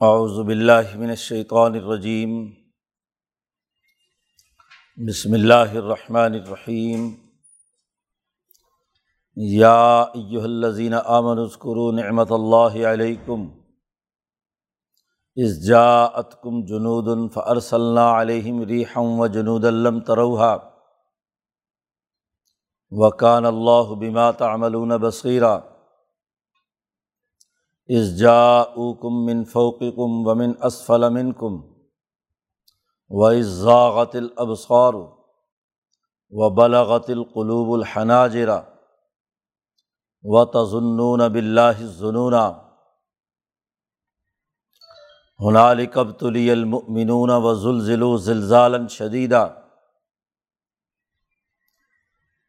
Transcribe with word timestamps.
اعوذ 0.00 0.46
باللہ 0.46 0.96
من 0.96 1.08
الشیطان 1.08 1.74
الرجیم۔ 1.74 2.50
بسم 5.08 5.32
اللہ 5.32 5.54
الرحمن 5.54 6.32
الرحیم۔ 6.32 7.14
یا 9.36 10.00
ایہا 10.00 10.44
الذین 10.44 10.94
آمنوا 10.94 11.44
اذکروا 11.44 11.92
نعمت 11.92 12.32
اللہ 12.32 12.86
علیکم۔ 12.86 13.48
اذ 15.36 15.68
جاءتکم 15.68 16.64
جنود 16.64 17.32
فارسلنا 17.32 18.20
علیہم 18.20 18.62
ریحا 18.62 19.00
وجنودا 19.00 19.70
لم 19.70 20.00
تروها 20.00 20.58
وکان 22.90 23.46
اللہ 23.46 23.94
بما 23.94 24.30
تعملون 24.30 24.88
بصیرا۔ 24.88 25.58
از 27.88 28.18
جا 28.18 28.62
اوکم 28.62 29.08
من 29.08 29.44
فوقکم 29.44 30.26
ومن 30.26 30.54
اسفل 30.62 31.08
منکم 31.08 31.62
و 33.10 33.42
ذاغت 33.42 34.16
الابصار 34.16 34.94
و 36.30 36.50
بلغت 36.50 37.10
القلوب 37.10 37.72
الحناجرا 37.72 38.60
و 40.22 40.44
تظنون 40.44 41.20
بلّہ 41.32 41.82
ظنون 41.82 42.34
ہنالک 45.40 45.98
ابتلی 45.98 46.50
المؤمنون 46.50 47.30
و 47.30 47.54
زلزلوا 47.54 48.16
زلزالا 48.16 48.88
شدیدا 48.88 49.48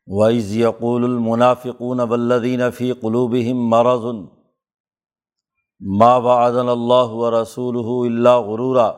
وعز 0.08 0.56
یقول 0.56 1.04
المنافقون 1.04 2.00
والذین 2.00 2.72
فی 2.72 2.94
قلوبہم 2.94 3.70
مرض 3.70 4.06
ما 5.82 6.16
وعدن 6.18 6.70
اللہ 6.70 7.12
و 7.14 7.42
رسول 7.42 7.76
اللہ 7.78 8.38
غرورا. 8.46 8.92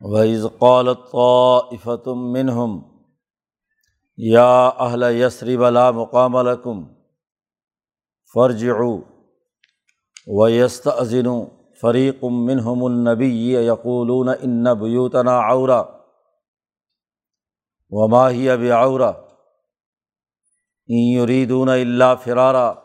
وعز 0.00 0.46
قالت 0.58 0.98
طائفۃ 1.12 2.06
منہم 2.06 2.78
یا 4.16 4.66
اہل 4.66 5.04
یسری 5.16 5.56
بلا 5.56 5.90
مقام 5.90 6.36
لکم 6.36 6.84
فرجعوا 8.34 8.96
و 10.26 10.48
یست 10.48 10.88
ازن 10.88 11.26
فریق 11.80 12.24
منہم 12.24 12.84
النبی 12.84 13.54
یقولون 13.54 14.28
ان 14.28 14.64
بیوتنا 14.80 15.38
عورا 15.40 15.82
وما 17.90 18.30
ہی 18.30 18.50
اب 18.50 18.62
عورا 18.76 19.12
یریدون 20.88 21.68
اللہ 21.68 22.14
فرارا. 22.24 22.83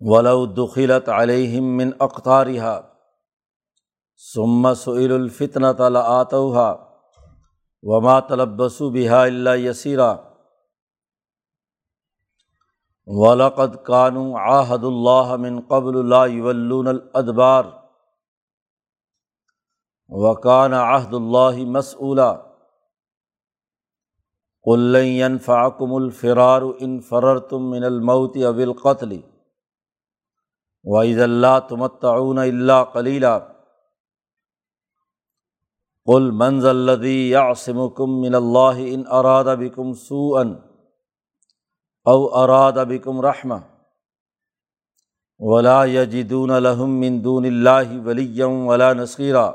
ولو 0.00 0.46
دخلت 0.46 1.08
علیہم 1.08 1.76
من 1.76 1.90
اقطارها 1.98 2.80
ثم 4.34 4.74
سئل 4.74 5.12
الفتنۃ 5.12 5.90
لآتوها 5.90 6.74
وما 7.82 8.20
تلبسوا 8.20 8.90
بها 8.90 9.22
الا 9.22 9.54
یسیرا۔ 9.54 10.16
ولقد 13.06 13.76
كانوا 13.86 14.38
عاهد 14.38 14.84
الله 14.84 15.36
من 15.36 15.60
قبل 15.60 16.10
لا 16.10 16.26
يولون 16.26 16.88
الادبار۔ 16.88 17.64
وكان 20.08 20.74
عهد 20.74 21.14
الله 21.14 21.64
مسؤولا 21.64 22.36
قل 24.62 24.78
لن 24.78 25.04
ينفعكم 25.04 25.94
الفرار 25.94 26.62
ان 26.80 27.00
فررتم 27.00 27.70
من 27.70 27.84
الموت 27.84 28.36
او 28.36 28.58
القتل۔ 28.58 29.20
وعید 30.84 31.20
اللہ 31.20 31.58
تمتعون 31.68 32.38
اللہ 32.38 32.84
کلیلہ 32.92 33.38
قل 36.06 36.30
منز 36.30 36.66
الدی 36.66 37.16
یاسم 37.30 37.88
کم 37.88 38.20
من 38.20 38.34
اللہ 38.34 38.78
ان 38.84 39.02
اراد 39.10 39.56
بکم 39.58 39.92
سو 39.94 40.36
ان 40.36 40.54
او 42.06 42.42
اراد 42.42 42.84
بکم 42.88 43.20
رحمہ 43.20 43.54
ولا 45.40 45.84
یجدون 45.84 46.50
لہم 46.62 46.98
من 47.00 47.24
دون 47.24 47.44
اللہ 47.44 47.92
ولیم 48.04 48.66
ولا 48.66 48.92
نصیرہ 48.92 49.50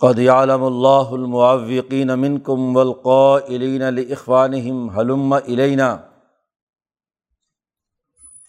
قد 0.00 0.18
عالم 0.28 0.64
اللہ 0.64 1.12
المعوقین 1.12 2.18
منکم 2.18 2.76
والقائلین 2.76 3.82
لاخوانہم 3.94 4.88
حلم 4.88 5.32
الینا 5.32 5.96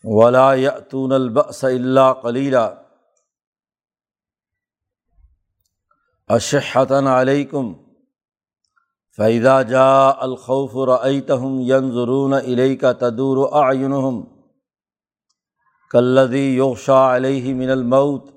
ولا 0.05 0.53
یتون 0.53 1.11
البس 1.11 1.63
اللہ 1.63 2.11
کلیلہ 2.21 2.67
اشحتاً 6.29 7.07
علیکم 7.07 7.73
فیضا 9.17 9.61
جا 9.61 10.09
الخوف 10.19 10.75
رعتہم 10.87 11.59
ین 11.61 11.91
ضرون 11.91 12.33
علیہ 12.33 12.75
کا 12.75 12.91
تدور 12.99 13.37
آئینہم 13.63 14.21
کلدی 15.91 16.45
یوشا 16.55 17.15
علیہ 17.15 17.53
من 17.53 17.69
المعت 17.69 18.33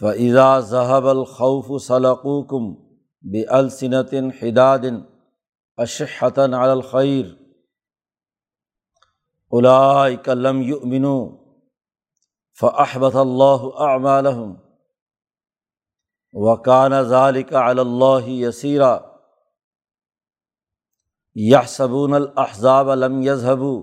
فعضا 0.00 0.58
ذہب 0.60 1.08
الخوف 1.08 1.70
صلقوکم 1.82 2.72
بے 3.24 3.44
الصنطن 3.58 4.30
حدادن 4.42 5.00
اشحتاً 5.78 6.54
الخیر 6.54 7.35
لم 9.52 10.62
یؤمنو 10.62 11.36
فاحبط 12.60 13.16
اللہ 13.16 13.66
اعمالحم 13.88 14.54
وکان 16.32 17.02
ذالک 17.02 17.54
علی 17.54 17.80
اللہ 17.80 18.28
یسیرا 18.28 18.98
یحسبون 21.34 22.14
الاحزاب 22.14 22.90
لم 22.90 23.22
یذهبوا 23.22 23.82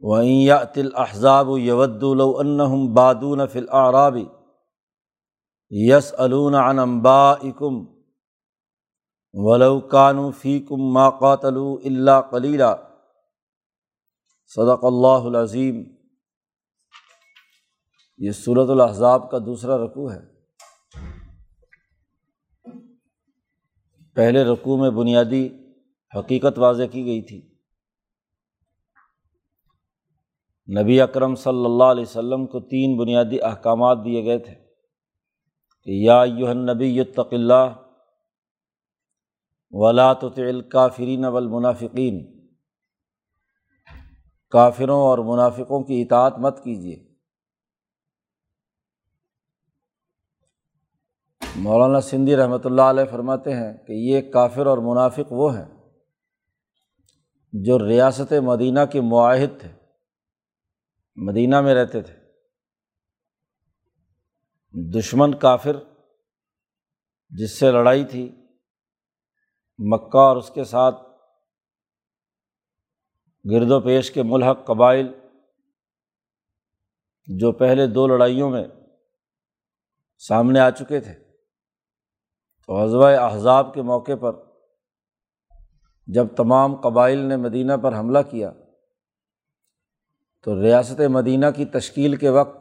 وإن 0.00 0.26
يأت 0.26 0.78
الأحزاب 0.78 1.46
يود 1.48 2.04
لو 2.04 2.40
أنهم 2.40 2.94
بادون 2.94 3.46
في 3.46 3.58
الأعراب 3.58 4.30
يسألون 5.70 6.54
عن 6.54 6.78
أنبائكم 6.78 7.96
ولو 9.34 9.86
كانوا 9.88 10.30
فيكم 10.30 10.92
ما 10.92 11.08
قاتلوا 11.08 11.78
إلا 11.78 12.20
قليلاً 12.20 12.89
صدق 14.54 14.84
اللہ 14.84 15.36
العظیم۔ 15.36 15.84
یہ 18.18 18.32
صورت 18.32 18.70
الحضاب 18.70 19.30
کا 19.30 19.38
دوسرا 19.38 19.78
رقوع 19.78 20.12
ہے۔ 20.12 20.40
پہلے 24.14 24.44
رقوع 24.44 24.76
میں 24.76 24.90
بنیادی 24.90 25.48
حقیقت 26.18 26.58
واضح 26.58 26.82
کی 26.92 27.04
گئی 27.04 27.22
تھی۔ 27.22 27.54
نبی 30.80 31.00
اکرم 31.00 31.34
صلی 31.34 31.64
اللہ 31.64 31.84
علیہ 31.84 32.02
وسلم 32.02 32.46
کو 32.46 32.60
تین 32.60 32.96
بنیادی 32.96 33.42
احکامات 33.42 33.98
دیے 34.04 34.24
گئے 34.24 34.38
تھے 34.38 34.54
کہ 35.82 35.90
یا 35.90 36.24
یوہن 36.38 36.58
نبی 36.58 37.00
اللہ 37.16 37.74
ولا 39.70 40.12
الکافرین 40.36 41.24
والمنافقین۔ 41.24 42.39
کافروں 44.50 45.00
اور 45.00 45.18
منافقوں 45.18 45.82
کی 45.84 46.02
اطاعت 46.02 46.38
مت 46.38 46.64
کیجیے۔ 46.64 47.10
مولانا 51.56 52.00
سندھی 52.00 52.36
رحمۃ 52.36 52.64
اللہ 52.64 52.82
علیہ 52.82 53.04
فرماتے 53.10 53.54
ہیں 53.54 53.72
کہ 53.86 53.92
یہ 53.92 54.32
کافر 54.32 54.66
اور 54.66 54.78
منافق 54.78 55.32
وہ 55.32 55.56
ہیں 55.56 55.68
جو 57.52 57.78
ریاست 57.78 58.32
مدینہ 58.32 58.80
کے 58.92 59.00
معاہد 59.00 59.60
تھے، 59.60 59.72
مدینہ 61.16 61.60
میں 61.60 61.74
رہتے 61.74 62.00
تھے۔ 62.00 62.14
دشمن 64.98 65.34
کافر 65.34 65.76
جس 67.28 67.58
سے 67.58 67.70
لڑائی 67.72 68.04
تھی، 68.04 68.24
مکہ 69.78 70.18
اور 70.18 70.36
اس 70.36 70.50
کے 70.50 70.64
ساتھ 70.64 71.09
گرد 73.44 73.70
و 73.70 73.80
پیش 73.80 74.10
کے 74.10 74.22
ملحق 74.22 74.66
قبائل 74.66 75.12
جو 77.26 77.52
پہلے 77.52 77.86
دو 77.86 78.06
لڑائیوں 78.06 78.50
میں 78.50 78.64
سامنے 80.18 80.60
آ 80.60 80.70
چکے 80.70 81.00
تھے، 81.00 81.14
تو 82.66 82.84
حضوۂ 82.84 83.16
احزاب 83.16 83.74
کے 83.74 83.82
موقع 83.82 84.12
پر 84.20 84.32
جب 86.06 86.26
تمام 86.36 86.76
قبائل 86.76 87.18
نے 87.18 87.36
مدینہ 87.36 87.72
پر 87.82 87.98
حملہ 87.98 88.18
کیا، 88.30 88.52
تو 90.42 90.62
ریاست 90.62 91.00
مدینہ 91.00 91.46
کی 91.56 91.64
تشکیل 91.64 92.16
کے 92.16 92.28
وقت 92.28 92.58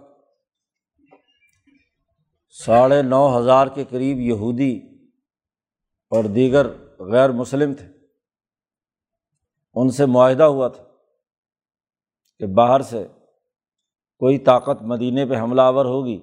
ساڑھے 2.49 3.01
نو 3.01 3.39
ہزار 3.39 3.67
کے 3.67 3.85
قریب 3.89 4.17
یہودی 4.17 4.79
اور 6.09 6.23
دیگر 6.23 6.67
غیر 6.99 7.29
مسلم 7.29 7.73
تھے۔ 7.73 7.98
ان 9.73 9.89
سے 9.89 10.05
معاہدہ 10.05 10.43
ہوا 10.43 10.67
تھا 10.67 10.83
کہ 12.39 12.45
باہر 12.45 12.81
سے 12.81 13.07
کوئی 14.17 14.39
طاقت 14.39 14.81
مدینے 14.81 15.25
پہ 15.25 15.35
حملہ 15.35 15.61
آور 15.61 15.85
ہوگی 15.85 16.21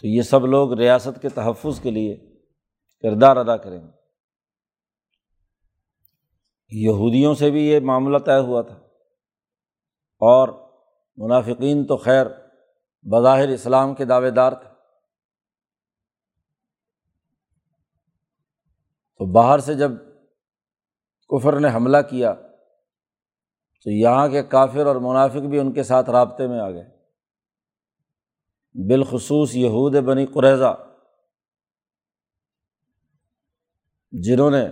تو 0.00 0.06
یہ 0.06 0.22
سب 0.22 0.46
لوگ 0.46 0.72
ریاست 0.72 1.22
کے 1.22 1.28
تحفظ 1.28 1.80
کے 1.80 1.90
لیے 1.90 2.16
کردار 3.02 3.36
ادا 3.36 3.56
کریں 3.56 3.80
گے۔ 3.80 4.00
یہودیوں 6.70 7.34
سے 7.34 7.50
بھی 7.50 7.66
یہ 7.68 7.80
معاملہ 7.80 8.18
طے 8.18 8.38
ہوا 8.38 8.62
تھا۔ 8.62 8.74
اور 10.18 10.48
منافقین 11.16 11.86
تو 11.86 11.96
خیر 11.96 12.26
بظاہر 13.02 13.48
اسلام 13.48 13.94
کے 13.94 14.04
دعوے 14.04 14.30
دار 14.30 14.52
تھے۔ 14.52 14.68
تو 19.18 19.32
باہر 19.32 19.58
سے 19.58 19.74
جب 19.74 19.90
کفر 21.30 21.60
نے 21.60 21.68
حملہ 21.74 21.96
کیا 22.10 22.32
تو 23.84 23.90
یہاں 23.90 24.28
کے 24.28 24.42
کافر 24.42 24.86
اور 24.86 24.96
منافق 24.96 25.46
بھی 25.46 25.58
ان 25.58 25.72
کے 25.72 25.82
ساتھ 25.82 26.10
رابطے 26.10 26.46
میں 26.46 26.60
آ 26.60 26.70
گئے۔ 26.70 27.00
بالخصوص 28.88 29.54
یہود 29.54 29.96
بنی 29.96 30.26
قریضہ 30.26 30.86
جنہوں 34.12 34.50
نے 34.50 34.66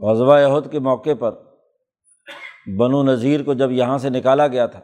غزوہ 0.00 0.40
یہود 0.40 0.72
کے 0.72 0.78
موقع 0.78 1.14
پر 1.18 1.32
بنو 2.78 3.02
نذیر 3.02 3.42
کو 3.42 3.54
جب 3.54 3.70
یہاں 3.70 3.98
سے 3.98 4.10
نکالا 4.10 4.46
گیا 4.46 4.66
تھا، 4.66 4.80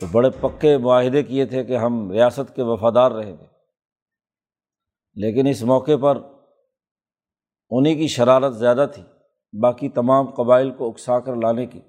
تو 0.00 0.06
بڑے 0.12 0.30
پکے 0.30 0.78
معاہدے 0.78 1.22
کیے 1.22 1.46
تھے 1.46 1.64
کہ 1.64 1.76
ہم 1.76 2.10
ریاست 2.10 2.56
کے 2.56 2.62
وفادار 2.62 3.10
رہیں 3.10 3.32
گے۔ 3.32 3.46
لیکن 5.14 5.46
اس 5.46 5.62
موقع 5.62 5.96
پر 6.02 6.33
انہیں 7.78 7.94
کی 7.94 8.06
شرارت 8.06 8.56
زیادہ 8.56 8.86
تھی، 8.94 9.02
باقی 9.60 9.88
تمام 9.88 10.30
قبائل 10.30 10.70
کو 10.70 10.88
اکسا 10.88 11.20
کر 11.20 11.36
لانے 11.36 11.66
کی۔ 11.66 11.80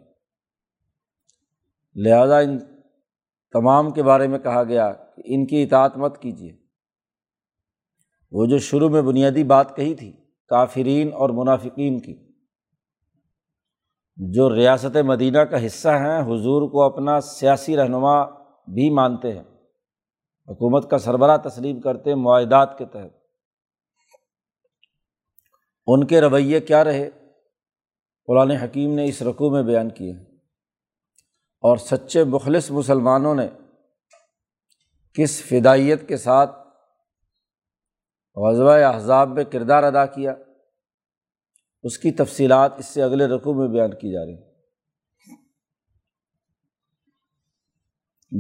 لہٰذا 1.96 2.40
ان 2.40 2.60
تمام 3.52 3.92
کے 3.92 4.04
بارے 4.04 4.28
میں 4.28 4.40
کہا 4.40 4.64
گیا 4.64 4.92
کہ 4.92 5.22
ان 5.26 5.48
کی 5.48 5.64
اطاعت 5.64 5.98
مت 5.98 6.18
کیجیے۔ 6.18 6.58
وہ 8.32 8.46
جو 8.46 8.58
شروع 8.58 8.90
میں 8.90 9.02
بنیادی 9.02 9.44
بات 9.44 9.76
کہی 9.76 9.96
تھی، 9.96 10.12
کافرین 10.48 11.14
اور 11.14 11.30
منافقین 11.30 12.00
کی۔ 12.00 12.32
جو 14.18 14.56
ریاست 14.56 14.98
مدینہ 14.98 15.40
کا 15.40 15.66
حصہ 15.66 15.90
ہیں، 15.90 16.22
حضور 16.22 16.70
کو 16.70 16.82
اپنا 16.84 17.22
سیاسی 17.22 17.78
رہنما 17.78 18.24
بھی 18.68 18.90
مانتے 18.90 19.32
ہیں۔ 19.32 19.44
حکومت 20.48 20.90
کا 20.90 20.98
سربراہ 20.98 21.38
تسلیم 21.38 21.82
کرتے 21.82 22.16
معاہدات 22.16 22.78
کے 22.78 22.86
تحت۔ 22.86 23.25
ان 25.88 26.08
کے 26.08 26.22
رویے 26.22 26.60
کیا 26.60 26.84
رہے؟ 26.84 27.10
قرآن 28.28 28.52
حکیم 28.52 28.96
نے 28.96 29.06
اس 29.06 29.22
رقوع 29.22 29.50
میں 29.50 29.64
بیان 29.64 29.90
کیے۔ 29.90 30.14
اور 31.62 31.78
سچے 31.78 32.24
مخلص 32.24 32.72
مسلمانوں 32.72 33.36
نے 33.36 33.48
کس 35.14 35.42
فدائیت 35.42 36.08
کے 36.08 36.18
ساتھ 36.18 36.68
غزوہ 38.36 38.72
احزاب 38.72 39.30
میں 39.30 39.44
کردار 39.44 39.84
ادا 39.84 40.06
کیا؟ 40.06 40.36
اس 41.84 41.98
کی 41.98 42.12
تفصیلات 42.12 42.74
اس 42.78 42.86
سے 42.86 43.02
اگلے 43.02 43.26
رقوع 43.26 43.54
میں 43.54 43.68
بیان 43.68 43.92
کی 43.92 44.14
جا 44.14 44.26
رہی 44.26 44.56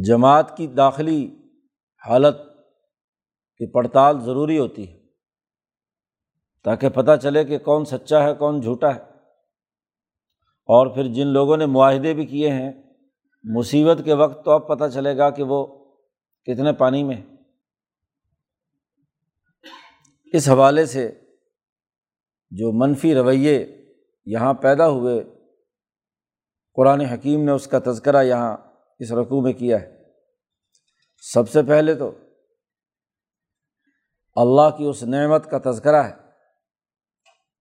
جماعت 0.03 0.57
کی 0.57 0.68
داخلی 0.68 1.36
حالت 2.07 2.38
کی 3.57 3.71
پڑتال 3.71 4.19
ضروری 4.19 4.59
ہوتی 4.59 4.94
ہے۔ 4.94 5.04
تاکہ 6.65 6.89
پتہ 6.89 7.12
چلے 7.21 7.44
کہ 7.44 7.57
کون 7.57 7.85
سچا 7.85 8.23
ہے، 8.23 8.33
کون 8.33 8.62
جھوٹا 8.62 8.95
ہے۔ 8.95 9.00
اور 10.67 10.88
پھر 10.88 11.03
جن 11.03 11.27
لوگوں 11.27 11.57
نے 11.57 11.65
معاہدے 11.65 12.13
بھی 12.13 12.25
کیے 12.25 12.50
ہیں، 12.50 12.71
مصیبت 13.44 13.97
کے 14.06 14.13
وقت 14.13 14.45
تو 14.45 14.51
اب 14.51 14.67
پتہ 14.67 14.83
چلے 14.94 15.17
گا 15.17 15.29
کہ 15.29 15.44
وہ 15.44 15.85
کتنے 16.44 16.73
پانی 16.73 17.03
میں 17.03 17.21
اس 20.33 20.50
حوالے 20.50 20.85
سے 20.85 21.21
جو 22.50 22.71
منفی 22.71 23.15
رویے 23.15 23.85
یہاں 24.25 24.53
پیدا 24.53 24.89
ہوئے، 24.89 25.23
قرآن 26.73 27.01
حکیم 27.01 27.44
نے 27.44 27.51
اس 27.51 27.67
کا 27.67 27.79
تذکرہ 27.79 28.23
یہاں 28.23 28.57
اس 29.00 29.12
رقوع 29.12 29.41
میں 29.41 29.53
کیا 29.53 29.81
ہے۔ 29.81 30.03
سب 31.33 31.50
سے 31.50 31.63
پہلے 31.63 31.95
تو 31.95 32.12
اللہ 34.35 34.77
کی 34.77 34.83
اس 34.83 35.03
نعمت 35.03 35.51
کا 35.51 35.71
تذکرہ 35.71 36.03
ہے۔ 36.03 36.25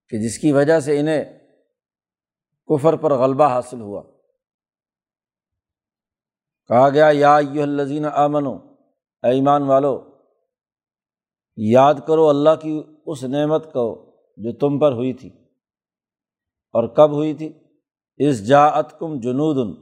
کہ 0.09 0.19
جس 0.19 0.39
کی 0.39 0.53
وجہ 0.53 0.81
سے 0.81 1.01
انہیں 1.01 1.25
کفر 2.67 2.97
پر 2.97 3.13
غلبہ 3.13 3.49
حاصل 3.49 3.81
ہوا۔ 3.81 4.03
کہا 6.69 6.89
گیا، 6.91 7.09
یا 7.13 7.37
الزین 7.37 8.05
امن 8.05 8.47
ایمان 9.23 9.63
والو، 9.63 10.19
یاد 11.57 11.95
کرو 12.07 12.29
اللہ 12.29 12.55
کی 12.63 12.83
اس 13.07 13.25
نعمت 13.25 13.73
کو 13.73 13.87
جو 14.37 14.53
تم 14.53 14.79
پر 14.79 14.93
ہوئی 14.93 15.13
تھی 15.13 15.29
اور 16.75 16.89
کب 16.97 17.13
ہوئی 17.13 17.35
تھی۔ 17.35 17.53
اس 18.17 18.47
جاعت 18.47 18.99
کم 18.99 19.21
جنود، 19.21 19.77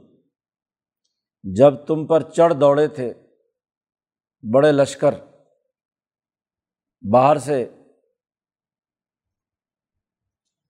جب 1.43 1.85
تم 1.85 2.07
پر 2.07 2.21
چڑھ 2.21 2.53
دوڑے 2.53 2.87
تھے، 2.87 3.13
بڑے 4.53 4.71
لشکر 4.71 5.15
باہر 7.11 7.37
سے 7.37 7.69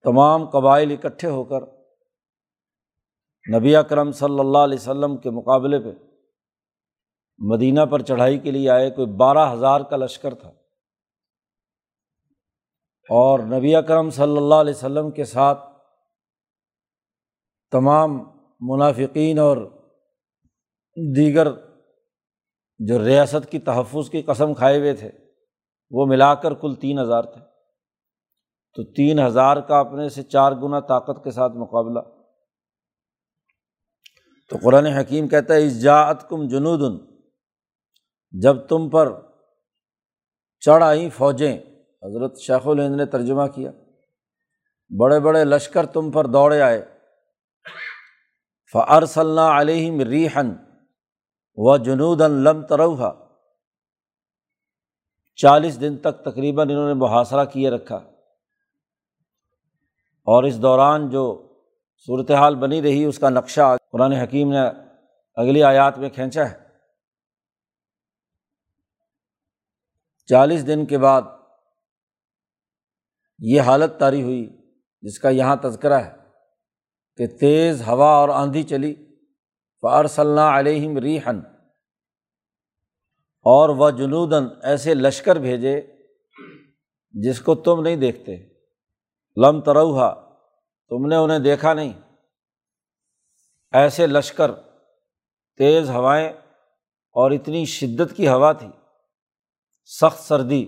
تمام 0.04 0.50
قبائل 0.50 0.92
اکٹھے 0.92 1.30
ہو 1.30 1.44
کر 1.44 1.62
نبی 3.56 3.76
اکرم 3.76 4.12
صلی 4.12 4.40
اللہ 4.40 4.58
علیہ 4.58 4.78
وسلم 4.80 5.18
کے 5.18 5.30
مقابلے 5.30 5.80
پہ 5.80 6.04
مدینہ 7.38 7.86
پر 7.86 8.02
چڑھائی 8.02 8.40
کے 8.40 8.52
لیے 8.52 8.70
آئے، 8.70 8.90
کوئی 8.90 9.08
بارہ 9.08 9.54
ہزار 9.54 9.82
کا 9.82 9.98
لشکر 9.98 10.36
تھا۔ 10.36 10.50
اور 13.10 13.40
نبی 13.40 13.76
اکرم 13.76 14.10
صلی 14.10 14.38
اللہ 14.38 14.56
علیہ 14.56 14.74
وسلم 14.74 15.12
کے 15.12 15.24
ساتھ 15.24 15.60
تمام 17.72 18.12
منافقین 18.60 19.40
اور 19.40 19.58
دیگر 21.16 21.48
جو 22.78 23.06
ریاست 23.06 23.52
کی 23.52 23.60
تحفظ 23.60 24.10
کی 24.10 24.22
قسم 24.22 24.54
کھائے 24.54 24.80
ہوئے 24.80 24.94
تھے، 24.94 25.12
وہ 25.92 26.06
ملا 26.06 26.36
کر 26.36 26.54
کل 26.54 26.76
تین 26.76 27.00
ہزار 27.00 27.24
تھے۔ 27.24 27.53
تو 28.76 28.84
تین 28.84 29.20
ہزار 29.20 29.58
کا 29.58 29.80
اپنے 29.80 30.10
سے 30.10 30.24
چار 30.24 30.52
گنا 30.52 30.80
طاقت 30.80 31.24
کے 31.24 31.32
ساتھ 31.32 31.54
مقابلہ۔ 31.54 32.00
تو 34.50 34.58
قرآن 34.64 34.86
حکیم 34.86 35.28
کہتا 35.28 35.54
ہے 35.54 35.66
اس 35.66 35.82
جاعت 35.82 36.30
کم 36.30 36.48
جنود 36.48 37.08
جب 38.32 38.68
تم 38.68 38.90
پر 38.90 39.22
چڑھ 40.60 40.84
آئیں 40.84 41.10
فوجیں 41.10 41.58
حضرت 42.04 42.40
شیخ 42.40 42.68
الہند 42.68 42.96
نے 42.96 43.06
ترجمہ 43.06 43.48
کیا۔ 43.56 43.72
بڑے 45.00 45.20
بڑے 45.20 45.44
لشکر 45.44 45.86
تم 45.86 46.12
پر 46.12 46.26
دوڑے 46.26 46.62
آئے۔ 46.62 46.86
فر 48.74 49.06
صلی 49.06 49.60
علیہم 49.60 50.02
ریحن 50.02 50.52
و 51.56 51.78
جنود 51.78 52.22
لم 52.22 52.66
تروہا 52.66 53.36
چالیس 55.36 55.82
دن 55.82 55.98
تک 55.98 56.26
تقریباً 56.26 56.70
انہوں 56.70 56.88
نے 56.88 56.94
محاصرہ 56.94 57.46
کیے 57.46 57.70
رکھا۔ 57.70 58.13
اور 60.24 60.44
اس 60.44 60.62
دوران 60.62 61.10
جو 61.10 61.56
صورتحال 62.06 62.56
بنی 62.56 62.82
رہی، 62.82 63.06
اس 63.06 63.20
کا 63.20 63.30
نقشہ 63.30 63.76
قرآن 63.92 64.12
حکیم 64.12 64.52
نے 64.52 64.60
اگلی 65.36 65.64
آیات 65.64 65.98
میں 65.98 66.10
کھینچا 66.10 66.50
ہے۔ 66.50 66.64
چالیس 70.26 70.68
دن 70.68 70.86
کے 70.86 70.98
بعد 70.98 71.22
یہ 73.40 73.62
حالت 73.62 74.00
طاری 74.00 74.24
ہوئی، 74.24 74.58
جس 75.02 75.20
کا 75.20 75.30
یہاں 75.30 75.56
تذکرہ 75.56 75.94
ہے 75.94 76.12
کہ 77.18 77.28
تیز 77.28 77.82
ہوا 77.88 78.10
اور 78.10 78.30
آندھی 78.30 78.64
چلی۔ 78.64 78.96
فار 79.82 80.06
صلی 80.06 80.60
علیہم 80.60 80.98
ریحن 80.98 81.40
اور 83.42 83.70
وہ 83.70 83.90
جنودن 83.90 84.48
ایسے 84.64 84.94
لشکر 84.94 85.36
بھیجے 85.36 85.82
جس 87.12 87.42
کو 87.42 87.56
تم 87.56 87.82
نہیں 87.82 87.96
دیکھتے۔ 87.96 88.53
لم 89.38 89.62
تروہا، 89.62 90.36
تم 90.90 91.08
نے 91.08 91.16
انہیں 91.16 91.40
دیکھا 91.40 91.74
نہیں۔ 91.74 92.00
ایسے 93.72 94.08
لشکر، 94.08 94.52
تیز 95.58 95.90
ہوائیں 95.90 96.30
اور 97.12 97.32
اتنی 97.32 97.66
شدت 97.66 98.18
کی 98.18 98.28
ہوا 98.28 98.54
تھی۔ 98.54 98.68
سخت 99.86 100.20
سردی۔ 100.20 100.66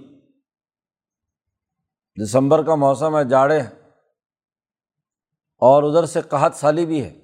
دسمبر 2.23 2.63
کا 2.63 2.75
موسم 2.75 3.17
ہے، 3.17 3.23
جاڑے 3.23 3.61
ہیں۔ 3.61 3.89
اور 5.57 5.83
ادھر 5.83 6.05
سے 6.05 6.21
قحط 6.21 6.55
سالی 6.55 6.85
بھی 6.85 7.03
ہے۔ 7.03 7.19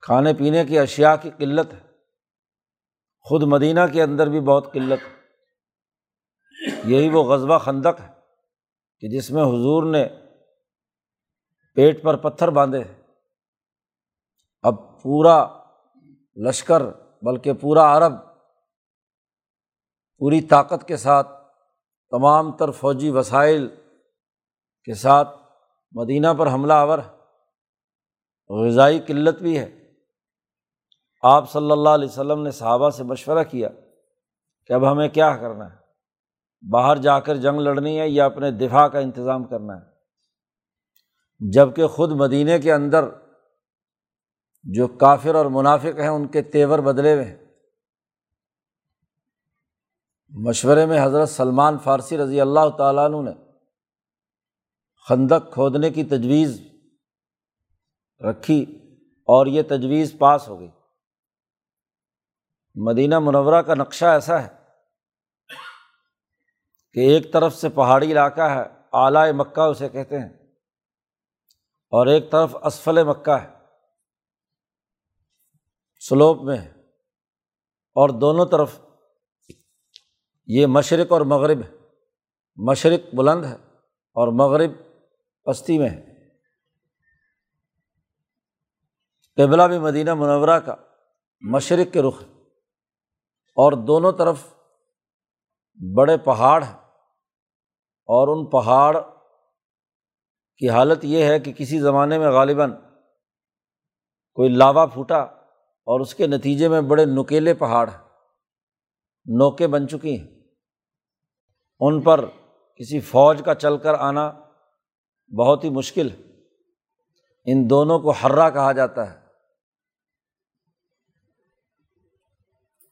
کھانے 0.00 0.34
پینے 0.34 0.64
کی 0.64 0.78
اشیا 0.78 1.16
کی 1.16 1.30
قلت 1.38 1.72
ہے۔ 1.72 1.80
خود 3.20 3.42
مدینہ 3.42 3.80
کے 3.92 4.02
اندر 4.02 4.26
بھی 4.26 4.40
بہت 4.40 4.72
قلت 4.72 5.06
ہے۔ 5.06 5.22
یہی 6.84 7.08
وہ 7.08 7.24
غذبہ 7.24 7.58
خندق 7.58 8.00
ہے۔ 8.00 8.11
کہ 9.02 9.08
جس 9.08 9.30
میں 9.30 9.42
حضور 9.42 9.82
نے 9.84 10.08
پیٹ 11.74 12.02
پر 12.02 12.16
پتھر 12.16 12.50
باندھے، 12.50 12.82
اب 14.62 15.02
پورا 15.02 15.62
لشکر، 16.48 16.82
بلکہ 17.22 17.52
پورا 17.52 17.96
عرب 17.96 18.12
پوری 20.18 20.40
طاقت 20.40 20.88
کے 20.88 20.96
ساتھ، 20.96 21.28
تمام 22.10 22.56
تر 22.56 22.70
فوجی 22.70 23.10
وسائل 23.10 23.68
کے 24.84 24.94
ساتھ 24.94 25.28
مدینہ 25.92 26.26
پر 26.38 26.46
حملہ 26.46 26.72
آور 26.72 26.98
غذائی 28.48 29.00
قلت 29.00 29.42
بھی 29.42 29.58
ہے۔ 29.58 29.92
آپ 31.22 31.50
صلی 31.50 31.70
اللہ 31.70 31.88
علیہ 31.88 32.08
وسلم 32.08 32.42
نے 32.42 32.50
صحابہ 32.50 32.90
سے 32.90 33.04
مشورہ 33.04 33.44
کیا 33.44 33.68
کہ 34.66 34.72
اب 34.72 34.92
ہمیں 34.92 35.08
کیا 35.08 35.36
کرنا 35.36 35.72
ہے؟ 35.72 35.81
باہر 36.70 36.96
جا 36.96 37.20
کر 37.20 37.36
جنگ 37.36 37.60
لڑنی 37.60 38.00
ہے 38.00 38.08
یا 38.08 38.26
اپنے 38.26 38.50
دفاع 38.50 38.88
کا 38.88 38.98
انتظام 38.98 39.44
کرنا 39.44 39.76
ہے۔ 39.76 39.92
جبکہ 41.50 41.86
خود 41.86 42.10
مدینہ 42.10 42.50
کے 42.62 42.72
اندر 42.72 43.04
جو 44.62 44.88
کافر 44.88 45.34
اور 45.34 45.46
منافق 45.46 46.00
ہیں، 46.00 46.08
ان 46.08 46.26
کے 46.26 46.42
تیور 46.42 46.78
بدلے 46.78 47.14
ہوئے 47.14 47.24
ہیں۔ 47.24 47.36
مشورے 50.30 50.86
میں 50.86 51.04
حضرت 51.04 51.28
سلمان 51.28 51.78
فارسی 51.78 52.18
رضی 52.18 52.40
اللہ 52.40 52.68
تعالیٰ 52.78 53.04
عنہ 53.04 53.30
نے 53.30 53.30
خندق 55.08 55.52
کھودنے 55.52 55.90
کی 55.90 56.04
تجویز 56.04 56.62
رکھی 58.30 58.62
اور 59.08 59.46
یہ 59.46 59.62
تجویز 59.62 60.14
پاس 60.18 60.48
ہو 60.48 60.60
گئی۔ 60.60 60.70
مدینہ 62.74 63.18
منورہ 63.18 63.62
کا 63.62 63.74
نقشہ 63.74 64.04
ایسا 64.04 64.42
ہے۔ 64.42 64.61
کہ 66.96 67.00
ایک 67.08 67.32
طرف 67.32 67.54
سے 67.54 67.68
پہاڑی 67.68 68.10
علاقہ 68.12 68.48
ہے 68.50 68.62
اعلیٰ 68.92 69.30
مکہ 69.32 69.60
اسے 69.60 69.88
کہتے 69.88 70.18
ہیں، 70.18 70.28
اور 71.92 72.06
ایک 72.06 72.30
طرف 72.32 72.56
اسفل 72.62 73.02
مکہ 73.04 73.36
ہے 73.42 73.50
سلوپ 76.02 76.42
میں 76.42 76.56
ہے، 76.58 76.68
اور 77.96 78.08
دونوں 78.20 78.46
طرف 78.46 78.78
یہ 80.48 80.66
مشرق 80.66 81.12
اور 81.12 81.20
مغرب 81.26 81.62
ہے۔ 81.62 81.70
مشرق 82.58 83.14
بلند 83.14 83.44
ہے 83.44 83.54
اور 84.16 84.32
مغرب 84.32 84.72
پستی 85.46 85.78
میں 85.78 85.88
ہے۔ 85.90 86.00
قبلہ 89.38 89.62
بھی 89.62 89.78
مدینہ 89.78 90.14
منورہ 90.14 90.58
کا 90.58 90.74
مشرق 91.42 91.92
کے 91.92 92.02
رخ 92.02 92.22
اور 93.56 93.72
دونوں 93.86 94.12
طرف 94.12 94.46
بڑے 95.80 96.16
پہاڑ 96.16 96.62
ہیں۔ 96.62 96.81
اور 98.04 98.28
ان 98.28 98.46
پہاڑ 98.46 99.00
کی 100.56 100.68
حالت 100.68 101.04
یہ 101.04 101.24
ہے 101.24 101.40
کہ 101.40 101.52
کسی 101.52 101.80
زمانے 101.80 102.18
میں 102.18 102.30
غالباً 102.30 102.72
کوئی 104.34 104.48
لاوا 104.48 104.86
پھوٹا 104.86 105.18
اور 105.84 106.00
اس 106.00 106.14
کے 106.14 106.26
نتیجے 106.26 106.68
میں 106.68 106.80
بڑے 106.80 107.04
نکیلے 107.04 107.54
پہاڑ 107.54 107.90
نوکے 109.26 109.66
بن 109.66 109.88
چکی 109.88 110.20
ہیں۔ 110.20 110.28
ان 111.80 112.00
پر 112.00 112.24
کسی 112.76 113.00
فوج 113.00 113.42
کا 113.44 113.54
چل 113.54 113.78
کر 113.78 113.94
آنا 113.94 114.32
بہت 115.38 115.64
ہی 115.64 115.70
مشکل 115.70 116.10
ہے۔ 116.10 116.22
ان 117.44 117.70
دونوں 117.70 117.98
کو 117.98 118.10
ہررا 118.10 118.50
کہا 118.50 118.72
جاتا 118.72 119.14
ہے۔ 119.14 119.26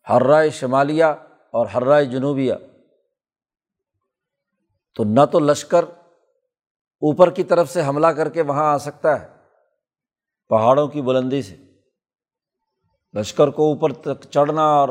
ہررائے 0.08 0.50
شمالیہ 0.50 1.04
اور 1.50 1.66
ہررائے 1.66 2.04
جنوبیہ۔ 2.04 2.54
تو 4.94 5.04
نہ 5.04 5.20
تو 5.32 5.38
لشکر 5.38 5.82
اوپر 5.82 7.30
کی 7.30 7.44
طرف 7.44 7.70
سے 7.70 7.84
حملہ 7.84 8.06
کر 8.06 8.28
کے 8.28 8.42
وہاں 8.42 8.72
آ 8.72 8.78
سکتا 8.78 9.20
ہے، 9.20 9.28
پہاڑوں 10.48 10.88
کی 10.88 11.02
بلندی 11.02 11.42
سے۔ 11.42 11.56
لشکر 13.14 13.48
کو 13.48 13.72
اوپر 13.72 13.92
تک 13.92 14.22
چڑھنا 14.30 14.62
اور 14.62 14.88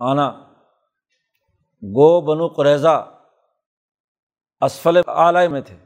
آنا۔ 0.00 0.30
گو 1.82 2.20
بنو 2.20 2.48
قریضہ 2.48 3.20
اسفل 4.60 5.00
اعلی 5.06 5.48
میں 5.48 5.60
تھے۔ 5.60 5.76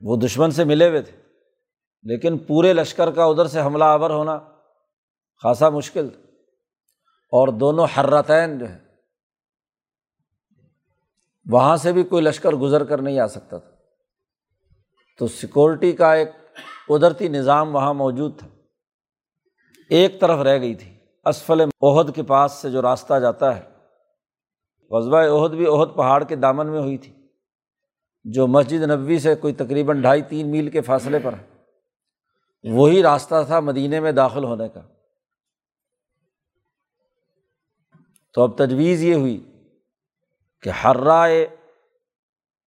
وہ 0.00 0.16
دشمن 0.16 0.50
سے 0.50 0.64
ملے 0.64 0.88
ہوئے 0.88 1.02
تھے، 1.02 1.16
لیکن 2.02 2.38
پورے 2.38 2.72
لشکر 2.72 3.10
کا 3.10 3.24
ادھر 3.24 3.46
سے 3.46 3.60
حملہ 3.60 3.84
آور 3.84 4.10
ہونا 4.10 4.38
خاصا 5.42 5.68
مشکل 5.68 6.08
تھا۔ 6.08 6.20
اور 7.24 7.48
دونوں 7.48 7.86
حرتین 7.98 8.58
جو 8.58 8.68
ہے 8.68 8.93
وہاں 11.50 11.76
سے 11.76 11.92
بھی 11.92 12.02
کوئی 12.02 12.24
لشکر 12.24 12.52
گزر 12.52 12.84
کر 12.84 13.02
نہیں 13.02 13.18
آ 13.18 13.26
سکتا 13.26 13.58
تھا۔ 13.58 13.70
تو 15.18 15.26
سیکورٹی 15.26 15.92
کا 15.92 16.14
ایک 16.14 16.28
قدرتی 16.88 17.28
نظام 17.28 17.74
وہاں 17.74 17.94
موجود 17.94 18.38
تھا۔ 18.38 18.48
ایک 19.90 20.20
طرف 20.20 20.38
رہ 20.38 20.60
گئی 20.60 20.74
تھی۔ 20.74 20.94
اسفل 21.24 21.60
عہد 21.60 22.14
کے 22.14 22.22
پاس 22.22 22.52
سے 22.52 22.70
جو 22.70 22.82
راستہ 22.82 23.18
جاتا 23.18 23.56
ہے 23.56 23.62
قصبۂ 24.90 25.26
عہد 25.28 25.50
بھی 25.50 25.66
عہد 25.66 25.96
پہاڑ 25.96 26.24
کے 26.24 26.36
دامن 26.36 26.66
میں 26.66 26.80
ہوئی 26.80 26.98
تھی، 26.98 27.12
جو 28.24 28.46
مسجد 28.46 28.90
نبوی 28.90 29.18
سے 29.18 29.34
کوئی 29.34 29.54
تقریباً 29.54 30.00
ڈھائی 30.00 30.22
تین 30.22 30.50
میل 30.50 30.70
کے 30.70 30.80
فاصلے 30.80 31.18
پر 31.22 31.32
ہے۔ 31.32 31.54
وہی 32.72 33.02
راستہ 33.02 33.34
تھا 33.46 33.60
مدینے 33.60 34.00
میں 34.00 34.12
داخل 34.12 34.44
ہونے 34.44 34.68
کا۔ 34.68 34.80
تو 38.34 38.42
اب 38.42 38.56
تجویز 38.58 39.04
یہ 39.04 39.14
ہوئی 39.14 39.53
کہ 40.64 40.70
ہر 40.70 40.96
رائے 40.96 41.56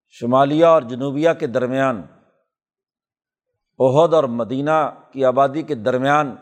شمالیہ 0.10 0.66
اور 0.66 0.82
جنوبیہ 0.82 1.30
کے 1.40 1.48
درمیان 1.48 2.02
عہد 3.80 4.14
اور 4.14 4.24
مدینہ 4.24 5.00
کی 5.12 5.26
آبادی 5.26 5.62
کے 5.62 5.76
درمیان 5.76 6.36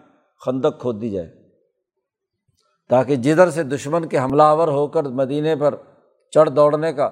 خندق 0.46 0.82
کھود 0.82 1.02
دی 1.02 1.10
جائے۔ 1.10 1.50
تاکہ 2.90 3.16
جدھر 3.16 3.50
سے 3.50 3.64
دشمن 3.64 4.08
کے 4.08 4.20
حملہ 4.20 4.44
آور 4.44 4.68
ہو 4.68 4.88
کر 4.88 5.04
مدینے 5.04 5.56
پر 5.56 5.76
چڑھ 6.32 6.50
دوڑنے 6.56 6.94
کا، 6.94 7.10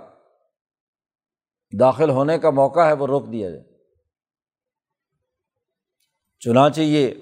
داخل 1.80 2.10
ہونے 2.10 2.40
کا 2.40 2.50
موقع 2.50 2.80
ہے، 2.80 2.94
وہ 2.94 3.08
روک 3.08 3.32
دیا 3.32 3.50
جائے۔ 3.50 3.64
چنانچہ 6.40 6.82
یہ 6.82 7.14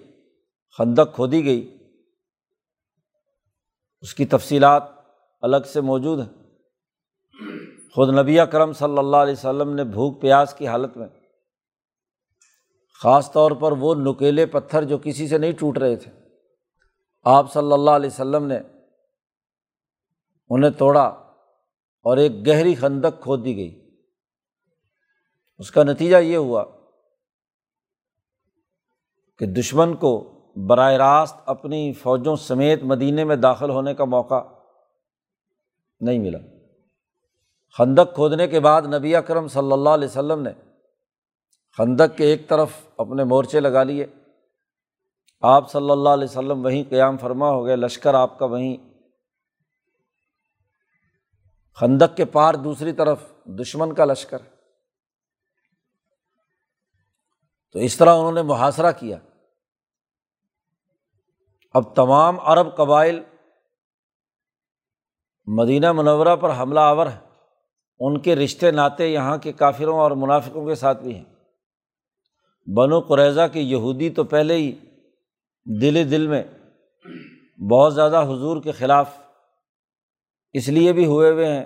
خندق 0.78 1.16
کھودی 1.16 1.46
گئی۔ 1.46 1.78
اس 4.02 4.14
کی 4.14 4.26
تفصیلات 4.26 4.84
الگ 5.42 5.66
سے 5.74 5.82
موجود 5.82 6.20
ہیں۔ 6.20 6.41
خود 7.96 8.10
نبی 8.20 8.38
کرم 8.52 8.74
صلی 8.74 8.98
اللہ 8.98 9.18
علیہ 9.18 9.34
وسلم 9.34 9.74
نے 9.76 9.84
بھوک 9.84 10.22
پیاس 10.22 10.54
کی 10.54 10.68
حالت 10.68 10.98
میں، 10.98 11.08
خاص 13.02 13.32
طور 13.32 13.52
پر 13.52 13.72
وہ 13.72 13.96
نکیلے 13.96 14.46
پتھر 14.46 14.84
جو 14.84 14.98
کسی 14.98 15.28
سے 15.28 15.38
نہیں 15.38 15.52
ٹوٹ 15.52 15.78
رہے 15.78 15.96
تھے، 15.96 16.12
آپ 17.24 17.52
صلی 17.54 17.74
اللہ 17.74 17.92
علیہ 17.92 18.10
وسلم 18.10 18.46
نے 18.46 18.60
انہیں 20.50 20.72
توڑا 20.72 21.04
اور 22.06 22.18
ایک 22.18 22.48
گہری 22.48 22.76
خندق 22.76 23.22
کھود 23.24 23.46
دی 23.46 23.56
گئی۔ 23.56 23.98
اس 25.60 25.72
کا 25.72 25.84
نتیجہ 25.84 26.18
یہ 26.18 26.38
ہوا 26.38 26.64
کہ 29.40 29.46
دشمن 29.46 29.96
کو 29.96 30.14
براہ 30.68 30.94
راست 30.94 31.36
اپنی 31.46 31.94
فوجوں 31.94 32.36
سمیت 32.36 32.84
مدینے 32.84 33.24
میں 33.24 33.36
داخل 33.36 33.70
ہونے 33.70 33.94
کا 33.94 34.06
موقع 34.06 34.42
نہیں 36.00 36.20
ملا۔ 36.20 36.40
خندق 37.78 38.16
کھودنے 38.16 38.48
کے 38.48 38.60
بعد 38.60 38.82
نبی 38.82 39.16
اکرم 39.16 39.48
صلی 39.48 39.72
اللہ 39.72 39.90
علیہ 39.90 40.08
وسلم 40.08 40.42
نے 40.42 40.50
خندق 41.78 42.18
کے 42.18 42.24
ایک 42.24 42.50
طرف 42.50 42.70
اپنے 42.98 43.24
مورچے 43.24 43.60
لگا 43.60 43.84
لیے۔ 43.84 44.06
آپ 45.42 45.72
صلی 45.72 45.90
اللہ 45.90 46.10
علیہ 46.10 46.24
وسلم 46.24 46.66
وہیں 46.66 46.84
قیام 46.90 47.18
فرما 47.18 47.50
ہو 47.50 47.66
گئے، 47.66 47.76
لشکر 47.76 48.14
آپ 48.14 48.40
کا 48.40 48.46
وہیں۔ 48.46 48.78
خندق 51.76 52.18
کے 52.18 52.26
پار 52.26 52.54
دوسری 52.54 52.94
طرف 52.94 53.24
دشمن 53.46 53.94
کا 53.94 54.06
لشکر۔ 54.06 54.38
تو 57.72 57.80
اس 57.80 57.98
طرح 57.98 58.10
انہوں 58.10 58.32
نے 58.32 58.42
محاصرہ 58.42 58.92
کیا۔ 58.92 59.18
اب 61.74 61.96
تمام 61.96 62.40
عرب 62.40 62.76
قبائل 62.78 63.24
مدینہ 65.46 65.92
منورہ 65.92 66.36
پر 66.36 66.58
حملہ 66.58 66.80
آور 66.80 67.08
ہیں۔ 67.08 67.31
ان 68.04 68.20
کے 68.20 68.36
رشتے 68.36 68.72
ناطے 68.72 69.08
یہاں 69.08 69.38
کے 69.38 69.52
کافروں 69.52 70.00
اور 70.00 70.12
منافقوں 70.12 70.66
کے 70.66 70.76
ساتھ 70.76 71.04
بھی 71.04 71.16
ہیں۔ 71.16 71.26
بنو 72.76 73.00
قریضہ 73.00 73.42
کے 73.54 73.60
یہودی 73.60 74.10
تو 74.10 74.24
پہلے 74.24 74.54
ہی 74.54 74.72
دل 75.82 76.12
دل 76.12 76.28
میں 76.28 76.44
بہت 77.72 77.96
زیادہ 77.96 78.24
حضور 78.24 78.62
کے 78.62 78.72
خلاف 78.72 79.18
اس 80.54 80.70
لیے 80.70 80.94
بھی 80.94 81.06
ہوئے 81.06 81.32
ہوئے 81.32 81.46
ہیں 81.46 81.66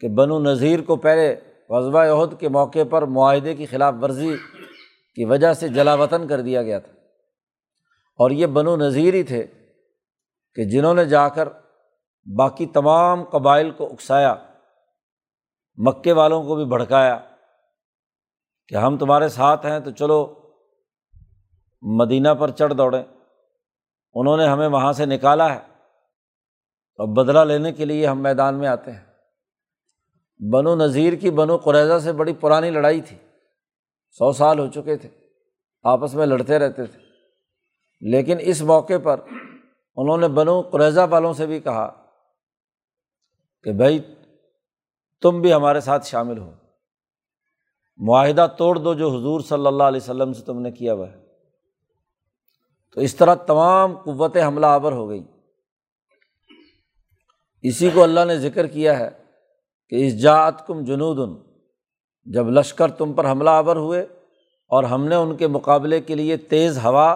کہ 0.00 0.08
بنو 0.08 0.38
نذیر 0.38 0.80
کو 0.80 0.96
پہلے 0.96 1.36
غزبۂ 1.68 2.06
عہد 2.06 2.40
کے 2.40 2.48
موقع 2.48 2.78
پر 2.90 3.02
معاہدے 3.02 3.54
کی 3.54 3.66
خلاف 3.66 3.94
ورزی 4.02 4.36
کی 5.14 5.24
وجہ 5.24 5.52
سے 5.52 5.68
جلا 5.68 5.94
وطن 5.94 6.26
کر 6.26 6.40
دیا 6.40 6.62
گیا 6.62 6.78
تھا۔ 6.78 6.92
اور 8.18 8.30
یہ 8.30 8.46
بنو 8.46 8.76
نذیر 8.76 9.14
ہی 9.14 9.22
تھے 9.22 9.46
کہ 10.54 10.64
جنہوں 10.64 10.94
نے 10.94 11.04
جا 11.04 11.28
کر 11.28 11.48
باقی 12.36 12.66
تمام 12.66 13.24
قبائل 13.24 13.70
کو 13.70 13.86
اکسایا۔ 13.86 14.34
مکے 15.84 16.12
والوں 16.12 16.42
کو 16.42 16.56
بھی 16.56 16.64
بھڑکایا 16.64 17.18
کہ 18.68 18.74
ہم 18.74 18.98
تمہارے 18.98 19.28
ساتھ 19.28 19.66
ہیں 19.66 19.80
تو 19.80 19.90
چلو 19.90 20.34
مدینہ 21.82 22.28
پر 22.38 22.50
چڑھ 22.50 22.74
دوڑیں۔ 22.74 23.02
انہوں 24.14 24.36
نے 24.36 24.46
ہمیں 24.46 24.68
وہاں 24.68 24.92
سے 24.92 25.06
نکالا 25.06 25.54
ہے۔ 25.54 25.60
اب 26.96 27.08
بدلہ 27.08 27.38
لینے 27.38 27.72
کے 27.72 27.84
لیے 27.84 28.06
ہم 28.06 28.22
میدان 28.22 28.58
میں 28.58 28.68
آتے 28.68 28.92
ہیں۔ 28.92 29.04
بنو 30.52 30.76
نذیر 30.76 31.12
کی 31.12 31.30
بنو 31.30 31.56
قریضہ 31.56 31.98
سے 31.98 32.12
بڑی 32.12 32.32
پرانی 32.32 32.70
لڑائی 32.70 33.00
تھی۔ 33.00 33.16
سو 34.10 34.32
سال 34.32 34.58
ہو 34.58 34.66
چکے 34.66 34.96
تھے۔ 34.96 35.08
آپس 35.82 36.14
میں 36.14 36.26
لڑتے 36.26 36.58
رہتے 36.58 36.86
تھے۔ 36.86 37.00
لیکن 38.00 38.36
اس 38.40 38.62
موقع 38.62 38.98
پر 39.02 39.20
انہوں 39.96 40.18
نے 40.18 40.28
بنو 40.28 40.60
قریضہ 40.60 41.00
والوں 41.10 41.32
سے 41.32 41.46
بھی 41.46 41.60
کہا 41.60 42.04
کہ 43.62 43.72
بھائی 43.72 43.98
تم 45.22 45.40
بھی 45.40 45.52
ہمارے 45.52 45.80
ساتھ 45.80 46.06
شامل 46.06 46.38
ہو۔ 46.38 46.52
معاہدہ 47.96 48.46
توڑ 48.58 48.76
دو 48.76 48.94
جو 48.94 49.08
حضور 49.08 49.40
صلی 49.40 49.66
اللہ 49.66 49.82
علیہ 49.82 50.00
وسلم 50.02 50.32
سے 50.32 50.42
تم 50.42 50.60
نے 50.60 50.70
کیا 50.70 50.94
ہوا 50.94 51.08
ہے۔ 51.08 51.20
تو 52.94 53.00
اس 53.00 53.16
طرح 53.16 53.34
تمام 53.34 53.96
قوتیں 53.96 54.46
حملہ 54.46 54.66
آور 54.66 54.92
ہو 54.92 55.08
گئی 55.08 55.22
اسی 57.62 57.90
کو 57.94 58.02
اللہ 58.02 58.24
نے 58.24 58.38
ذکر 58.38 58.66
کیا 58.66 58.98
ہے 58.98 59.10
کہ 59.88 60.06
اس 60.06 60.22
جات 60.22 60.66
کم 60.66 60.84
جنود 60.84 61.46
جب 62.24 62.50
لشکر 62.50 62.90
تم 62.90 63.12
پر 63.12 63.30
حملہ 63.30 63.50
آور 63.50 63.76
ہوئے 63.76 64.02
اور 64.66 64.84
ہم 64.84 65.04
نے 65.04 65.14
ان 65.14 65.36
کے 65.36 65.46
مقابلے 65.46 66.00
کے 66.00 66.14
لیے 66.14 66.36
تیز 66.36 66.78
ہوا 66.78 67.12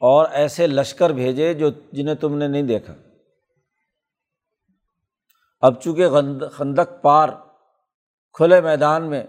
اور 0.00 0.26
ایسے 0.32 0.66
لشکر 0.66 1.10
بھیجے 1.10 1.54
جو 1.54 1.70
جنہیں 1.92 2.14
تم 2.14 2.34
نے 2.36 2.48
نہیں 2.48 2.62
دیکھا۔ 2.62 2.94
اب 5.62 5.82
چونکہ 5.82 6.08
خندق 6.52 7.02
پار 7.02 7.28
کھلے 8.32 8.60
میدان 8.60 9.10
میں 9.10 9.24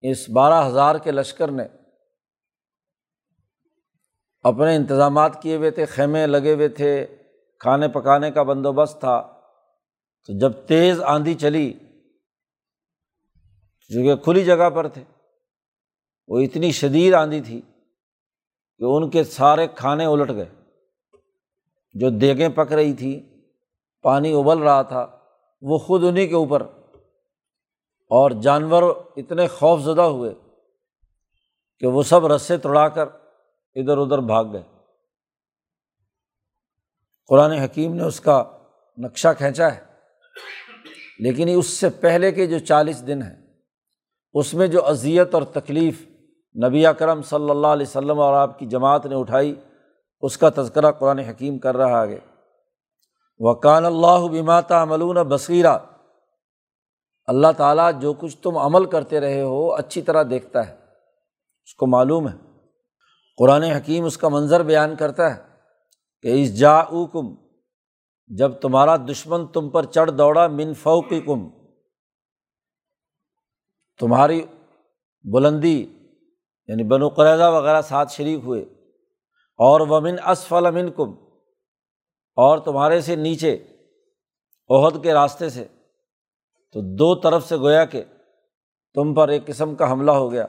اس 0.00 0.30
بارہ 0.30 0.68
ہزار 0.68 0.94
کے 0.94 1.10
لشکر 1.10 1.50
نے 1.50 1.64
اپنے 4.42 4.76
انتظامات 4.76 5.42
کیے 5.42 5.56
ہوئے 5.56 5.70
تھے، 5.70 5.86
خیمے 5.86 6.26
لگے 6.26 6.54
ہوئے 6.54 6.68
تھے، 6.68 7.16
کھانے 7.58 7.88
پکانے 7.88 8.30
کا 8.30 8.42
بندوبست 8.42 9.00
تھا، 9.00 9.42
تو 10.24 10.38
جب 10.38 10.52
تیز 10.66 11.02
آندھی 11.02 11.34
چلی، 11.34 11.72
چونکہ 13.88 14.16
کھلی 14.16 14.44
جگہ 14.44 14.70
پر 14.70 14.88
تھے، 14.88 15.04
وہ 16.26 16.38
اتنی 16.38 16.72
شدید 16.72 17.14
آندھی 17.14 17.40
تھی 17.40 17.60
کہ 18.78 18.84
ان 18.84 19.10
کے 19.10 19.24
سارے 19.24 19.66
کھانے 19.68 20.04
الٹ 20.04 20.30
گئے۔ 20.30 20.48
جو 21.94 22.10
دیگیں 22.10 22.48
پک 22.48 22.72
رہی 22.72 22.92
تھی 22.92 23.42
پانی 24.02 24.32
ابل 24.32 24.58
رہا 24.58 24.82
تھا 24.82 25.21
وہ 25.62 25.78
خود 25.78 26.04
انہیں 26.04 26.26
کے 26.26 26.34
اوپر۔ 26.34 26.62
اور 28.10 28.30
جانور 28.30 28.82
اتنے 29.16 29.46
خوف 29.46 29.80
زدہ 29.80 30.00
ہوئے 30.00 30.34
کہ 31.78 31.86
وہ 31.86 32.02
سب 32.02 32.26
رسے 32.26 32.56
توڑا 32.56 32.88
کر 32.88 33.06
ادھر 33.74 33.98
ادھر 33.98 34.18
بھاگ 34.18 34.44
گئے۔ 34.52 34.62
قرآن 37.28 37.50
حکیم 37.50 37.94
نے 37.94 38.02
اس 38.02 38.20
کا 38.20 38.44
نقشہ 38.98 39.28
کھینچا 39.38 39.74
ہے۔ 39.74 39.80
لیکن 41.18 41.48
اس 41.56 41.66
سے 41.66 41.90
پہلے 41.90 42.32
کے 42.32 42.46
جو 42.46 42.58
چالیس 42.58 43.06
دن 43.06 43.22
ہیں، 43.22 43.36
اس 44.34 44.54
میں 44.54 44.66
جو 44.66 44.86
اذیت 44.86 45.34
اور 45.34 45.42
تکلیف 45.42 46.02
نبی 46.64 46.84
کرم 46.98 47.22
صلی 47.22 47.50
اللہ 47.50 47.66
علیہ 47.66 47.86
وسلم 47.86 48.20
اور 48.20 48.34
آپ 48.34 48.58
کی 48.58 48.66
جماعت 48.66 49.06
نے 49.06 49.14
اٹھائی، 49.14 49.54
اس 50.22 50.38
کا 50.38 50.48
تذکرہ 50.56 50.90
قرآن 50.90 51.18
حکیم 51.18 51.58
کر 51.58 51.76
رہا 51.76 52.00
آگے 52.00 52.18
وکان 53.44 53.84
اللہ 53.84 54.28
بماتا 54.28 54.84
ملون 54.84 55.16
بصیرہ 55.16 55.78
اللہ 57.26 57.46
تعالیٰ 57.56 58.00
جو 58.00 58.14
کچھ 58.14 58.36
تم 58.36 58.56
عمل 58.56 58.84
کرتے 58.84 59.20
رہے 59.20 59.42
ہو، 59.42 59.74
اچھی 59.74 60.02
طرح 60.02 60.22
دیکھتا 60.30 60.66
ہے۔ 60.66 60.76
اس 61.64 61.74
کو 61.74 61.86
معلوم 61.86 62.28
ہے۔ 62.28 62.34
قرآن 63.38 63.62
حکیم 63.62 64.04
اس 64.04 64.18
کا 64.18 64.28
منظر 64.28 64.62
بیان 64.62 64.96
کرتا 64.96 65.36
ہے 65.36 65.42
کہ 66.22 66.42
اس 66.42 66.58
جا 66.58 66.82
کم 66.84 67.34
جب 68.26 68.52
تمہارا 68.52 68.96
دشمن 68.96 69.46
تم 69.46 69.70
پر 69.70 69.84
چڑھ 69.84 70.10
دوڑا، 70.10 70.46
من 70.46 70.74
فوقی 70.74 71.20
کم 71.20 71.48
تمہاری 73.98 74.46
بلندی 75.32 75.92
یعنی 76.68 76.84
بنو 76.84 77.08
قریضہ 77.08 77.50
وغیرہ 77.50 77.82
ساتھ 77.82 78.12
شریک 78.12 78.40
ہوئے۔ 78.44 78.62
اور 79.52 79.80
ومن 79.80 80.16
اسفل 80.26 80.66
امن 80.66 80.90
کم 80.90 81.14
اور 82.34 82.58
تمہارے 82.58 83.00
سے 83.00 83.16
نیچے 83.16 83.64
عہد 84.68 85.02
کے 85.02 85.14
راستے 85.14 85.48
سے، 85.48 85.64
تو 86.72 86.80
دو 86.94 87.14
طرف 87.14 87.48
سے 87.48 87.56
گویا 87.56 87.84
کہ 87.84 88.04
تم 88.94 89.14
پر 89.14 89.28
ایک 89.28 89.46
قسم 89.46 89.74
کا 89.74 89.92
حملہ 89.92 90.10
ہو 90.10 90.32
گیا۔ 90.32 90.46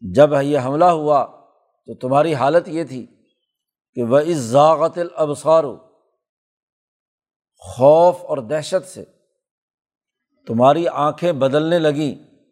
جب 0.00 0.30
یہ 0.42 0.58
حملہ 0.58 0.84
ہوا 0.84 1.26
تو 1.86 1.94
تمہاری 1.94 2.34
حالت 2.34 2.68
یہ 2.68 2.84
تھی 2.84 3.06
کہ 3.94 4.02
وہ 4.02 4.18
اس 4.18 4.36
ذاغت 4.36 4.98
الابصار 4.98 5.64
خوف 7.58 8.24
اور 8.24 8.38
دہشت 8.38 8.88
سے 8.88 9.04
تمہاری 10.46 10.88
آنکھیں 10.88 11.32
بدلنے 11.32 11.78
لگیں۔ 11.78 12.42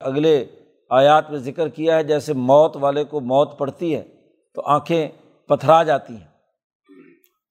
اگلے 0.00 0.46
آیات 0.90 1.30
میں 1.30 1.38
ذکر 1.38 1.68
کیا 1.68 1.96
ہے، 1.96 2.04
جیسے 2.04 2.32
موت 2.32 2.76
والے 2.76 3.04
کو 3.04 3.20
موت 3.20 3.58
پڑتی 3.58 3.96
ہے۔ 3.96 4.21
تو 4.54 4.62
آنکھیں 4.64 5.08
پتھرا 5.48 5.82
جاتی 5.82 6.16
ہیں۔ 6.16 6.28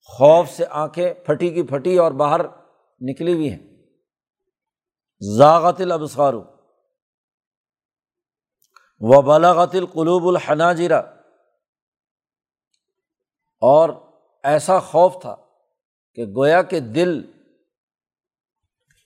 خوف 0.04 0.50
سے 0.50 0.66
آنکھیں 0.70 1.14
پھٹی 1.14 1.50
کی 1.50 1.64
پھٹی 1.64 1.98
اور 1.98 2.12
باہر 2.12 2.42
نکلی 3.02 3.34
ہوئی 3.34 3.52
ہیں۔ 3.52 3.86
ذاغت 5.38 5.82
الابصار۔ 5.82 6.34
و 9.00 9.22
بلاغت 9.22 9.76
القلوب 9.76 10.28
الحناجرہ 10.28 11.02
اور 13.62 13.90
ایسا 14.44 14.80
خوف 14.80 15.22
تھا 15.22 15.36
کہ 16.14 16.26
گویا 16.26 16.62
کے 16.62 16.80
دل 16.80 17.32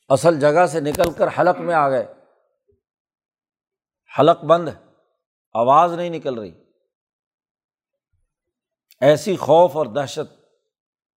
اصل 0.09 0.39
جگہ 0.39 0.65
سے 0.65 0.79
نکل 0.79 1.11
کر 1.11 1.27
حلق 1.27 1.59
میں 1.59 1.75
آ 1.75 1.89
گئے۔ 1.89 2.13
حلق 4.19 4.43
بند 4.43 4.69
آواز 5.53 5.93
نہیں 5.93 6.09
نکل 6.09 6.39
رہی۔ 6.39 6.64
ایسی 9.01 9.35
خوف 9.35 9.77
اور 9.77 9.85
دہشت 9.85 10.41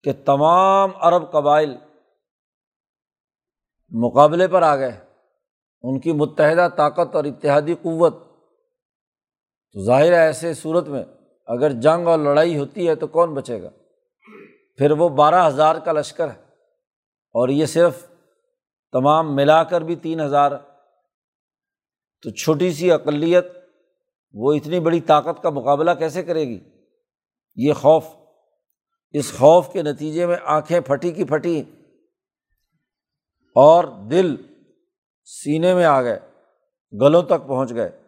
کہ 0.04 0.12
تمام 0.24 0.90
عرب 0.96 1.32
قبائل 1.32 1.76
مقابلے 3.90 4.48
پر 4.48 4.62
آ 4.62 4.76
گئے، 4.76 5.00
ان 5.82 6.00
کی 6.00 6.12
متحدہ 6.12 6.68
طاقت 6.76 7.16
اور 7.16 7.24
اتحادی 7.24 7.74
قوت۔ 7.74 8.14
تو 9.72 9.84
ظاہر 9.84 10.12
ہے 10.12 10.18
ایسے 10.18 10.54
صورت 10.54 10.88
میں 10.88 11.04
اگر 11.46 11.70
جنگ 11.70 12.06
اور 12.06 12.18
لڑائی 12.18 12.58
ہوتی 12.58 12.88
ہے 12.88 12.94
تو 12.94 13.06
کون 13.06 13.34
بچے 13.34 13.62
گا؟ 13.62 13.68
پھر 14.76 14.90
وہ 14.90 15.08
بارہ 15.08 15.48
ہزار 15.48 15.76
کا 15.76 15.92
لشکر 15.92 16.28
ہے 16.28 16.40
اور 17.34 17.48
یہ 17.48 17.66
صرف 17.66 18.06
تمام 18.92 19.36
ملا 19.36 19.64
کر 19.64 19.80
بھی 19.80 19.96
تین 19.96 20.20
ہزار۔ 20.20 20.50
تو 22.22 22.30
چھوٹی 22.30 22.72
سی 22.72 22.92
اقلیت 22.92 23.46
وہ 24.32 24.52
اتنی 24.52 24.80
بڑی 24.80 25.00
طاقت 25.00 25.42
کا 25.42 25.50
مقابلہ 25.50 25.90
کیسے 25.98 26.22
کرے 26.22 26.44
گی؟ 26.44 26.75
یہ 27.56 27.72
خوف، 27.72 28.04
اس 29.10 29.38
خوف 29.38 29.72
کے 29.72 29.82
نتیجے 29.82 30.26
میں 30.26 30.36
آنکھیں 30.44 30.80
پھٹی 30.80 31.12
کی 31.12 31.24
پھٹی 31.24 31.62
اور 33.54 33.84
دل 34.10 34.36
سینے 35.24 35.74
میں 35.74 35.84
آ 35.84 36.02
گئے، 36.02 36.20
گلوں 37.00 37.22
تک 37.22 37.46
پہنچ 37.46 37.74
گئے۔ 37.74 38.02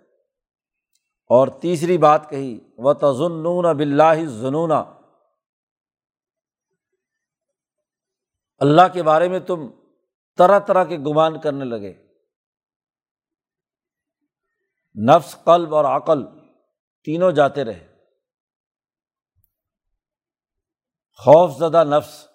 اور 1.31 1.49
تیسری 1.49 1.99
بات 1.99 2.31
کہی 2.31 2.61
و 2.79 2.95
تزنون 2.95 3.77
بلّہ 3.77 4.27
ظنون 4.27 4.73
اللہ 8.59 8.83
کے 8.93 9.03
بارے 9.03 9.29
میں 9.29 9.41
تم 9.41 9.67
طرح 10.37 10.59
طرح 10.59 10.85
کے 10.85 10.99
گمان 10.99 11.41
کرنے 11.41 11.65
لگے۔ 11.65 11.95
نفس، 15.09 15.37
قلب 15.45 15.75
اور 15.75 15.85
عقل 15.85 16.25
تینوں 17.05 17.33
جاتے 17.33 17.65
رہے۔ 17.65 17.88
خوف 21.25 21.57
زدہ 21.59 21.85
نفس 21.85 22.29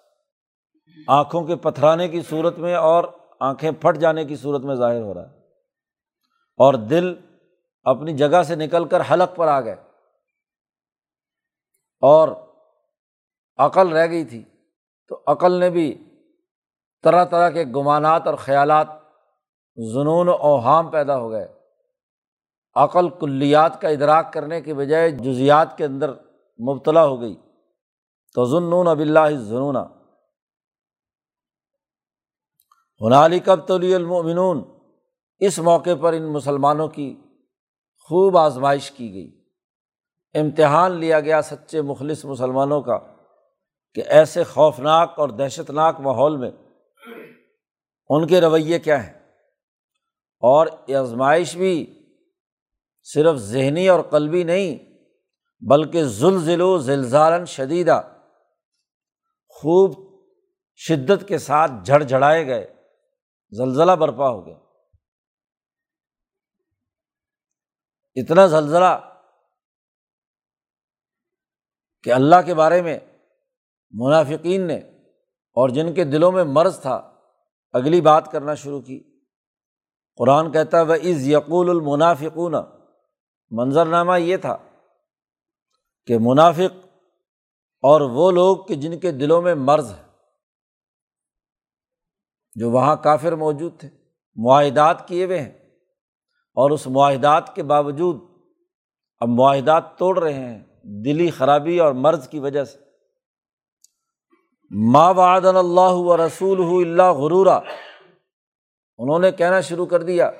آنکھوں 1.08 1.44
کے 1.44 1.56
پتھرانے 1.56 2.08
کی 2.08 2.22
صورت 2.22 2.58
میں 2.58 2.74
اور 2.74 3.04
آنکھیں 3.40 3.70
پھٹ 3.70 3.96
جانے 3.96 4.24
کی 4.24 4.36
صورت 4.36 4.60
میں 4.60 4.74
ظاہر 4.74 5.02
ہو 5.02 5.14
رہا 5.14 5.30
ہے۔ 5.30 5.36
اور 6.56 6.74
دل 6.74 7.14
اپنی 7.82 8.12
جگہ 8.12 8.42
سے 8.42 8.54
نکل 8.54 8.84
کر 8.84 9.02
حلق 9.10 9.36
پر 9.36 9.48
آ 9.48 9.60
گئے۔ 9.60 9.76
اور 12.00 12.28
عقل 13.56 13.88
رہ 13.88 14.06
گئی 14.06 14.24
تھی۔ 14.24 14.44
تو 15.08 15.20
عقل 15.26 15.52
نے 15.52 15.70
بھی 15.70 16.04
طرح 17.02 17.24
طرح 17.24 17.50
کے 17.50 17.64
گمانات 17.64 18.26
اور 18.26 18.34
خیالات، 18.34 18.86
جنون 19.76 20.28
و 20.28 20.32
اوہام 20.32 20.90
پیدا 20.90 21.16
ہو 21.16 21.30
گئے۔ 21.30 21.52
عقل 22.74 23.08
کلیات 23.08 23.80
کا 23.80 23.88
ادراک 23.88 24.32
کرنے 24.32 24.60
کے 24.60 24.74
بجائے 24.74 25.10
جزیات 25.10 25.78
کے 25.78 25.84
اندر 25.84 26.12
مبتلا 26.68 27.04
ہو 27.04 27.20
گئی۔ 27.20 27.36
تو 28.34 28.44
ظنون 28.44 28.88
اب 28.88 28.98
اللہ 28.98 29.28
ظنون 29.34 29.76
ہنالی 33.00 33.38
کب 33.38 33.66
تولی 33.66 33.94
المنون 33.94 34.62
اس 35.38 35.58
موقع 35.58 35.94
پر 36.00 36.12
ان 36.12 36.22
مسلمانوں 36.22 36.88
کی 36.88 37.16
خوب 38.10 38.38
آزمائش 38.38 38.90
کی 38.90 39.12
گئی. 39.14 39.44
امتحان 40.34 40.92
لیا 40.92 41.20
گیا 41.20 41.42
سچے 41.42 41.82
مخلص 41.82 42.24
مسلمانوں 42.24 42.82
کا 42.82 42.98
کہ 43.94 44.02
ایسے 44.06 44.44
خوفناک 44.44 45.18
اور 45.18 45.28
دہشت 45.28 45.70
ناک 45.70 46.00
ماحول 46.00 46.36
میں 46.36 46.50
ان 48.08 48.26
کے 48.26 48.40
رویے 48.40 48.78
کیا 48.78 49.04
ہیں؟ 49.04 49.12
اور 50.42 50.66
یہ 50.86 50.96
آزمائش 50.96 51.56
بھی 51.56 52.02
صرف 53.02 53.36
ذہنی 53.36 53.88
اور 53.88 54.00
قلبی 54.00 54.44
نہیں، 54.44 54.76
بلکہ 55.60 56.04
زلزل 56.04 56.60
و 56.60 56.78
زلزالن 56.78 57.44
شدیدہ 57.46 58.00
خوب 59.54 60.14
شدت 60.76 61.28
کے 61.28 61.38
ساتھ 61.38 61.72
جھڑ 61.84 62.02
جھڑائے 62.02 62.46
گئے، 62.46 62.74
زلزلہ 63.50 63.92
برپا 63.92 64.28
ہو 64.28 64.46
گیا۔ 64.46 64.56
اتنا 68.14 68.46
زلزلہ 68.46 69.10
کہ 72.02 72.12
اللہ 72.12 72.36
کے 72.46 72.54
بارے 72.54 72.82
میں 72.82 72.98
منافقین 73.90 74.66
نے 74.66 74.76
اور 75.56 75.68
جن 75.68 75.94
کے 75.94 76.04
دلوں 76.04 76.32
میں 76.32 76.44
مرض 76.44 76.80
تھا، 76.80 77.14
اگلی 77.72 78.00
بات 78.00 78.32
کرنا 78.32 78.54
شروع 78.54 78.80
کی۔ 78.80 79.20
قرآن 80.16 80.52
کہتا 80.52 80.78
ہے 80.78 80.82
وہ 80.82 80.94
از 80.94 81.28
یقول 81.28 81.70
المنافقون 81.70 82.54
منظرنامہ 83.50 84.20
یہ 84.20 84.36
تھا 84.36 84.56
کہ 86.06 86.18
منافق 86.20 86.83
اور 87.84 88.00
وہ 88.00 88.30
لوگ 88.30 88.56
کہ 88.56 88.74
جن 88.74 88.98
کے 88.98 89.12
دلوں 89.12 89.42
میں 89.42 89.54
مرض 89.54 89.94
ہے، 89.94 90.02
جو 92.54 92.70
وہاں 92.70 92.96
کافر 92.96 93.32
موجود 93.32 93.80
تھے، 93.80 93.88
معاہدات 94.34 95.08
کیے 95.08 95.24
ہوئے 95.24 95.40
ہیں۔ 95.40 95.58
اور 96.56 96.70
اس 96.70 96.86
معاہدات 96.86 97.54
کے 97.54 97.62
باوجود 97.62 98.20
اب 99.18 99.28
معاہدات 99.28 99.98
توڑ 99.98 100.18
رہے 100.18 100.32
ہیں، 100.32 100.64
دلی 101.04 101.30
خرابی 101.30 101.80
اور 101.80 101.92
مرض 101.92 102.28
کی 102.28 102.38
وجہ 102.38 102.64
سے۔ 102.64 102.78
ماں 104.70 105.14
وعد 105.14 105.44
اللہ 105.44 105.80
و 105.80 106.26
رسول 106.26 106.60
اللہ 106.60 107.02
غرورا۔ 107.02 107.60
انہوں 108.98 109.18
نے 109.18 109.30
کہنا 109.30 109.60
شروع 109.60 109.86
کر 109.86 110.02
دیا 110.02 110.30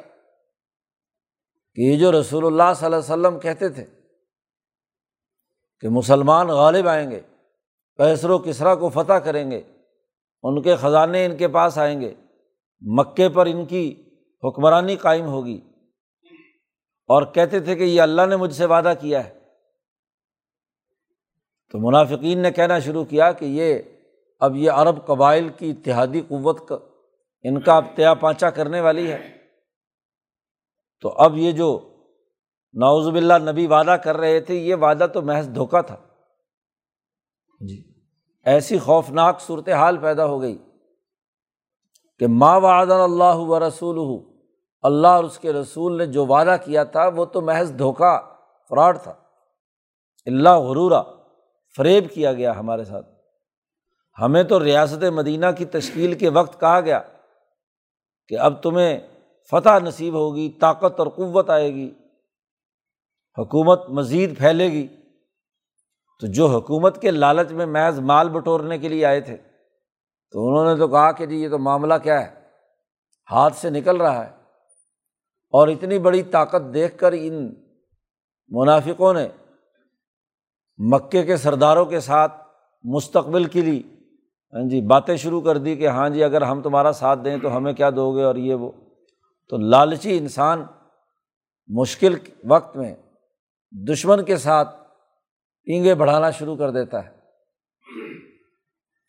کہ 1.74 1.80
یہ 1.80 1.98
جو 1.98 2.20
رسول 2.20 2.46
اللہ 2.46 2.74
صلی 2.76 2.85
اللہ 2.85 2.96
علیہ 2.96 3.26
وسلم 3.26 3.40
کہتے 3.40 3.68
تھے 3.68 3.87
کہ 5.80 5.88
مسلمان 5.88 6.46
غالب 6.46 6.88
آئیں 6.88 7.11
گے 7.11 7.20
کیسر 7.96 8.30
و 8.30 8.38
کسرا 8.38 8.74
کو 8.74 8.88
فتح 8.88 9.12
کریں 9.12 9.50
گے، 9.50 9.62
ان 10.42 10.62
کے 10.62 10.76
خزانے 10.76 11.26
ان 11.26 11.37
کے 11.37 11.48
پاس 11.48 11.78
آئیں 11.78 12.00
گے، 12.00 12.14
مکے 12.80 13.28
پر 13.28 13.46
ان 13.46 13.64
کی 13.64 14.04
حکمرانی 14.44 14.96
قائم 14.96 15.26
ہوگی۔ 15.26 15.61
اور 17.09 17.22
کہتے 17.22 17.61
تھے 17.61 17.76
کہ 17.76 17.83
یہ 17.83 18.00
اللہ 18.00 18.22
نے 18.26 18.37
مجھ 18.37 18.54
سے 18.54 18.64
وعدہ 18.64 18.92
کیا 19.00 19.24
ہے۔ 19.24 19.38
تو 21.72 21.78
منافقین 21.78 22.38
نے 22.38 22.50
کہنا 22.50 22.78
شروع 22.78 23.04
کیا 23.04 23.33
کہ 23.33 23.44
یہ، 23.44 23.78
اب 24.40 24.57
یہ 24.57 24.70
عرب 24.70 25.07
قبائل 25.07 25.48
کی 25.48 25.70
اتحادی 25.70 26.20
قوت 26.20 26.68
کا، 26.68 26.74
ان 27.42 27.61
کا 27.61 27.76
اب 27.76 27.85
تیا 27.94 28.14
پانچا 28.14 28.50
کرنے 28.50 28.80
والی 28.80 29.12
ہے۔ 29.12 29.37
تو 31.00 31.09
اب 31.09 31.37
یہ 31.37 31.52
جو 31.52 31.96
ناوز 32.74 33.09
باللہ 33.09 33.50
نبی 33.50 33.66
وعدہ 33.66 33.96
کر 34.04 34.16
رہے 34.16 34.40
تھے، 34.40 34.54
یہ 34.54 34.74
وعدہ 34.74 35.07
تو 35.14 35.22
محض 35.22 35.48
دھوکا 35.54 35.80
تھا۔ 35.80 36.03
جی۔ 37.66 37.83
ایسی 38.44 38.79
خوفناک 38.79 39.40
صورت 39.40 39.68
حال 39.68 39.96
پیدا 39.96 40.27
ہو 40.27 40.40
گئی 40.40 40.59
کہ 42.18 42.27
ماں 42.27 42.61
وعد 42.61 42.90
اللہ 42.90 43.37
و 43.37 43.68
رسول 43.68 44.24
اللہ 44.83 45.09
اور 45.09 45.24
اس 45.24 45.38
کے 45.38 45.53
رسول 45.53 45.98
نے 45.98 46.07
جو 46.07 46.27
وعدہ 46.27 46.57
کیا 46.64 46.85
تھا، 46.85 47.09
وہ 47.09 47.24
تو 47.24 47.40
محض 47.40 47.79
دھوکا 47.79 48.20
فراڈ 48.68 48.98
تھا۔ 49.03 49.14
اللہ 50.27 50.48
غرورا، 50.48 51.03
فریب 51.77 52.05
کیا 52.14 52.33
گیا 52.33 52.57
ہمارے 52.57 52.85
ساتھ۔ 52.85 53.07
ہمیں 54.20 54.42
تو 54.42 54.64
ریاست 54.64 55.05
مدینہ 55.05 55.46
کی 55.59 55.64
تشکیل 55.64 56.14
کے 56.14 56.29
وقت 56.29 56.61
کہا 56.61 56.81
گیا 56.81 57.00
کہ 58.29 58.38
اب 58.38 58.62
تمہیں 58.62 59.00
فتح 59.50 59.79
نصیب 59.79 60.14
ہوگی، 60.14 60.53
طاقت 60.61 60.98
اور 60.98 61.07
قوت 61.07 61.50
آئے 61.50 61.74
گی۔ 61.74 61.94
حکومت 63.38 63.88
مزید 63.88 64.38
پھیلے 64.38 64.72
گی۔ 64.72 65.03
تو 66.20 66.27
جو 66.27 66.46
حکومت 66.46 67.00
کے 67.00 67.11
لالچ 67.11 67.53
میں 67.53 67.66
محض 67.66 68.00
مال 68.00 68.29
بٹورنے 68.29 68.79
کے 68.79 68.88
لیے 68.88 69.07
آئے 69.07 69.20
تھے، 69.20 69.37
تو 70.31 70.48
انہوں 70.48 70.72
نے 70.72 70.81
تو 70.81 70.88
کہا 70.88 71.12
کہ 71.12 71.27
جی 71.27 71.42
یہ 71.42 71.48
تو 71.48 71.59
معاملہ 71.59 71.94
کیا 72.03 72.20
ہے؟ 72.20 72.35
ہاتھ 73.31 73.57
سے 73.57 73.70
نکل 73.70 73.96
رہا 73.96 74.27
ہے۔ 74.27 74.31
اور 75.53 75.68
اتنی 75.68 75.98
بڑی 75.98 76.22
طاقت 76.22 76.74
دیکھ 76.74 76.98
کر 76.98 77.12
ان 77.12 77.55
منافقوں 78.48 79.14
نے 79.14 79.29
مکے 80.79 81.22
کے 81.22 81.37
سرداروں 81.37 81.85
کے 81.85 82.00
ساتھ 82.00 82.33
مستقبل 82.85 83.44
کے 83.44 83.61
لیے 83.61 83.83
ہاں 84.53 84.68
جی 84.68 84.81
باتیں 84.81 85.16
شروع 85.16 85.40
کر 85.40 85.59
دی 85.59 85.77
کہ 85.77 85.88
ہاں 85.88 86.09
جی 86.09 86.24
اگر 86.24 86.42
ہم 86.42 86.62
تمہارا 86.62 86.92
ساتھ 86.92 87.20
دیں 87.24 87.37
تو 87.37 87.57
ہمیں 87.57 87.72
کیا 87.72 87.90
دو 87.90 88.16
گے 88.16 88.22
اور 88.22 88.37
یہ 88.37 88.55
وہ۔ 88.55 88.72
تو 89.48 89.57
لالچی 89.57 90.18
انسان 90.18 90.64
مشکل 91.68 92.16
وقت 92.48 92.77
میں 92.77 92.94
دشمن 93.72 94.24
کے 94.24 94.37
ساتھ 94.37 94.83
پینگے 95.64 95.94
بڑھانا 95.94 96.31
شروع 96.31 96.57
کر 96.57 96.70
دیتا 96.70 97.05
ہے۔ 97.05 97.11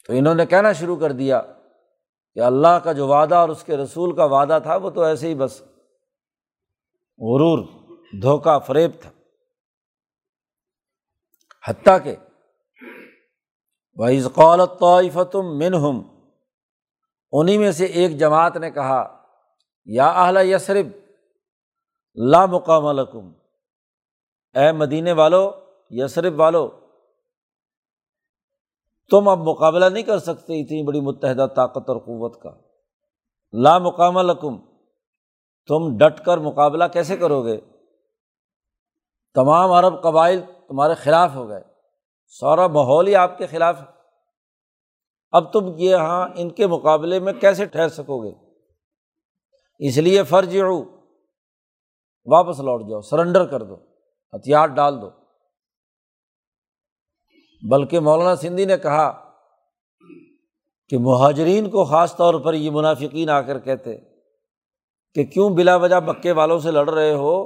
تو 0.08 0.14
انہوں 0.14 0.36
نے 0.36 0.46
کہنا 0.46 0.72
شروع 0.72 0.96
کر 0.96 1.12
دیا 1.12 1.42
کہ 2.34 2.40
اللہ 2.40 2.80
کا 2.84 2.92
جو 2.92 3.08
وعدہ 3.08 3.36
اور 3.36 3.50
اس 3.50 3.64
کے 3.64 3.78
رسول 3.78 4.16
کا 4.16 4.26
وعدہ 4.26 4.60
تھا 4.64 4.76
وہ 4.76 4.90
تو 4.90 5.02
ایسے 5.04 5.28
ہی 5.28 5.36
بس۔ 5.36 5.62
غرور، 7.18 7.66
دھوکہ، 8.22 8.60
فریب 8.60 8.92
تھا۔ 9.02 9.12
حتیٰ 11.68 11.98
کہ 12.04 12.16
وحیض 13.94 14.28
قولت 14.34 14.80
طائفتم 14.80 15.58
منہم 15.58 16.02
انہیں 17.32 17.58
میں 17.58 17.72
سے 17.72 17.86
ایک 17.86 18.20
جماعت 18.20 18.58
نے 18.58 18.72
کہا، 18.72 19.26
یا 19.86 20.08
اہل 20.08 20.38
یسرب 20.44 20.88
لا 22.16 22.46
مقام 22.46 22.92
لکم۔ 22.92 23.32
اے 24.54 24.72
مدینے 24.72 25.12
والو 25.12 25.65
یسرب 25.90 26.40
والو؟ 26.40 26.70
تم 29.12 29.28
اب 29.28 29.38
مقابلہ 29.38 29.86
نہیں 29.86 30.04
کر 30.04 30.20
سکتے 30.20 30.62
اتنی 30.62 30.84
بڑی 30.84 31.02
متحدہ 31.02 31.48
طاقت 31.56 31.90
اور 31.90 31.98
قوت 31.98 32.42
کا۔ 32.42 32.50
لا 33.54 33.78
مقام 33.78 34.20
لکم۔ 34.20 34.58
تم 35.68 35.98
ڈٹ 35.98 36.26
کر 36.26 36.38
مقابلہ 36.38 36.84
کیسے 36.94 37.18
کرو 37.18 37.46
گے؟ 37.46 37.58
تمام 39.34 39.72
عرب 39.72 40.04
قبائل 40.04 40.42
تمہارے 40.68 40.94
خلاف 40.94 41.36
ہو 41.36 41.50
گئے۔ 41.50 41.64
سارا 42.28 42.68
ماحول 42.68 43.08
ہی 43.08 43.16
آپ 43.16 43.38
کے 43.38 43.48
خلاف 43.48 43.82
ہے۔ 43.82 43.86
اب 45.32 45.54
تم 45.54 45.60
یہ 45.76 45.96
ہاں 45.96 46.30
ان 46.36 46.50
کے 46.50 46.68
مقابلے 46.68 47.20
میں 47.20 47.34
کیسے 47.34 47.66
ٹھہر 47.66 47.90
سکو 47.90 48.24
گے؟ 48.24 48.32
اس 49.80 49.98
لیے 49.98 50.24
فرض 50.24 50.56
واپس 52.26 52.60
لوٹ 52.60 52.82
جاؤ، 52.90 53.02
سرنڈر 53.02 53.46
کر 53.46 53.64
دو، 53.64 53.76
ہتھیار 54.34 54.68
ڈال 54.68 55.02
دو۔ 55.02 55.25
بلکہ 57.70 58.00
مولانا 58.00 58.36
سندھی 58.36 58.66
نے 58.66 58.78
کہا 58.78 59.30
کہ 60.90 60.98
مہاجرین 60.98 61.70
کو 61.70 61.86
خاص 61.86 62.16
طور 62.16 62.34
پر 62.34 62.54
یہ 62.54 62.72
منافقین 62.72 63.30
آ 63.30 63.42
کر 63.42 63.60
کہتے 63.60 63.98
کہ 65.14 65.24
کیوں 65.24 65.50
بلا 65.50 65.76
وجہ 65.76 65.96
مکے 65.96 66.32
والوں 66.32 66.60
سے 66.60 66.72
لڑ 66.72 66.90
رہے 66.90 67.14
ہو؟ 67.14 67.46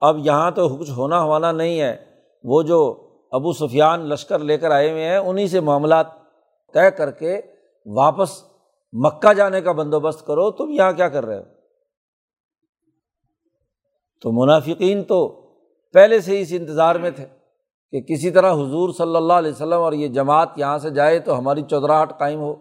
اب 0.00 0.16
یہاں 0.18 0.50
تو 0.50 0.76
کچھ 0.76 0.90
ہونا 0.90 1.22
ہوانا 1.22 1.52
نہیں 1.52 1.80
ہے۔ 1.80 2.04
وہ 2.44 2.62
جو 2.62 3.08
ابو 3.32 3.52
سفیان 3.52 4.00
لشکر 4.00 4.38
لے 4.38 4.58
کر 4.58 4.70
آئے 4.70 4.90
ہوئے 4.90 5.04
ہیں 5.04 5.16
انہیں 5.16 5.46
سے 5.46 5.60
معاملات 5.60 6.06
طے 6.72 6.90
کر 6.90 7.10
کے 7.10 7.40
واپس 7.86 8.44
مکہ 8.92 9.32
جانے 9.32 9.60
کا 9.60 9.72
بندوبست 9.72 10.26
کرو، 10.26 10.50
تم 10.50 10.70
یہاں 10.70 10.92
کیا 10.92 11.08
کر 11.08 11.26
رہے 11.26 11.38
ہو؟ 11.38 11.42
تو 14.20 14.32
منافقین 14.32 15.04
تو 15.04 15.28
پہلے 15.92 16.20
سے 16.20 16.36
ہی 16.36 16.42
اس 16.42 16.48
انتظار 16.50 16.94
میں 16.94 17.10
تھے۔ 17.10 17.37
کہ 17.90 18.00
کسی 18.00 18.30
طرح 18.30 18.52
حضور 18.52 18.92
صلی 18.92 19.16
اللہ 19.16 19.32
علیہ 19.32 19.50
وسلم 19.50 19.80
اور 19.80 19.92
یہ 19.92 20.08
جماعت 20.08 20.48
یہاں 20.56 20.78
سے 20.78 20.90
جائے 20.90 21.18
تو 21.18 21.38
ہماری 21.38 21.62
چودراہٹ 21.62 22.18
قائم 22.18 22.40
ہو، 22.40 22.52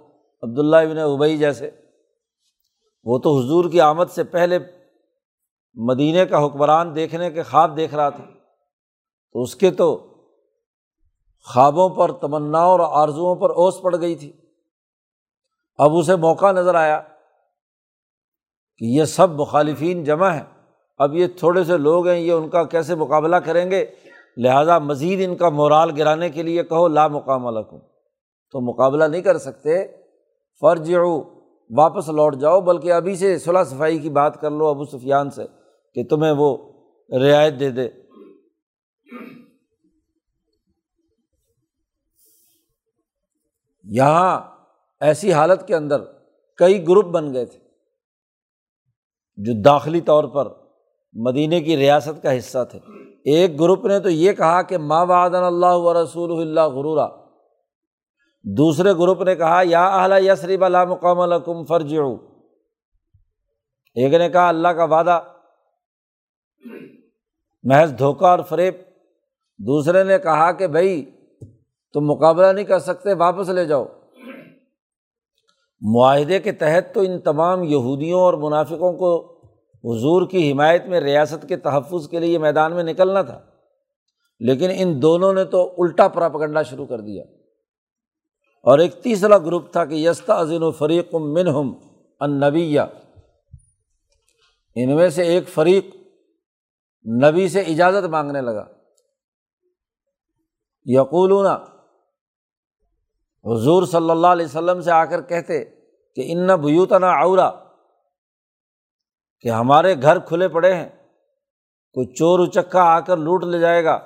عبداللہ 0.42 0.76
ابن 0.76 0.98
ابئی 0.98 1.38
جیسے۔ 1.38 1.72
وہ 3.04 3.20
تو 3.20 3.40
حضور 3.40 3.70
کی 3.70 3.82
آمد 3.82 4.06
سے 4.10 4.24
پہلے 4.24 4.60
مدینہ 5.76 6.24
کا 6.24 6.46
حکمران 6.46 6.96
دیکھنے 6.96 7.32
کے 7.32 7.44
خواب 7.44 7.78
دیکھ 7.78 7.96
رہا 7.96 8.10
تھا۔ 8.10 8.24
تو 9.34 9.42
اس 9.42 9.56
کے 9.56 9.72
تو 9.72 10.13
خوابوں 11.54 11.90
پر 11.90 12.12
تمنا 12.12 12.60
اور 12.60 12.80
آرزوؤں 12.84 13.36
پر 13.36 13.50
اوس 13.50 13.82
پڑ 13.82 13.96
گئی 14.02 14.16
تھی۔ 14.16 14.32
اب 15.78 15.98
اسے 15.98 16.16
موقع 16.16 16.52
نظر 16.52 16.76
آیا 16.76 17.02
کہ 18.78 18.86
یہ 18.86 19.04
سب 19.04 19.30
مخالفین 19.30 20.04
جمع 20.04 20.30
ہیں۔ 20.30 20.44
اب 20.98 21.16
یہ 21.16 21.28
تھوڑے 21.28 21.63
سے 21.63 21.78
لوگ 21.78 22.08
ہیں، 22.08 22.20
یہ 22.20 22.32
ان 22.32 22.50
کا 22.50 22.63
کیسے 22.63 22.96
مقابلہ 22.96 23.36
کریں 23.36 23.72
گے؟ 23.72 23.86
لہٰذا 24.38 24.80
مزید 24.80 25.30
ان 25.30 25.36
کا 25.36 25.50
مورال 25.50 25.89
گرانے 25.97 26.30
کے 26.30 26.43
لیے 26.43 26.63
کہو 26.63 26.88
لا 26.88 27.08
مقام 27.08 27.47
الکم 27.47 27.80
تو 28.52 28.62
مقابلہ 28.62 29.04
نہیں 29.04 29.21
کر 29.21 29.38
سکتے۔ 29.38 29.88
فرض 30.60 30.89
واپس 31.78 32.10
لوٹ 32.10 32.36
جاؤ، 32.36 32.62
بلکہ 32.62 32.91
ابھی 32.91 33.15
سے 33.15 33.39
صلاح 33.39 33.63
صفائی 33.63 34.00
کی 34.00 34.10
بات 34.10 34.41
کر 34.41 34.52
لو 34.52 34.67
ابو 34.67 34.86
سفیان 34.86 35.32
سے 35.32 35.43
کہ 35.93 36.04
تمہیں 36.04 36.32
وہ 36.38 36.71
رعایت 37.19 37.60
دے 37.60 37.69
دے۔ 37.69 37.89
یہاں 43.84 44.41
ایسی 45.02 45.34
حالت 45.34 45.67
کے 45.67 45.76
اندر 45.76 46.02
کئی 46.56 46.88
گروپ 46.88 47.06
بن 47.06 47.34
گئے 47.34 47.45
تھے 47.45 47.60
جو 49.36 49.62
داخلی 49.62 50.02
طور 50.02 50.23
پر 50.23 50.66
مدینے 51.17 51.62
کی 51.62 51.77
ریاست 51.77 52.23
کا 52.23 52.38
حصہ 52.38 52.58
تھے۔ 52.71 52.80
ایک 53.25 53.60
گروپ 53.60 53.86
نے 53.86 53.99
تو 53.99 54.10
یہ 54.10 54.34
کہا 54.34 54.62
کہ 54.62 54.77
ماں 54.77 55.06
وعدن 55.06 55.36
اللہ 55.36 55.73
و 55.73 56.03
رسول 56.03 56.41
اللہ 56.41 56.62
غرورا۔ 56.62 57.08
دوسرے 58.43 58.93
گروپ 58.93 59.21
نے 59.21 59.36
کہا، 59.36 59.62
یا 59.65 59.88
اہلا 59.88 60.17
یسریب 60.17 60.65
اللہ 60.65 60.86
مقام 60.86 61.19
الکم 61.19 61.65
فرج 61.65 61.95
ایک 63.95 64.13
نے 64.13 64.30
کہا، 64.30 64.47
اللہ 64.47 64.67
کا 64.67 64.84
وعدہ، 64.84 65.21
محض 67.63 67.97
دھوکہ 67.97 68.25
اور 68.25 68.39
فریب۔ 68.39 68.73
دوسرے 69.60 70.03
نے 70.03 70.17
کہا 70.17 70.51
کہ 70.51 70.67
بھائی 70.67 71.12
تم 71.93 72.06
مقابلہ 72.06 72.45
نہیں 72.45 72.65
کر 72.65 72.80
سکتے، 72.80 73.13
واپس 73.13 73.49
لے 73.49 73.65
جاؤ۔ 73.65 73.86
معاہدے 75.82 76.39
کے 76.39 76.51
تحت 76.51 76.93
تو 76.93 76.99
ان 76.99 77.19
تمام 77.19 77.63
یہودیوں 77.63 78.21
اور 78.21 78.34
منافقوں 78.34 78.93
کو 78.93 79.37
حضور 79.88 80.28
کی 80.28 80.52
حمایت 80.52 80.86
میں 80.86 81.00
ریاست 81.00 81.47
کے 81.47 81.58
تحفظ 81.58 82.10
کے 82.10 82.19
لیے 82.19 82.38
میدان 82.38 82.76
میں 82.76 82.84
نکلنا 82.84 83.21
تھا۔ 83.21 83.41
لیکن 84.39 84.69
ان 84.76 85.02
دونوں 85.02 85.34
نے 85.34 85.43
تو 85.43 85.73
الٹا 85.78 86.08
پراپگنڈا 86.08 86.63
شروع 86.63 86.86
کر 86.86 87.02
دیا۔ 87.02 87.23
اور 88.63 88.80
ایک 88.80 89.04
تیسرا 89.04 89.38
گروپ 89.38 89.71
تھا 89.71 89.86
کہ 89.86 89.93
یستا 89.93 90.41
عظین 90.41 90.63
و 90.63 90.71
فریق 90.71 91.15
من 91.15 91.47
ہم 91.47 91.73
النبیہ۔ 92.19 92.82
ان 94.76 94.95
میں 94.95 95.10
سے 95.10 95.23
ایک 95.23 95.50
فریق 95.50 95.86
نبی 97.23 97.50
سے 97.50 97.62
اجازت 97.62 98.06
مانگنے 98.06 98.41
لگا۔ 98.41 98.65
یقولون، 100.86 101.45
حضور 103.45 103.86
صلی 103.86 104.10
اللہ 104.10 104.28
علیہ 104.28 104.45
وسلم 104.45 104.82
سے 104.82 104.91
آ 104.91 105.06
کر 105.06 105.21
کہتے 105.21 105.65
کہ 106.15 106.23
ان 106.26 106.47
بیوتنا 106.47 107.23
عورا۔ 107.23 107.66
کہ 109.41 109.50
ہمارے 109.50 109.95
گھر 110.02 110.19
کھلے 110.19 110.47
پڑے 110.47 110.73
ہیں، 110.73 110.89
کوئی 111.93 112.08
چور 112.08 112.47
اچکا 112.47 112.84
آ 112.84 113.00
کر 113.00 113.17
لوٹ 113.17 113.43
لے 113.43 113.60
جائے 113.60 113.84
گا۔ 113.84 114.00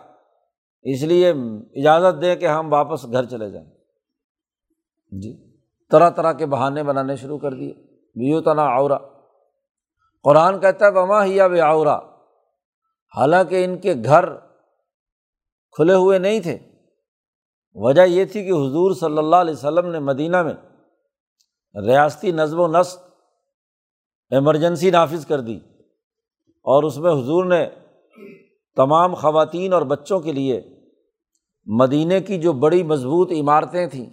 اس 0.84 1.04
لیے 1.04 1.30
اجازت 1.76 2.22
دیں 2.22 2.36
کہ 2.36 2.48
ہم 2.48 2.74
واپس 2.74 3.06
گھر 3.06 3.26
چلے 3.26 3.52
جائیں۔ 3.52 3.68
جی 5.12 5.60
طرح 5.92 6.10
طرح 6.10 6.34
کے 6.34 6.46
بہانے 6.46 6.84
بنانے 6.84 7.16
شروع 7.16 7.38
کر 7.38 7.54
دیے۔ 7.54 7.74
بیوتنا 8.16 8.78
عورا 8.78 8.98
قرآن 10.24 10.60
کہتا 10.60 10.86
ہے، 10.86 10.92
وما 10.92 11.26
ہی 11.26 11.42
اب 11.42 11.54
آورا 11.64 11.96
حالانکہ 13.18 13.66
ان 13.66 13.78
کے 13.78 13.94
گھر 14.06 14.36
کھلے 15.72 15.94
ہوئے 15.94 16.20
نہیں 16.20 16.40
تھے۔ 16.40 16.58
وجہ 17.74 18.02
یہ 18.02 18.26
تھی 18.26 18.44
کہ 18.44 18.52
حضور 18.52 18.94
صلی 18.94 19.18
اللہ 19.18 19.36
علیہ 19.36 19.54
وسلم 19.54 19.88
نے 19.88 20.00
مدینہ 20.00 20.44
میں 20.44 20.54
ریاستی 21.86 22.32
نظم 22.32 22.60
و 22.60 22.68
نسق 22.68 23.11
ایمرجنسی 24.32 24.90
نافذ 24.90 25.26
کر 25.26 25.40
دی 25.40 25.60
اور 26.66 26.84
اس 26.84 26.98
میں 26.98 27.12
حضور 27.12 27.46
نے 27.46 27.66
تمام 28.76 29.14
خواتین 29.14 29.74
اور 29.74 29.82
بچوں 29.82 30.20
کے 30.20 30.32
لیے 30.32 30.62
مدینہ 31.66 32.20
کی 32.28 32.38
جو 32.38 32.54
بڑی 32.54 32.84
مضبوط 32.84 33.32
عمارتیں 33.32 33.88
تھیں، 33.88 34.10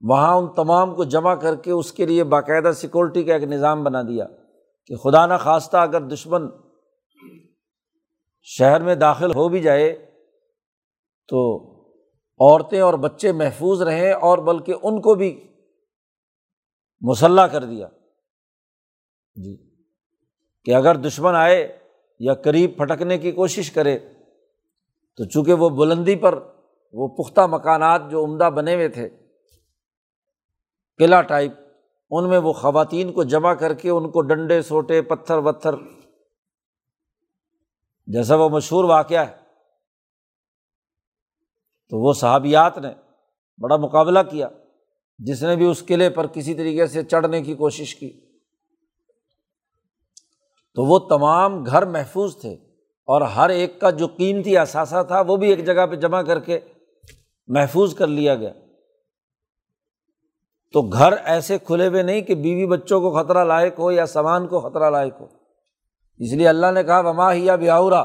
وہاں 0.00 0.36
ان 0.36 0.46
تمام 0.54 0.94
کو 0.94 1.04
جمع 1.04 1.34
کر 1.34 1.54
کے 1.54 1.70
اس 1.70 1.92
کے 1.92 2.06
لیے 2.06 2.24
باقاعدہ 2.24 2.72
سیکورٹی 2.72 3.22
کا 3.22 3.34
ایک 3.34 3.42
نظام 3.42 3.84
بنا 3.84 4.02
دیا 4.02 4.26
کہ 4.84 4.96
خدا 4.96 5.26
نخواستہ 5.26 5.76
اگر 5.76 6.00
دشمن 6.00 6.48
شہر 8.42 8.82
میں 8.82 8.94
داخل 8.94 9.34
ہو 9.34 9.48
بھی 9.48 9.60
جائے 9.60 9.92
تو 11.28 11.40
عورتیں 12.40 12.80
اور 12.80 12.94
بچے 12.94 13.32
محفوظ 13.32 13.82
رہیں 13.82 14.12
اور 14.12 14.38
بلکہ 14.38 14.74
ان 14.82 15.00
کو 15.00 15.14
بھی 15.14 15.48
مسلح 17.00 17.46
کر 17.46 17.64
دیا۔ 17.64 17.88
جی۔ 19.34 19.56
کہ 20.64 20.74
اگر 20.74 20.94
دشمن 20.94 21.34
آئے 21.34 21.78
یا 22.18 22.34
قریب 22.34 22.76
پھٹکنے 22.76 23.18
کی 23.18 23.32
کوشش 23.32 23.70
کرے، 23.70 23.98
تو 25.16 25.24
چونکہ 25.24 25.52
وہ 25.52 25.68
بلندی 25.68 26.16
پر، 26.16 26.38
وہ 26.92 27.08
پختہ 27.08 27.40
مکانات 27.40 28.02
جو 28.10 28.24
عمدہ 28.24 28.50
بنے 28.50 28.74
ہوئے 28.74 28.88
تھے، 28.88 29.08
قلعہ 30.98 31.22
ٹائپ، 31.22 31.52
ان 32.10 32.28
میں 32.28 32.38
وہ 32.38 32.52
خواتین 32.52 33.12
کو 33.12 33.22
جمع 33.22 33.54
کر 33.54 33.74
کے 33.74 33.90
ان 33.90 34.10
کو 34.10 34.20
ڈنڈے، 34.20 34.62
سوٹے، 34.62 35.02
پتھر، 35.02 35.36
وتھر، 35.36 35.74
جیسا 38.06 38.34
وہ 38.34 38.48
مشہور 38.48 38.84
واقعہ 38.84 39.26
ہے، 39.26 39.32
تو 41.88 41.98
وہ 41.98 42.12
صحابیات 42.12 42.78
نے 42.78 42.92
بڑا 43.58 43.76
مقابلہ 43.76 44.18
کیا، 44.30 44.48
جس 45.18 45.42
نے 45.42 45.56
بھی 45.56 45.66
اس 45.66 45.82
قلعے 45.86 46.10
پر 46.10 46.26
کسی 46.26 46.54
طریقے 46.54 46.86
سے 46.86 47.02
چڑھنے 47.02 47.42
کی 47.42 47.54
کوشش 47.54 47.94
کی۔ 47.94 48.29
تو 50.74 50.82
وہ 50.84 50.98
تمام 50.98 51.66
گھر 51.66 51.84
محفوظ 51.84 52.40
تھے 52.40 52.54
اور 53.08 53.20
ہر 53.20 53.48
ایک 53.48 53.80
کا 53.80 53.90
جو 53.90 54.06
قیمتی 54.06 54.56
اثاثہ 54.56 55.02
تھا 55.02 55.20
وہ 55.20 55.36
بھی 55.36 55.48
ایک 55.48 55.66
جگہ 55.66 55.86
پہ 55.86 55.96
جمع 55.96 56.22
کر 56.22 56.40
کے 56.40 56.60
محفوظ 57.46 57.94
کر 57.94 58.06
لیا 58.06 58.34
گیا۔ 58.34 58.52
تو 60.72 60.82
گھر 60.82 61.12
ایسے 61.24 61.58
کھلے 61.58 61.86
ہوئے 61.86 62.02
نہیں 62.02 62.20
کہ 62.20 62.34
بیوی 62.34 62.66
بچوں 62.66 63.00
کو 63.00 63.10
خطرہ 63.10 63.44
لائق 63.44 63.78
ہو 63.78 63.92
یا 63.92 64.06
سامان 64.06 64.48
کو 64.48 64.60
خطرہ 64.60 64.90
لائق 64.90 65.20
ہو۔ 65.20 65.26
اس 66.18 66.32
لیے 66.32 66.48
اللہ 66.48 66.66
نے 66.74 66.84
کہا، 66.84 67.00
وما 67.00 67.32
ہی 67.32 67.46
یا 67.46 67.56
بیاورا 67.56 68.00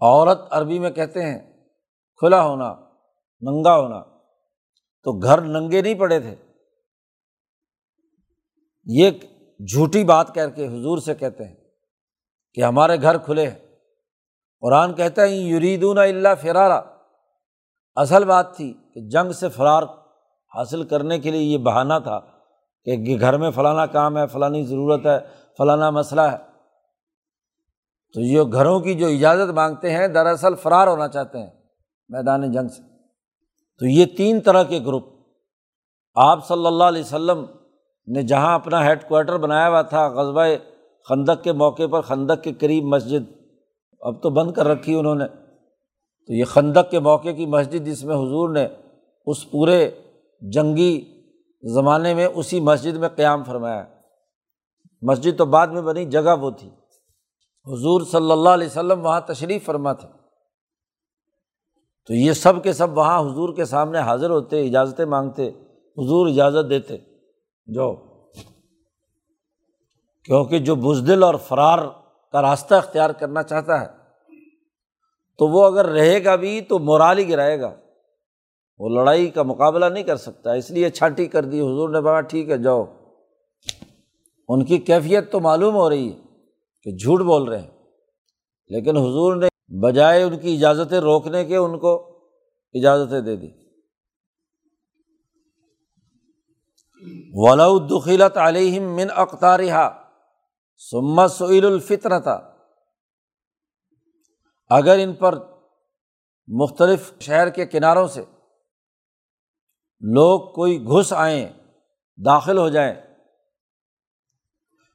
عورت 0.00 0.38
عربی 0.50 0.78
میں 0.78 0.90
کہتے 0.90 1.22
ہیں، 1.22 1.38
کھلا 2.16 2.42
ہونا، 2.42 2.74
ننگا 3.40 3.76
ہونا 3.76 4.00
تو 5.04 5.12
گھر 5.12 5.40
ننگے 5.40 5.82
نہیں 5.82 5.94
پڑے 5.94 6.20
تھے۔ 6.20 6.34
یہ 8.84 9.10
جھوٹی 9.66 10.04
بات 10.04 10.34
کر 10.34 10.50
کے 10.50 10.66
حضور 10.66 10.98
سے 10.98 11.14
کہتے 11.14 11.44
ہیں 11.44 11.54
کہ 12.54 12.64
ہمارے 12.64 13.02
گھر 13.02 13.18
کھلے 13.18 13.48
ہیں۔ 13.48 13.58
قرآن 14.60 14.94
کہتا 14.94 15.22
ہے 15.22 15.28
یریدون 15.28 15.98
اللہ 15.98 16.28
فرارا 16.42 16.80
اصل 17.96 18.24
بات 18.24 18.56
تھی 18.56 18.74
کہ 18.94 19.00
جنگ 19.00 19.32
سے 19.32 19.48
فرار 19.48 19.82
حاصل 20.54 20.84
کرنے 20.84 21.18
کے 21.18 21.30
لیے 21.30 21.42
یہ 21.42 21.58
بہانہ 21.58 21.94
تھا 22.02 22.20
کہ 22.84 23.16
گھر 23.20 23.38
میں 23.38 23.50
فلانا 23.50 23.86
کام 23.86 24.18
ہے، 24.18 24.26
فلانی 24.26 24.64
ضرورت 24.64 25.06
ہے، 25.06 25.18
فلانا 25.58 25.90
مسئلہ 25.90 26.20
ہے۔ 26.20 26.36
تو 28.14 28.20
یہ 28.20 28.40
گھروں 28.52 28.80
کی 28.80 28.94
جو 28.94 29.06
اجازت 29.06 29.50
مانگتے 29.50 29.90
ہیں، 29.90 30.08
دراصل 30.08 30.54
فرار 30.54 30.86
ہونا 30.86 31.08
چاہتے 31.08 31.38
ہیں 31.38 31.50
میدان 32.08 32.52
جنگ 32.52 32.68
سے۔ 32.68 32.82
تو 33.78 33.86
یہ 33.86 34.06
تین 34.06 34.40
طرح 34.40 34.62
کے 34.62 34.78
گروپ۔ 34.86 35.04
آپ 36.14 36.48
صلی 36.48 36.66
اللہ 36.66 36.84
علیہ 36.84 37.02
وسلم 37.02 37.44
نے 38.14 38.22
جہاں 38.22 38.54
اپنا 38.54 38.84
ہیڈ 38.84 39.08
کوارٹر 39.08 39.36
بنایا 39.36 39.68
ہوا 39.68 39.82
تھا 39.82 40.08
غزبۂ 40.08 40.48
خندق 41.08 41.44
کے 41.44 41.52
موقع 41.52 41.82
پر، 41.90 42.00
خندق 42.00 42.44
کے 42.44 42.52
قریب 42.52 42.84
مسجد، 42.84 43.32
اب 44.00 44.22
تو 44.22 44.30
بند 44.30 44.52
کر 44.52 44.68
رکھی 44.68 44.94
انہوں 44.94 45.14
نے۔ 45.14 45.26
تو 46.26 46.32
یہ 46.34 46.44
خندق 46.44 46.90
کے 46.90 47.00
موقع 47.00 47.28
کی 47.28 47.46
مسجد 47.46 47.86
جس 47.86 48.04
میں 48.04 48.16
حضور 48.16 48.48
نے 48.48 48.66
اس 49.26 49.50
پورے 49.50 49.90
جنگی 50.40 51.22
زمانے 51.62 52.14
میں 52.14 52.26
اسی 52.26 52.60
مسجد 52.60 52.96
میں 52.96 53.08
قیام 53.08 53.44
فرمایا۔ 53.44 53.84
مسجد 55.02 55.38
تو 55.38 55.44
بعد 55.44 55.66
میں 55.66 55.82
بنی، 55.82 56.04
جگہ 56.04 56.36
وہ 56.40 56.50
تھی۔ 56.50 56.68
حضور 57.66 58.00
صلی 58.00 58.30
اللہ 58.30 58.48
علیہ 58.48 58.66
وسلم 58.66 59.04
وہاں 59.04 59.20
تشریف 59.20 59.64
فرما 59.64 59.92
تھے۔ 59.92 60.08
تو 62.06 62.14
یہ 62.14 62.32
سب 62.32 62.62
کے 62.62 62.72
سب 62.72 62.98
وہاں 62.98 63.20
حضور 63.20 63.54
کے 63.54 63.64
سامنے 63.64 63.98
حاضر 63.98 64.30
ہوتے، 64.30 64.66
اجازتیں 64.66 65.04
مانگتے، 65.04 65.48
حضور 65.96 66.28
اجازت 66.28 66.70
دیتے۔ 66.70 66.96
جو 67.68 67.94
کیونکہ 70.24 70.58
جو 70.58 70.74
بزدل 70.74 71.22
اور 71.22 71.34
فرار 71.34 71.78
کا 72.32 72.42
راستہ 72.42 72.74
اختیار 72.74 73.10
کرنا 73.10 73.42
چاہتا 73.42 73.80
ہے، 73.80 73.86
تو 75.38 75.46
وہ 75.46 75.64
اگر 75.64 75.86
رہے 75.86 76.24
گا 76.24 76.36
بھی 76.36 76.60
تو 76.60 76.78
مورال 76.78 77.18
ہی 77.18 77.28
گرائے 77.28 77.60
گا۔ 77.60 77.74
وہ 78.78 78.88
لڑائی 78.88 79.30
کا 79.30 79.42
مقابلہ 79.42 79.86
نہیں 79.86 80.04
کر 80.04 80.16
سکتا، 80.16 80.52
اس 80.52 80.70
لیے 80.70 80.90
چھانٹی 80.90 81.26
کر 81.26 81.44
دی۔ 81.44 81.60
حضور 81.60 81.88
نے 81.88 82.02
کہا، 82.02 82.20
ٹھیک 82.20 82.50
ہے، 82.50 82.58
جاؤ۔ 82.58 82.84
ان 84.48 84.64
کی 84.64 84.78
کیفیت 84.78 85.32
تو 85.32 85.40
معلوم 85.40 85.74
ہو 85.74 85.90
رہی 85.90 86.12
ہے 86.12 86.18
کہ 86.82 86.96
جھوٹ 86.96 87.20
بول 87.20 87.48
رہے 87.48 87.58
ہیں، 87.58 87.70
لیکن 88.68 88.96
حضور 88.96 89.36
نے 89.36 89.46
بجائے 89.80 90.22
ان 90.22 90.38
کی 90.38 90.56
اجازتیں 90.56 91.00
روکنے 91.00 91.44
کے 91.44 91.56
ان 91.56 91.78
کو 91.78 92.18
اجازتیں 92.74 93.20
دے 93.20 93.36
دی۔ 93.36 93.67
ولادخیلت 97.44 98.36
علیہم 98.36 98.94
من 98.96 99.10
اختارحا 99.16 99.88
سمت 100.92 101.30
سعید 101.30 101.64
الفطر 101.64 102.18
تھا 102.20 102.36
اگر 104.70 104.98
ان 104.98 105.14
پر 105.14 105.34
مختلف 106.48 107.12
شہر 107.20 107.48
کے 107.50 107.66
کناروں 107.66 108.06
سے 108.08 108.22
لوگ 110.02 110.52
کوئی 110.54 110.78
گھس 110.84 111.12
آئیں، 111.12 111.48
داخل 112.18 112.58
ہو 112.58 112.68
جائیں 112.68 112.94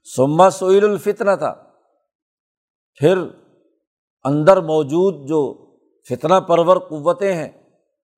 سما 0.08 0.50
سعیل 0.50 0.84
الفتنا 0.84 1.36
تھا 1.36 1.54
پھر 3.00 3.18
اندر 4.26 4.62
موجود 4.62 5.28
جو 5.28 5.42
فتنہ 6.08 6.40
پرور 6.48 6.78
قوتیں 6.80 7.34
ہیں، 7.34 7.52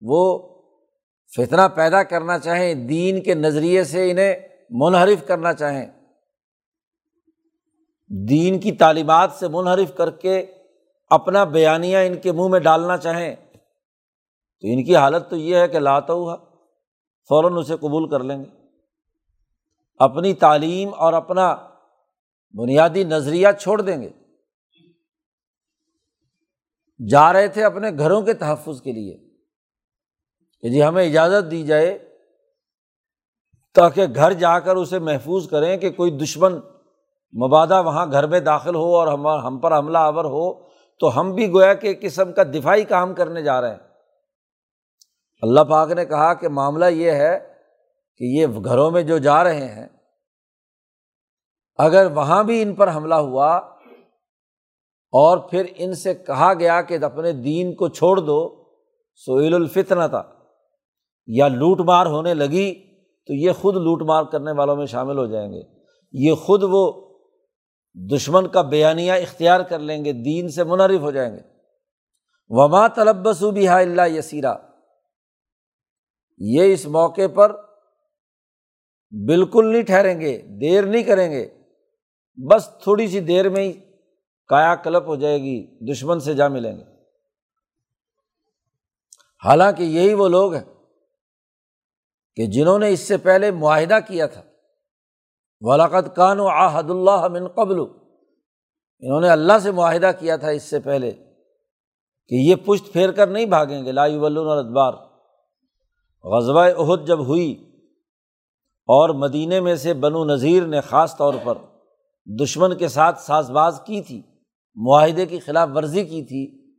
وہ 0.01 0.21
فتنہ 1.33 1.61
پیدا 1.75 2.03
کرنا 2.03 2.39
چاہیں، 2.39 2.73
دین 2.73 3.23
کے 3.23 3.33
نظریے 3.33 3.83
سے 3.83 4.11
انہیں 4.11 4.35
منحرف 4.69 5.27
کرنا 5.27 5.53
چاہیں۔ 5.53 5.85
دین 8.29 8.59
کی 8.59 8.71
تعلیمات 8.71 9.31
سے 9.31 9.47
منحرف 9.47 9.97
کر 9.97 10.11
کے 10.11 10.45
اپنا 11.09 11.43
بیانیہ 11.43 11.97
ان 11.97 12.15
کے 12.15 12.31
منہ 12.31 12.47
میں 12.47 12.59
ڈالنا 12.59 12.97
چاہیں۔ 12.97 13.35
تو 14.61 14.67
ان 14.67 14.83
کی 14.83 14.95
حالت 14.95 15.29
تو 15.29 15.35
یہ 15.35 15.55
ہے 15.55 15.67
کہ 15.67 15.79
لاتا 15.79 16.13
ہوا 16.13 16.35
فوراً 17.29 17.57
اسے 17.57 17.77
قبول 17.77 18.09
کر 18.09 18.19
لیں 18.23 18.39
گے۔ 18.39 18.49
اپنی 19.99 20.33
تعلیم 20.33 20.93
اور 20.93 21.13
اپنا 21.13 21.55
بنیادی 22.53 23.03
نظریہ 23.03 23.47
چھوڑ 23.61 23.81
دیں 23.81 24.01
گے۔ 24.01 24.09
جا 27.09 27.33
رہے 27.33 27.47
تھے 27.47 27.63
اپنے 27.63 27.91
گھروں 27.97 28.21
کے 28.21 28.33
تحفظ 28.33 28.81
کے 28.81 28.91
لیے۔ 28.91 29.34
کہ 30.65 30.69
جی 30.69 30.83
ہمیں 30.83 31.03
اجازت 31.05 31.49
دی 31.51 31.63
جائے 31.63 31.97
تاکہ 33.75 34.05
گھر 34.15 34.33
جا 34.33 34.59
کر 34.59 34.75
اسے 34.75 34.99
محفوظ 34.99 35.49
کریں 35.49 35.77
کہ 35.77 35.89
کوئی 35.89 36.11
دشمن 36.11 36.53
مبادہ 37.33 37.81
وہاں 37.85 38.05
گھر 38.11 38.27
میں 38.27 38.39
داخل 38.39 38.75
ہو 38.75 38.95
اور 38.97 39.07
ہم 39.07 39.27
ہم 39.27 39.59
پر 39.59 39.77
حملہ 39.77 39.97
آور 39.97 40.25
ہو، 40.25 40.53
تو 41.01 41.19
ہم 41.19 41.31
بھی 41.31 41.51
گویا 41.53 41.73
کہ 41.73 41.93
قسم 42.01 42.33
کا 42.33 42.43
دفاعی 42.43 42.83
کام 42.83 43.13
کرنے 43.13 43.41
جا 43.41 43.61
رہے 43.61 43.71
ہیں۔ 43.71 43.77
اللہ 45.41 45.69
پاک 45.69 45.91
نے 45.91 46.05
کہا 46.05 46.33
کہ 46.33 46.49
معاملہ 46.49 46.85
یہ 46.85 47.11
ہے 47.11 47.39
کہ 48.17 48.23
یہ 48.23 48.45
گھروں 48.65 48.91
میں 48.91 49.01
جو 49.01 49.17
جا 49.17 49.43
رہے 49.43 49.67
ہیں، 49.67 49.87
اگر 51.77 52.11
وہاں 52.11 52.43
بھی 52.43 52.61
ان 52.61 52.75
پر 52.75 52.95
حملہ 52.95 53.15
ہوا 53.15 53.55
اور 55.13 55.37
پھر 55.49 55.65
ان 55.75 55.93
سے 55.93 56.13
کہا 56.13 56.53
گیا 56.53 56.81
کہ 56.81 57.03
اپنے 57.03 57.31
دین 57.31 57.75
کو 57.75 57.89
چھوڑ 57.89 58.17
دو 58.19 58.63
سہیل 59.15 59.55
الفتنا 59.55 60.07
تھا۔ 60.07 60.34
یا 61.27 61.47
لوٹ 61.47 61.79
مار 61.79 62.05
ہونے 62.05 62.33
لگی 62.33 62.73
تو 63.27 63.33
یہ 63.33 63.51
خود 63.51 63.75
لوٹ 63.75 64.01
مار 64.01 64.23
کرنے 64.23 64.51
والوں 64.51 64.75
میں 64.75 64.85
شامل 64.85 65.17
ہو 65.17 65.25
جائیں 65.25 65.53
گے۔ 65.53 65.61
یہ 66.11 66.33
خود 66.33 66.63
وہ 66.63 67.05
دشمن 67.93 68.47
کا 68.47 68.61
بیانیہ 68.61 69.11
اختیار 69.11 69.59
کر 69.59 69.79
لیں 69.79 70.05
گے، 70.05 70.13
دین 70.13 70.49
سے 70.49 70.63
منحرف 70.63 71.01
ہو 71.01 71.11
جائیں 71.11 71.35
گے۔ 71.35 71.39
وما 72.47 72.87
طلبس 72.87 73.43
بھی 73.43 73.67
اللہ 73.67 74.07
یسیرا 74.07 74.55
یہ 76.37 76.73
اس 76.73 76.85
موقع 76.85 77.27
پر 77.33 77.61
بالکل 79.27 79.71
نہیں 79.71 79.81
ٹھہریں 79.81 80.21
گے، 80.21 80.41
دیر 80.61 80.83
نہیں 80.83 81.03
کریں 81.03 81.31
گے۔ 81.31 81.49
بس 82.51 82.69
تھوڑی 82.83 83.07
سی 83.07 83.19
دیر 83.19 83.49
میں 83.49 83.63
ہی 83.63 83.73
کایا 84.47 84.75
کلپ 84.75 85.03
ہو 85.07 85.15
جائے 85.15 85.37
گی، 85.37 85.91
دشمن 85.91 86.19
سے 86.19 86.33
جا 86.33 86.47
ملیں 86.47 86.77
گے۔ 86.77 86.83
حالانکہ 89.45 89.83
یہی 89.83 90.13
وہ 90.13 90.27
لوگ 90.27 90.53
ہیں۔ 90.53 90.74
کہ 92.35 92.45
جنہوں 92.45 92.79
نے 92.79 92.89
اس 92.89 92.99
سے 92.99 93.17
پہلے 93.17 93.51
معاہدہ 93.51 93.99
کیا 94.07 94.25
تھا۔ 94.25 94.41
ولاقت 95.61 96.15
کان 96.15 96.39
و 96.39 96.47
آحد 96.47 96.89
اللہ 96.89 97.27
من 97.27 97.47
قبل۔ 97.47 97.79
انہوں 98.99 99.21
نے 99.21 99.29
اللہ 99.29 99.53
سے 99.63 99.71
معاہدہ 99.71 100.11
کیا 100.19 100.35
تھا 100.35 100.49
اس 100.49 100.63
سے 100.63 100.79
پہلے 100.79 101.11
کہ 102.27 102.35
یہ 102.35 102.55
پشت 102.65 102.93
پھیر 102.93 103.11
کر 103.11 103.27
نہیں 103.27 103.45
بھاگیں 103.45 103.85
گے۔ 103.85 103.91
لا 103.91 104.03
ادبار 104.03 104.93
غزبۂ 106.23 106.71
عہد 106.77 107.07
جب 107.07 107.27
ہوئی 107.27 107.71
اور 108.87 109.09
مدینے 109.09 109.59
میں 109.59 109.75
سے 109.75 109.93
بنو 109.93 110.25
نذیر 110.25 110.63
نے 110.63 110.81
خاص 110.81 111.17
طور 111.17 111.33
پر 111.43 111.57
دشمن 112.41 112.77
کے 112.77 112.87
ساتھ 112.87 113.19
ساز 113.19 113.51
باز 113.51 113.81
کی 113.85 114.01
تھی، 114.01 114.21
معاہدے 114.75 115.25
کی 115.25 115.39
خلاف 115.39 115.69
ورزی 115.75 116.03
کی 116.03 116.23
تھی، 116.23 116.73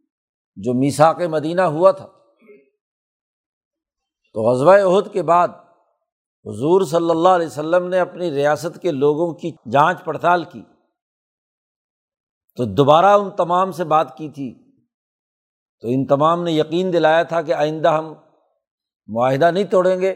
جو 0.56 0.74
میساک 0.74 1.22
مدینہ 1.22 1.62
ہوا 1.62 1.90
تھا۔ 1.90 2.06
تو 4.36 4.42
غزبۂ 4.42 4.80
عہد 4.80 5.12
کے 5.12 5.22
بعد 5.22 5.48
حضور 6.44 6.80
صلی 6.80 7.10
اللہ 7.10 7.28
علیہ 7.28 7.46
وسلم 7.46 7.88
نے 7.88 8.00
اپنی 8.00 8.30
ریاست 8.30 8.82
کے 8.82 8.90
لوگوں 8.90 9.34
کی 9.34 9.52
جانچ 9.70 10.04
پڑتال 10.04 10.44
کی۔ 10.44 10.62
تو 12.56 12.64
دوبارہ 12.64 13.06
ان 13.06 13.30
تمام 13.30 13.72
سے 13.72 13.84
بات 13.84 14.16
کی 14.16 14.28
تھی۔ 14.28 14.72
تو 15.80 15.88
ان 15.90 16.06
تمام 16.06 16.42
نے 16.42 16.52
یقین 16.52 16.92
دلایا 16.92 17.22
تھا 17.22 17.42
کہ 17.42 17.54
آئندہ 17.54 17.88
ہم 17.88 18.14
معاہدہ 19.06 19.50
نہیں 19.50 19.64
توڑیں 19.64 20.00
گے 20.00 20.10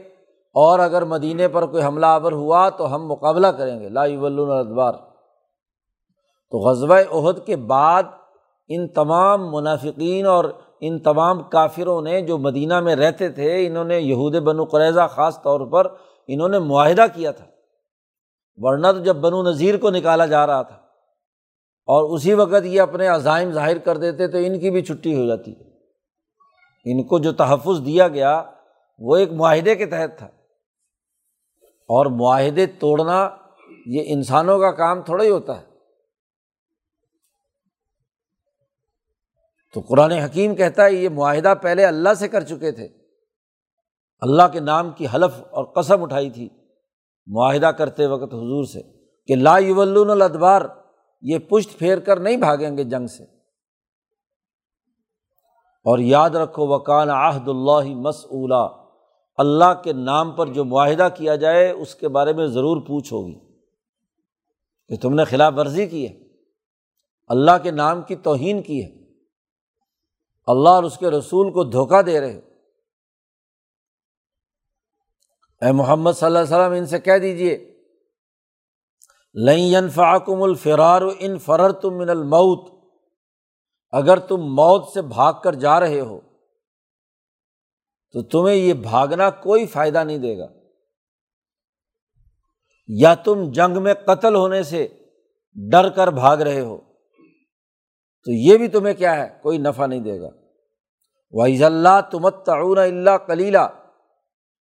اور 0.54 0.78
اگر 0.78 1.04
مدینے 1.04 1.48
پر 1.48 1.66
کوئی 1.66 1.82
حملہ 1.82 2.06
آور 2.06 2.32
ہوا 2.32 2.68
تو 2.68 2.94
ہم 2.94 3.06
مقابلہ 3.06 3.46
کریں 3.46 3.80
گے۔ 3.80 3.88
لا 3.88 4.02
ادبار 4.02 4.92
تو 6.50 6.58
غزبۂ 6.58 7.00
عہد 7.10 7.46
کے 7.46 7.56
بعد 7.56 8.02
ان 8.68 8.88
تمام 8.88 9.54
منافقین 9.54 10.26
اور 10.26 10.44
ان 10.80 10.98
تمام 10.98 11.42
کافروں 11.42 12.02
نے 12.02 12.20
جو 12.20 12.38
مدینہ 12.38 12.80
میں 12.80 12.96
رہتے 12.96 13.28
تھے، 13.28 13.66
انہوں 13.66 13.84
نے 13.84 14.00
یہود 14.00 14.36
بن 14.36 14.64
قریضہ 14.64 15.06
خاص 15.10 15.42
طور 15.42 15.60
پر 15.66 15.86
انہوں 16.28 16.48
نے 16.48 16.58
معاہدہ 16.58 17.04
کیا 17.14 17.30
تھا۔ 17.30 17.44
ورنہ 18.56 18.86
تو 18.92 18.98
جب 18.98 19.16
بنو 19.16 19.42
نذیر 19.42 19.76
کو 19.76 19.90
نکالا 19.90 20.26
جا 20.26 20.46
رہا 20.46 20.62
تھا 20.62 20.76
اور 21.86 22.14
اسی 22.14 22.34
وقت 22.34 22.64
یہ 22.64 22.80
اپنے 22.80 23.06
عزائم 23.06 23.52
ظاہر 23.52 23.78
کر 23.78 23.96
دیتے 23.96 24.26
تو 24.26 24.38
ان 24.38 24.60
کی 24.60 24.70
بھی 24.70 24.82
چھٹی 24.82 25.20
ہو 25.20 25.26
جاتی۔ 25.26 25.54
ان 26.84 27.02
کو 27.02 27.18
جو 27.18 27.32
تحفظ 27.32 27.86
دیا 27.86 28.08
گیا، 28.08 28.42
وہ 28.98 29.16
ایک 29.16 29.32
معاہدے 29.32 29.76
کے 29.76 29.86
تحت 29.86 30.18
تھا۔ 30.18 30.26
اور 31.64 32.06
معاہدے 32.06 32.66
توڑنا 32.66 33.30
یہ 33.86 34.02
انسانوں 34.06 34.58
کا 34.58 34.70
کام 34.70 35.02
تھوڑا 35.02 35.24
ہی 35.24 35.30
ہوتا 35.30 35.60
ہے۔ 35.60 35.69
تو 39.72 39.80
قرآن 39.80 40.12
حکیم 40.12 40.54
کہتا 40.54 40.84
ہے، 40.84 40.92
یہ 40.92 41.08
معاہدہ 41.08 41.54
پہلے 41.62 41.84
اللہ 41.84 42.14
سے 42.14 42.28
کر 42.28 42.44
چکے 42.44 42.70
تھے۔ 42.70 42.88
اللہ 44.20 44.42
کے 44.52 44.60
نام 44.60 44.90
کی 44.90 45.06
حلف 45.14 45.42
اور 45.50 45.64
قسم 45.64 46.02
اٹھائی 46.02 46.30
تھی 46.30 46.48
معاہدہ 47.26 47.66
کرتے 47.66 48.06
وقت 48.06 48.34
حضور 48.34 48.64
سے 48.64 48.82
کہ 49.26 49.36
لا 49.36 49.54
الادبار، 49.54 50.62
یہ 51.22 51.38
پشت 51.38 51.78
پھیر 51.78 51.98
کر 51.98 52.20
نہیں 52.20 52.36
بھاگیں 52.36 52.76
گے 52.76 52.84
جنگ 52.84 53.06
سے۔ 53.06 53.24
اور 55.84 55.98
یاد 55.98 56.30
رکھو، 56.30 56.66
وکان 56.66 57.10
عہد 57.10 57.48
اللہ 57.48 57.94
مسعلا 57.94 58.66
اللہ 59.36 59.82
کے 59.84 59.92
نام 59.92 60.30
پر 60.30 60.46
جو 60.46 60.64
معاہدہ 60.64 61.08
کیا 61.14 61.36
جائے، 61.36 61.70
اس 61.70 61.94
کے 61.94 62.08
بارے 62.08 62.32
میں 62.32 62.46
ضرور 62.46 62.86
پوچھ 62.86 63.12
ہوگی 63.12 63.38
کہ 64.88 64.96
تم 64.96 65.14
نے 65.14 65.24
خلاف 65.24 65.52
ورزی 65.56 65.86
کی 65.86 66.08
ہے۔ 66.08 66.20
اللہ 67.28 67.50
کے 67.62 67.70
نام 67.70 68.02
کی 68.02 68.16
توہین 68.16 68.62
کی 68.62 68.84
ہے۔ 68.84 68.99
اللہ 70.50 70.68
اور 70.68 70.84
اس 70.84 70.98
کے 70.98 71.10
رسول 71.10 71.52
کو 71.52 71.64
دھوکہ 71.64 72.02
دے 72.02 72.20
رہے 72.20 72.38
اے 75.62 75.72
محمد 75.72 76.12
صلی 76.12 76.26
اللہ 76.26 76.38
علیہ 76.38 76.56
وسلم، 76.56 76.72
ان 76.72 76.86
سے 76.86 76.98
کہہ 76.98 77.18
دیجیے 77.18 77.56
لین 79.34 79.88
فاکم 79.88 80.42
الفرار 80.42 81.02
ان 81.18 81.38
فرر 81.38 81.72
تم 81.72 81.96
من 81.98 82.10
الموت، 82.10 82.62
اگر 83.92 84.18
تم 84.18 84.36
موت 84.36 84.88
سے 84.94 85.02
بھاگ 85.02 85.32
کر 85.44 85.54
جا 85.54 85.80
رہے 85.80 86.00
ہو، 86.00 86.20
تو 88.14 88.22
تمہیں 88.22 88.56
یہ 88.56 88.74
بھاگنا 88.74 89.30
کوئی 89.30 89.66
فائدہ 89.66 90.04
نہیں 90.04 90.18
دے 90.18 90.38
گا۔ 90.38 90.46
یا 92.88 93.14
تم 93.14 93.50
جنگ 93.52 93.82
میں 93.82 93.94
قتل 93.94 94.34
ہونے 94.34 94.62
سے 94.62 94.86
ڈر 95.56 95.88
کر 95.88 96.08
بھاگ 96.08 96.36
رہے 96.36 96.60
ہو، 96.60 96.76
تو 98.26 98.32
یہ 98.32 98.56
بھی 98.58 98.68
تمہیں 98.68 98.94
کیا 98.94 99.16
ہے، 99.16 99.28
کوئی 99.42 99.58
نفع 99.58 99.86
نہیں 99.86 100.00
دے 100.00 100.20
گا۔ 100.20 100.39
وحیض 101.32 101.62
اللہ 101.62 102.00
تمت 102.10 102.46
تعون 102.46 102.78
اللہ 102.78 103.16
کلیلہ 103.26 103.68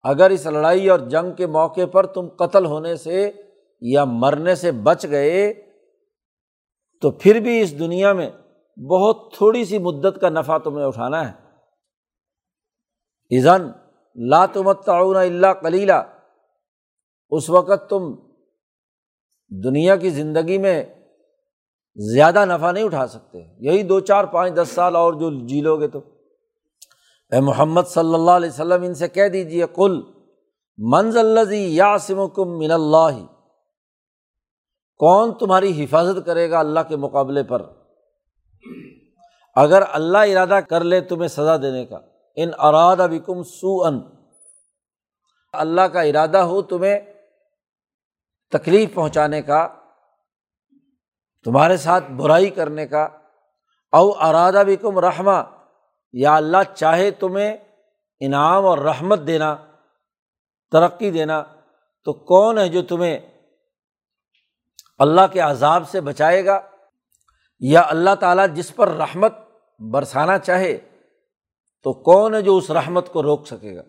اگر 0.03 0.29
اس 0.29 0.45
لڑائی 0.45 0.89
اور 0.89 0.99
جنگ 0.99 1.31
کے 1.31 1.47
موقع 1.47 1.85
پر 1.91 2.05
تم 2.05 2.27
قتل 2.27 2.65
ہونے 2.65 2.95
سے 2.95 3.31
یا 3.81 4.05
مرنے 4.05 4.55
سے 4.55 4.71
بچ 4.71 5.05
گئے، 5.11 5.53
تو 7.01 7.11
پھر 7.11 7.39
بھی 7.39 7.61
اس 7.61 7.79
دنیا 7.79 8.13
میں 8.13 8.29
بہت 8.89 9.33
تھوڑی 9.37 9.65
سی 9.65 9.77
مدت 9.77 10.21
کا 10.21 10.29
نفع 10.29 10.57
تمہیں 10.57 10.85
اٹھانا 10.85 11.27
ہے۔ 11.27 11.33
ایزن 13.29 13.71
لا 14.15 14.45
تمت 14.45 14.85
تعاون 14.85 15.15
اللہ 15.15 15.53
کلیلہ 15.61 16.03
اس 17.29 17.49
وقت 17.49 17.89
تم 17.89 18.15
دنیا 19.63 19.95
کی 19.95 20.09
زندگی 20.09 20.57
میں 20.57 20.83
زیادہ 21.95 22.45
نفع 22.45 22.71
نہیں 22.71 22.83
اٹھا 22.83 23.07
سکتے۔ 23.07 23.37
یہی 23.57 23.83
دو 23.83 23.99
چار 23.99 24.23
پانچ 24.23 24.53
دس 24.55 24.69
سال 24.69 24.95
اور 24.95 25.13
جو 25.13 25.47
جی 25.47 25.61
لو 25.61 25.79
گے 25.79 25.87
تو۔ 25.87 25.99
اے 27.31 27.39
محمد 27.41 27.87
صلی 27.89 28.13
اللہ 28.13 28.31
علیہ 28.31 28.49
وسلم، 28.49 28.83
ان 28.83 28.93
سے 28.93 29.07
کہہ 29.07 29.27
دیجیے 29.27 29.65
کل 29.75 30.01
منز 30.79 31.17
الزی 31.17 31.63
یاسم 31.75 32.27
کم 32.35 32.57
من 32.59 32.71
اللہ، 32.71 33.15
کون 34.99 35.33
تمہاری 35.37 35.71
حفاظت 35.83 36.25
کرے 36.25 36.49
گا 36.49 36.59
اللہ 36.59 36.79
کے 36.89 36.95
مقابلے 36.95 37.43
پر؟ 37.43 37.61
اگر 39.55 39.83
اللہ 39.93 40.31
ارادہ 40.31 40.59
کر 40.69 40.83
لے 40.83 40.99
تمہیں 41.09 41.27
سزا 41.27 41.55
دینے 41.57 41.85
کا، 41.85 41.99
ان 42.37 42.49
اراد 42.59 42.99
ابکم 42.99 43.41
سو 43.49 43.83
ان 43.85 43.99
اللہ 45.53 45.87
کا 45.93 46.01
ارادہ 46.01 46.37
ہو 46.43 46.61
تمہیں 46.71 46.99
تکلیف 48.53 48.93
پہنچانے 48.93 49.41
کا، 49.41 49.67
تمہارے 51.45 51.77
ساتھ 51.77 52.11
برائی 52.17 52.49
کرنے 52.51 52.87
کا، 52.87 53.03
او 53.93 54.09
ارادہ 54.27 54.63
بھی 54.65 54.75
کم 54.77 54.99
رحمہ 54.99 55.41
یا 56.17 56.35
اللہ 56.35 56.75
چاہے 56.75 57.11
تمہیں 57.11 57.57
انعام 58.19 58.65
اور 58.65 58.77
رحمت 58.77 59.19
دینا، 59.27 59.57
ترقی 60.71 61.11
دینا، 61.11 61.43
تو 62.03 62.13
کون 62.13 62.57
ہے 62.57 62.69
جو 62.69 62.81
تمہیں 62.81 63.19
اللہ 64.97 65.21
کے 65.31 65.39
عذاب 65.39 65.89
سے 65.89 66.01
بچائے 66.01 66.45
گا؟ 66.45 66.61
یا 67.59 67.81
اللہ 67.89 68.15
تعالیٰ 68.15 68.47
جس 68.53 68.75
پر 68.75 68.87
رحمت 68.87 69.33
برسانا 69.79 70.37
چاہے، 70.37 70.77
تو 71.83 71.93
کون 71.93 72.35
ہے 72.35 72.41
جو 72.41 72.57
اس 72.57 72.71
رحمت 72.71 73.13
کو 73.13 73.23
روک 73.23 73.47
سکے 73.47 73.75
گا؟ 73.75 73.81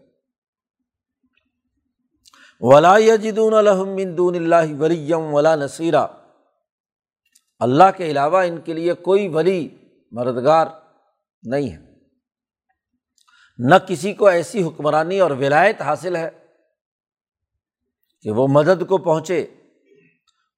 ولا 2.61 2.99
جدون 2.99 3.55
الحمد 3.55 4.21
اللہ 4.21 4.81
ولیم 4.81 5.35
ولا 5.35 5.55
نصیرہ 5.55 6.07
اللہ 7.59 7.91
کے 7.97 8.07
علاوہ 8.07 8.43
ان 8.43 8.61
کے 8.61 8.73
لیے 8.73 8.93
کوئی 8.93 9.29
ولی 9.29 9.69
مردگار 10.13 10.67
نہیں 11.43 11.73
ہے۔ 11.73 11.86
نہ 13.59 13.75
کسی 13.89 14.13
کو 14.13 14.27
ایسی 14.27 14.63
حکمرانی 14.63 15.21
اور 15.21 15.31
ولایت 15.31 15.83
حاصل 15.83 16.17
ہے 16.17 16.31
کہ 18.23 18.31
وہ 18.31 18.47
مدد 18.51 18.87
کو 18.87 18.99
پہنچے 18.99 19.41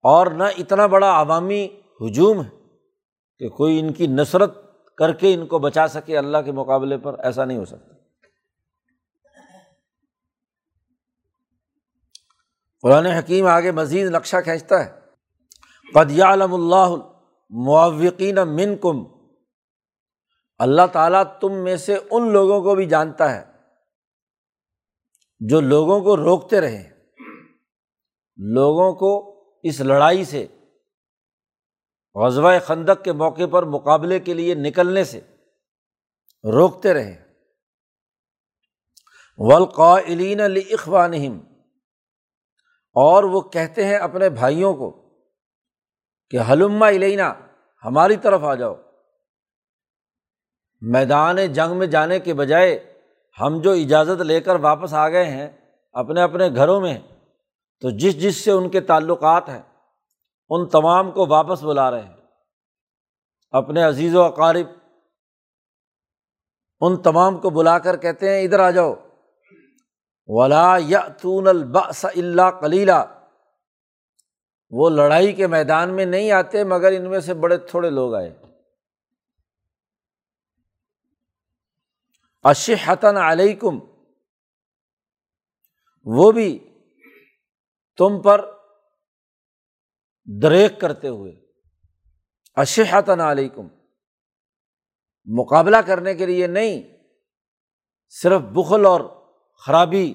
اور 0.02 0.26
نہ 0.26 0.44
اتنا 0.58 0.86
بڑا 0.86 1.20
عوامی 1.20 1.68
ہجوم 2.00 2.44
ہے 2.44 2.50
کہ 3.38 3.48
کوئی 3.48 3.80
ان 3.80 3.92
کی 3.92 4.06
نصرت 4.06 4.58
کر 4.96 5.12
کے 5.12 5.34
ان 5.34 5.46
کو 5.46 5.58
بچا 5.58 5.88
سکے 5.88 6.18
اللہ 6.18 6.38
کے 6.44 6.52
مقابلے 6.52 6.98
پر، 6.98 7.18
ایسا 7.18 7.44
نہیں 7.44 7.58
ہو 7.58 7.64
سکتا۔ 7.64 7.94
قرآن 12.82 13.06
حکیم 13.06 13.46
آگے 13.46 13.70
مزید 13.72 14.06
نقشہ 14.06 14.36
کھینچتا 14.36 14.86
ہے۔ 14.86 15.00
قد 15.94 16.20
علم 16.20 16.54
اللہ 16.54 16.96
معوقین 17.50 18.34
من 18.34 18.76
کم 18.76 19.17
اللہ 20.58 20.86
تعالیٰ 20.92 21.22
تم 21.40 21.52
میں 21.52 21.76
سے 21.76 21.98
ان 22.10 22.32
لوگوں 22.32 22.62
کو 22.62 22.74
بھی 22.74 22.86
جانتا 22.86 23.36
ہے 23.36 23.52
جو 25.40 25.60
لوگوں 25.60 26.00
کو 26.00 26.16
روکتے 26.16 26.60
رہے 26.60 26.98
لوگوں 28.36 28.92
کو 28.92 29.38
اس 29.62 29.80
لڑائی 29.80 30.24
سے، 30.24 30.46
غزوہ 32.14 32.52
خندق 32.64 33.04
کے 33.04 33.12
موقع 33.12 33.46
پر 33.50 33.62
مقابلے 33.62 34.18
کے 34.18 34.34
لیے 34.34 34.54
نکلنے 34.54 35.04
سے 35.04 35.20
روکتے 36.44 36.94
رہے۔ 36.94 37.24
ولقلین 39.38 40.40
علی 40.40 40.60
اخوان 40.60 41.14
اور 42.92 43.22
وہ 43.22 43.40
کہتے 43.40 43.86
ہیں 43.86 43.96
اپنے 43.96 44.28
بھائیوں 44.28 44.74
کو 44.74 45.18
کہ 46.30 46.38
حلما 46.50 46.88
علینا 46.88 47.34
ہماری 47.84 48.16
طرف 48.16 48.42
آ 48.42 48.54
جاؤ۔ 48.54 48.74
میدان 50.80 51.52
جنگ 51.52 51.76
میں 51.76 51.86
جانے 51.86 52.18
کے 52.18 52.34
بجائے 52.34 52.92
ہم 53.40 53.60
جو 53.60 53.72
اجازت 53.72 54.22
لے 54.22 54.40
کر 54.40 54.56
واپس 54.60 54.94
آ 54.94 55.08
گئے 55.08 55.24
ہیں 55.24 55.48
اپنے 55.92 56.22
اپنے 56.22 56.48
گھروں 56.48 56.80
میں، 56.80 56.98
تو 57.80 57.90
جس 57.90 58.20
جس 58.20 58.36
سے 58.36 58.50
ان 58.50 58.68
کے 58.68 58.80
تعلقات 58.80 59.48
ہیں، 59.48 59.62
ان 60.48 60.68
تمام 60.68 61.10
کو 61.10 61.26
واپس 61.26 61.62
بلا 61.62 61.90
رہے 61.90 62.02
ہیں۔ 62.02 62.16
اپنے 63.50 63.82
عزیز 63.82 64.14
و 64.14 64.22
اقارب، 64.22 64.66
ان 66.80 66.96
تمام 66.96 67.38
کو 67.38 67.50
بلا 67.50 67.78
کر 67.78 67.96
کہتے 67.96 68.30
ہیں، 68.30 68.44
ادھر 68.44 68.60
آ 68.60 68.70
جاؤ۔ 68.70 68.94
ولا 70.26 70.76
یا 70.80 71.08
تون 71.20 71.48
الباس 71.48 72.04
اللہ 72.04 72.50
کلیلہ 72.60 73.22
وہ 74.70 74.90
لڑائی 74.90 75.32
کے 75.32 75.46
میدان 75.46 75.90
میں 75.90 76.06
نہیں 76.06 76.30
آتے، 76.30 76.64
مگر 76.64 76.92
ان 76.92 77.10
میں 77.10 77.20
سے 77.20 77.34
بڑے 77.34 77.56
تھوڑے 77.56 77.90
لوگ 77.90 78.14
آئے۔ 78.14 78.47
اشحتن 82.44 83.16
علیکم، 83.16 83.78
وہ 86.06 86.32
بھی 86.32 86.58
تم 87.98 88.22
پر 88.22 88.44
دریک 90.42 90.80
کرتے 90.80 91.08
ہوئے۔ 91.08 91.32
اشحتن 92.56 93.20
علیکم، 93.20 93.66
مقابلہ 95.26 95.76
کرنے 95.76 96.14
کے 96.14 96.26
لیے 96.26 96.46
نہیں، 96.46 96.82
صرف 98.08 98.40
بخل 98.40 98.86
اور 98.86 99.00
خرابی 99.66 100.14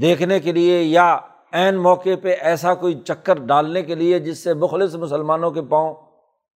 دیکھنے 0.00 0.40
کے 0.40 0.52
لیے 0.52 0.82
یا 0.82 1.16
عین 1.52 1.76
موقع 1.76 2.14
پہ 2.22 2.34
ایسا 2.40 2.74
کوئی 2.74 3.00
چکر 3.04 3.38
ڈالنے 3.46 3.82
کے 3.82 3.94
لیے 3.94 4.18
جس 4.18 4.44
سے 4.44 4.54
مخلص 4.54 4.94
مسلمانوں 4.94 5.50
کے 5.50 5.62
پاؤں 5.62 5.94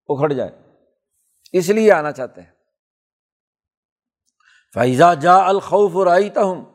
اکھڑ 0.10 0.34
جائے 0.34 0.52
اس 1.52 1.70
لیے 1.70 1.92
آنا 1.92 2.12
چاہتے 2.12 2.42
ہیں۔ 2.42 2.59
فیضا 4.74 5.14
جا 5.14 5.36
الخوف 5.48 5.96
رائتا 6.08 6.44
ہوں 6.44 6.66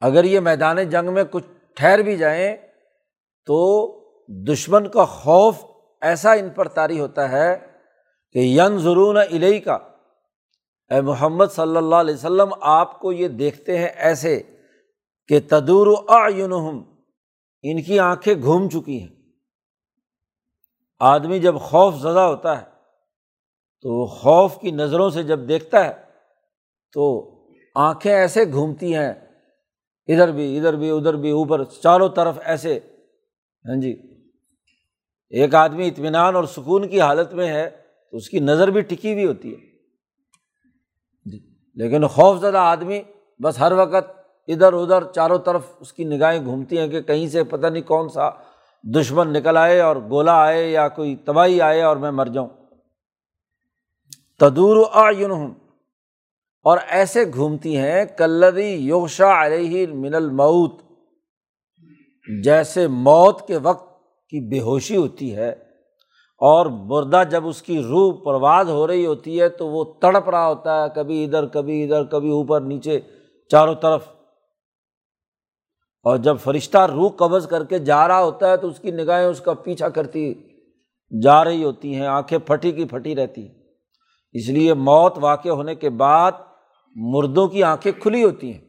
اگر 0.00 0.24
یہ 0.24 0.40
میدان 0.40 0.88
جنگ 0.88 1.12
میں 1.12 1.24
کچھ 1.30 1.46
ٹھہر 1.76 2.02
بھی 2.02 2.16
جائیں 2.16 2.56
تو 3.46 3.58
دشمن 4.28 4.88
کا 4.88 5.04
خوف 5.04 5.64
ایسا 6.02 6.32
ان 6.32 6.50
پر 6.50 6.68
طاری 6.68 7.00
ہوتا 7.00 7.30
ہے 7.30 7.66
کہ 8.32 8.38
ین 8.38 8.78
ضرون 8.78 9.16
علیہ 9.16 9.60
کا 9.60 9.78
اے 10.90 11.00
محمد 11.00 11.46
صلی 11.50 11.76
اللہ 11.76 11.96
علیہ 11.96 12.14
وسلم، 12.14 12.48
آپ 12.60 13.00
کو 13.00 13.12
یہ 13.12 13.28
دیکھتے 13.28 13.78
ہیں 13.78 13.86
ایسے 13.86 14.42
کہ 15.28 15.40
تدور 15.40 15.86
آم 16.08 16.82
ان 17.62 17.82
کی 17.82 17.98
آنکھیں 17.98 18.34
گھوم 18.42 18.68
چکی 18.68 19.00
ہیں۔ 19.00 19.08
آدمی 21.00 21.38
جب 21.38 21.60
خوف 21.60 21.94
زدہ 21.94 22.20
ہوتا 22.20 22.60
ہے 22.60 22.69
تو 23.82 24.06
خوف 24.06 24.60
کی 24.60 24.70
نظروں 24.70 25.10
سے 25.10 25.22
جب 25.22 25.48
دیکھتا 25.48 25.84
ہے 25.84 25.92
تو 26.92 27.30
آنکھیں 27.74 28.12
ایسے 28.12 28.44
گھومتی 28.52 28.94
ہیں، 28.94 29.12
ادھر 30.08 30.32
بھی 30.32 30.58
ادھر 30.58 30.76
بھی 30.76 30.90
ادھر 30.90 31.16
بھی، 31.16 31.30
اوپر، 31.30 31.64
چاروں 31.64 32.08
طرف 32.08 32.38
ایسے۔ 32.44 32.78
ہاں 33.68 33.80
جی۔ 33.80 34.02
ایک 35.30 35.54
آدمی 35.54 35.88
اطمینان 35.88 36.36
اور 36.36 36.44
سکون 36.44 36.88
کی 36.88 37.00
حالت 37.00 37.34
میں 37.34 37.48
ہے 37.48 37.70
تو 38.10 38.16
اس 38.16 38.28
کی 38.28 38.38
نظر 38.38 38.70
بھی 38.70 38.80
ٹکی 38.80 39.12
ہوئی 39.12 39.26
ہوتی 39.26 39.54
ہے۔ 39.54 39.58
جی۔ 41.30 41.38
لیکن 41.74 42.06
خوف 42.06 42.40
زدہ 42.40 42.58
آدمی 42.58 43.02
بس 43.38 43.58
ہر 43.58 43.72
وقت 43.72 44.20
ادھر 44.48 44.72
ادھر، 44.72 45.04
چاروں 45.04 45.38
طرف 45.38 45.62
اس 45.80 45.92
کی 45.92 46.04
نگاہیں 46.04 46.44
گھومتی 46.44 46.78
ہیں 46.78 46.88
کہ 46.88 47.00
کہیں 47.00 47.28
سے 47.28 47.44
پتہ 47.44 47.66
نہیں 47.66 47.82
کون 47.82 48.08
سا 48.08 48.30
دشمن 48.82 49.32
نکل 49.32 49.56
آئے 49.56 49.80
اور 49.80 49.96
گولا 49.96 50.42
آئے 50.42 50.70
یا 50.70 50.88
کوئی 50.88 51.16
تباہی 51.16 51.60
آئے 51.60 51.82
اور 51.82 51.96
میں 51.96 52.10
مر 52.10 52.26
جاؤں۔ 52.26 52.59
تدور 54.40 54.76
ہوں 55.30 55.48
اور 56.66 56.78
ایسے 56.88 57.24
گھومتی 57.34 57.76
ہیں 57.76 58.04
کلری 58.18 58.70
یوشا 58.86 59.32
علیہ 59.44 59.86
من 59.94 60.14
المعت 60.14 60.82
جیسے 62.28 62.86
موت 62.86 63.46
کے 63.48 63.58
وقت 63.62 63.88
کی 64.32 64.40
بے 64.50 64.60
ہوشی 64.60 64.96
ہوتی 64.96 65.34
ہے، 65.36 65.50
اور 66.40 66.66
مردہ 66.90 67.22
جب 67.30 67.46
اس 67.46 67.62
کی 67.62 67.82
روح 67.82 68.12
پرواز 68.24 68.68
ہو 68.70 68.86
رہی 68.86 69.06
ہوتی 69.06 69.40
ہے، 69.40 69.48
تو 69.48 69.66
وہ 69.68 69.84
تڑپ 70.02 70.28
رہا 70.30 70.46
ہوتا 70.48 70.82
ہے، 70.82 70.88
کبھی 70.94 71.24
ادھر 71.24 71.46
کبھی 71.46 71.82
ادھر، 71.84 72.04
کبھی 72.04 72.30
اوپر، 72.30 72.60
نیچے، 72.62 72.98
چاروں 73.50 73.74
طرف۔ 73.74 74.08
اور 76.06 76.16
جب 76.16 76.36
فرشتہ 76.38 76.86
روح 76.92 77.10
قبض 77.18 77.46
کر 77.46 77.64
کے 77.64 77.78
جا 77.78 78.06
رہا 78.08 78.22
ہوتا 78.22 78.50
ہے، 78.50 78.56
تو 78.56 78.68
اس 78.68 78.78
کی 78.78 78.90
نگاہیں 78.90 79.26
اس 79.26 79.40
کا 79.40 79.54
پیچھا 79.64 79.88
کرتی 79.88 80.32
جا 81.12 81.42
رہی 81.44 81.64
ہوتی 81.64 81.94
ہیں، 81.94 82.06
آنکھیں 82.06 82.38
پھٹی 82.38 82.72
کی 82.72 82.84
پھٹی 82.84 83.14
رہتی۔ 83.16 83.46
ہیں 83.48 83.59
اس 84.32 84.48
لیے 84.48 84.74
موت 84.74 85.18
واقع 85.18 85.48
ہونے 85.48 85.74
کے 85.74 85.90
بعد 85.90 86.32
مردوں 86.96 87.48
کی 87.48 87.62
آنکھیں 87.62 87.92
کھلی 87.92 88.24
ہوتی 88.24 88.52
ہیں 88.52 88.60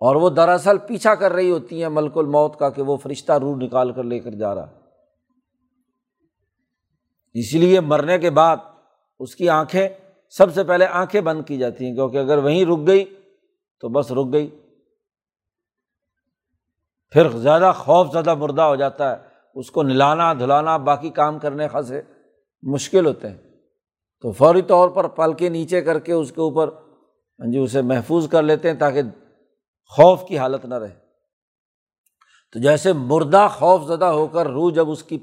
اور 0.00 0.16
وہ 0.16 0.30
دراصل 0.30 0.78
پیچھا 0.78 1.14
کر 1.14 1.32
رہی 1.32 1.50
ہوتی 1.50 1.82
ہیں 1.82 1.88
ملک 1.88 2.18
الموت 2.18 2.58
کا 2.58 2.70
کہ 2.70 2.82
وہ 2.82 2.96
فرشتہ 2.96 3.32
روح 3.32 3.56
نکال 3.56 3.92
کر 3.92 4.02
لے 4.02 4.18
کر 4.18 4.30
جا 4.30 4.54
رہا 4.54 4.80
اسی 7.34 7.58
لیے 7.58 7.80
مرنے 7.80 8.18
کے 8.18 8.30
بعد 8.30 8.56
اس 9.18 9.36
کی 9.36 9.48
آنکھیں 9.48 9.88
سب 10.28 10.54
سے 10.54 10.64
پہلے 10.64 10.86
آنکھیں 10.86 11.20
بند 11.20 11.42
کی 11.46 11.58
جاتی 11.58 11.86
ہیں، 11.86 11.94
کیونکہ 11.94 12.16
اگر 12.16 12.38
وہیں 12.38 12.64
رک 12.64 12.86
گئی 12.86 13.04
تو 13.80 13.88
بس 13.88 14.12
رک 14.12 14.32
گئی۔ 14.32 14.50
پھر 17.10 17.28
زیادہ 17.28 17.72
خوف 17.76 18.12
زیادہ 18.12 18.34
مردہ 18.34 18.62
ہو 18.62 18.76
جاتا 18.76 19.10
ہے، 19.10 19.16
اس 19.54 19.70
کو 19.70 19.82
نلانا 19.82 20.32
دھلانا، 20.32 20.76
باقی 20.76 21.10
کام 21.10 21.38
کرنے 21.38 21.68
خاصے 21.68 22.02
مشکل 22.62 23.06
ہوتے 23.06 23.28
ہیں۔ 23.28 23.49
تو 24.20 24.32
فوری 24.32 24.62
طور 24.62 24.88
پر 24.88 25.08
پل 25.08 25.32
کے 25.32 25.48
نیچے 25.48 25.82
کر 25.82 25.98
کے 25.98 26.12
اس 26.12 26.32
کے 26.32 26.40
اوپر 26.40 26.68
ہاں 27.38 27.52
جی 27.52 27.58
اسے 27.58 27.82
محفوظ 27.82 28.28
کر 28.28 28.42
لیتے 28.42 28.70
ہیں 28.70 28.78
تاکہ 28.78 29.02
خوف 29.88 30.28
کی 30.28 30.38
حالت 30.38 30.64
نہ 30.64 30.74
رہے۔ 30.74 30.98
تو 32.52 32.58
جیسے 32.58 32.92
مردہ 32.92 33.48
خوف 33.58 33.82
زدہ 33.86 34.04
ہو 34.04 34.26
کر 34.26 34.46
روح 34.46 34.72
جب 34.72 34.90
اس 34.90 35.02
کی 35.02 35.18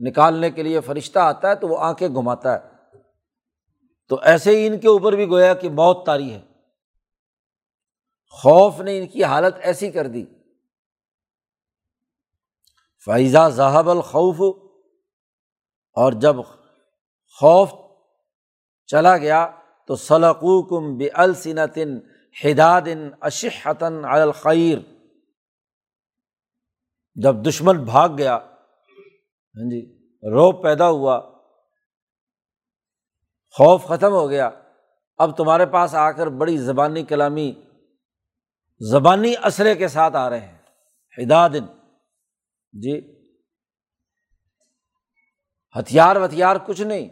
نکالنے 0.00 0.50
کے 0.50 0.62
لیے 0.62 0.80
فرشتہ 0.80 1.18
آتا 1.18 1.50
ہے 1.50 1.54
تو 1.54 1.68
وہ 1.68 1.78
آنکھیں 1.78 2.08
گھماتا 2.08 2.54
ہے۔ 2.54 2.58
تو 4.08 4.18
ایسے 4.22 4.58
ہی 4.58 4.66
ان 4.66 4.78
کے 4.80 4.88
اوپر 4.88 5.12
بھی 5.12 5.28
گویا 5.28 5.54
کہ 5.54 5.70
موت 5.70 6.06
تاری 6.06 6.32
ہے۔ 6.32 6.42
خوف 8.30 8.80
نے 8.80 8.98
ان 8.98 9.06
کی 9.06 9.24
حالت 9.24 9.54
ایسی 9.60 9.90
کر 9.90 10.06
دی۔ 10.06 10.26
فائزہ 13.04 13.48
ذہب 13.48 13.90
الخوف 13.90 14.56
اور 15.92 16.12
جب 16.12 16.36
خوف 17.40 17.72
چلا 18.86 19.16
گیا 19.16 19.46
تو 19.86 19.96
سلقوکم 19.96 20.96
بے 20.96 21.08
السنتن 21.08 21.98
ہدادن 22.44 23.08
اشحتاً 23.20 24.04
الخیر۔ 24.04 24.78
جب 27.14 27.34
دشمن 27.46 27.84
بھاگ 27.84 28.08
گیا 28.18 28.36
ہاں 28.36 29.70
جی 29.70 29.80
روب 30.22 30.62
پیدا 30.62 30.88
ہوا، 30.88 31.20
خوف 33.56 33.84
ختم 33.84 34.12
ہو 34.12 34.30
گیا۔ 34.30 34.50
اب 35.16 35.36
تمہارے 35.36 35.66
پاس 35.66 35.94
آ 35.94 36.10
کر 36.10 36.26
بڑی 36.26 36.56
زبانی 36.58 37.02
کلامی، 37.02 37.52
زبانی 38.80 39.34
اثرے 39.42 39.74
کے 39.74 39.88
ساتھ 39.88 40.16
آ 40.16 40.30
رہے 40.30 40.40
ہیں۔ 40.40 40.58
ہدادن 41.18 41.66
جی 42.72 42.98
ہتھیار 45.78 46.16
وتھیار 46.16 46.56
کچھ 46.66 46.82
نہیں۔ 46.82 47.08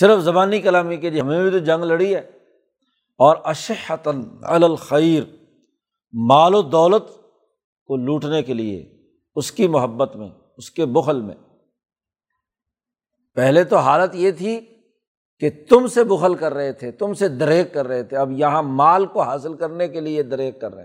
صرف 0.00 0.20
زبانی 0.20 0.60
کلامی 0.60 0.96
کے 0.96 1.10
جی 1.10 1.20
ہمیں 1.20 1.42
بھی 1.42 1.50
تو 1.50 1.58
جنگ 1.58 1.84
لڑی 1.84 2.14
ہے۔ 2.14 2.18
اور 3.18 3.36
اشحتاً 3.44 4.24
الخیر، 4.42 5.22
مال 6.12 6.54
و 6.54 6.62
دولت 6.62 7.02
کو 7.86 7.96
لوٹنے 7.96 8.42
کے 8.42 8.54
لیے، 8.54 9.02
اس 9.34 9.52
کی 9.52 9.66
محبت 9.66 10.16
میں، 10.16 10.28
اس 10.56 10.70
کے 10.70 10.86
بخل 10.86 11.20
میں۔ 11.20 11.34
پہلے 13.34 13.64
تو 13.64 13.76
حالت 13.76 14.14
یہ 14.14 14.30
تھی 14.30 14.60
کہ 15.38 15.50
تم 15.68 15.86
سے 15.86 16.04
بخل 16.04 16.34
کر 16.34 16.54
رہے 16.54 16.72
تھے، 16.72 16.90
تم 16.90 17.14
سے 17.14 17.28
دریک 17.28 17.74
کر 17.74 17.86
رہے 17.86 18.02
تھے، 18.02 18.16
اب 18.16 18.32
یہاں 18.32 18.62
مال 18.62 19.06
کو 19.06 19.22
حاصل 19.22 19.54
کرنے 19.54 19.88
کے 19.88 20.00
لیے 20.00 20.22
دریک 20.22 20.60
کر 20.60 20.74
رہے 20.74 20.84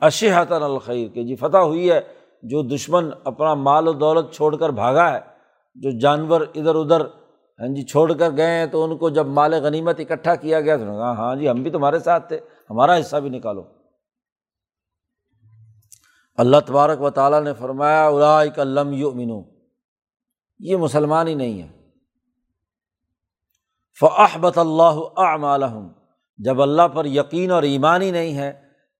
اشحتاً 0.00 0.62
الخیر، 0.62 1.08
کہ 1.08 1.22
جی 1.22 1.36
فتح 1.36 1.56
ہوئی 1.56 1.90
ہے، 1.90 2.00
جو 2.42 2.62
دشمن 2.62 3.10
اپنا 3.24 3.54
مال 3.54 3.88
و 3.88 3.92
دولت 3.92 4.34
چھوڑ 4.34 4.56
کر 4.56 4.68
بھاگا 4.68 5.12
ہے 5.12 5.37
جو 5.82 5.90
جانور 6.00 6.40
ادھر 6.54 6.74
ادھر 6.74 7.04
ہاں 7.60 7.68
جی 7.74 7.82
چھوڑ 7.82 8.12
کر 8.12 8.30
گئے 8.36 8.58
ہیں، 8.58 8.66
تو 8.66 8.82
ان 8.84 8.96
کو 8.98 9.08
جب 9.10 9.26
مال 9.36 9.54
غنیمت 9.62 10.00
اکٹھا 10.00 10.34
کیا 10.34 10.60
گیا، 10.60 10.76
تو 10.76 10.84
کہا 10.84 11.10
ہاں 11.18 11.34
جی 11.36 11.48
ہم 11.48 11.62
بھی 11.62 11.70
تمہارے 11.70 11.98
ساتھ 11.98 12.28
تھے، 12.28 12.38
ہمارا 12.70 12.98
حصہ 12.98 13.16
بھی 13.16 13.30
نکالو۔ 13.30 13.62
اللہ 16.38 16.60
تبارک 16.66 17.00
و 17.00 17.10
تعالیٰ 17.10 17.42
نے 17.42 17.52
فرمایا 17.58 18.06
الاک 18.06 18.58
علم 18.58 18.92
یو 18.92 19.10
منو 19.12 19.40
یہ 20.60 20.76
مسلمان 20.76 21.28
ہی 21.28 21.34
نہیں 21.34 21.62
ہے 21.62 21.68
فحبت 23.98 24.58
اللہ 24.58 25.00
اعمالحم 25.16 25.88
جب 26.38 26.60
اللہ 26.62 26.88
پر 26.94 27.04
یقین 27.04 27.50
اور 27.50 27.62
ایمان 27.62 28.02
ہی 28.02 28.10
نہیں 28.10 28.36
ہے، 28.36 28.52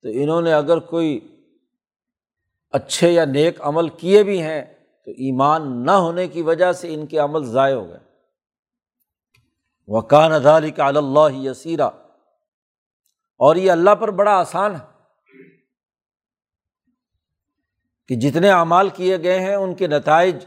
تو 0.05 0.09
انہوں 0.13 0.43
نے 0.43 0.53
اگر 0.53 0.79
کوئی 0.89 1.19
اچھے 2.75 3.11
یا 3.13 3.25
نیک 3.25 3.61
عمل 3.61 3.89
کیے 3.99 4.23
بھی 4.23 4.41
ہیں 4.43 4.63
تو 5.09 5.13
ایمان 5.13 5.87
نہ 5.87 5.91
ہونے 5.91 6.29
کی 6.29 6.43
وجہ 6.43 6.73
سے 6.73 6.95
ان 6.95 7.07
کے 7.07 7.19
عمل 7.19 7.45
ضائع 7.45 7.75
ہو 7.75 7.89
گئے۔ 7.89 7.99
وکان 9.87 10.33
ادالی 10.33 10.71
کا 10.71 10.87
اللہ 10.87 11.33
یسیرا 11.33 11.87
اور 13.37 13.57
یہ 13.57 13.71
اللہ 13.73 13.95
پر 13.95 14.11
بڑا 14.11 14.31
آسان 14.31 14.75
ہے 14.75 14.87
کہ 18.09 18.17
جتنے 18.17 18.51
اعمال 18.51 18.89
کیے 18.89 19.23
گئے 19.23 19.41
ہیں، 19.41 19.55
ان 19.55 19.75
کے 19.75 19.87
نتائج 19.87 20.45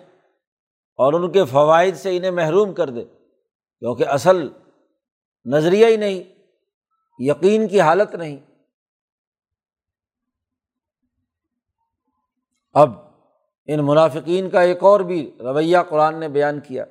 اور 0.96 1.14
ان 1.14 1.32
کے 1.32 1.46
فوائد 1.46 1.96
سے 1.96 2.18
انہیں 2.18 2.32
محروم 2.32 2.74
کر 2.74 2.90
دے، 2.90 3.06
کیونکہ 3.80 4.08
اصل 4.08 4.48
نظریہ 5.46 5.86
ہی 5.86 5.98
نہیں، 5.98 6.24
یقین 7.20 7.68
کی 7.68 7.82
حالت 7.82 8.16
نہیں۔ 8.16 8.38
اب 12.74 13.11
ان 13.66 13.80
منافقین 13.84 14.50
کا 14.50 14.62
ایک 14.62 14.84
اور 14.84 15.00
بھی 15.00 15.38
رویہ 15.40 15.78
قرآن 15.90 16.20
نے 16.20 16.28
بیان 16.28 16.60
کیا۔ 16.60 16.86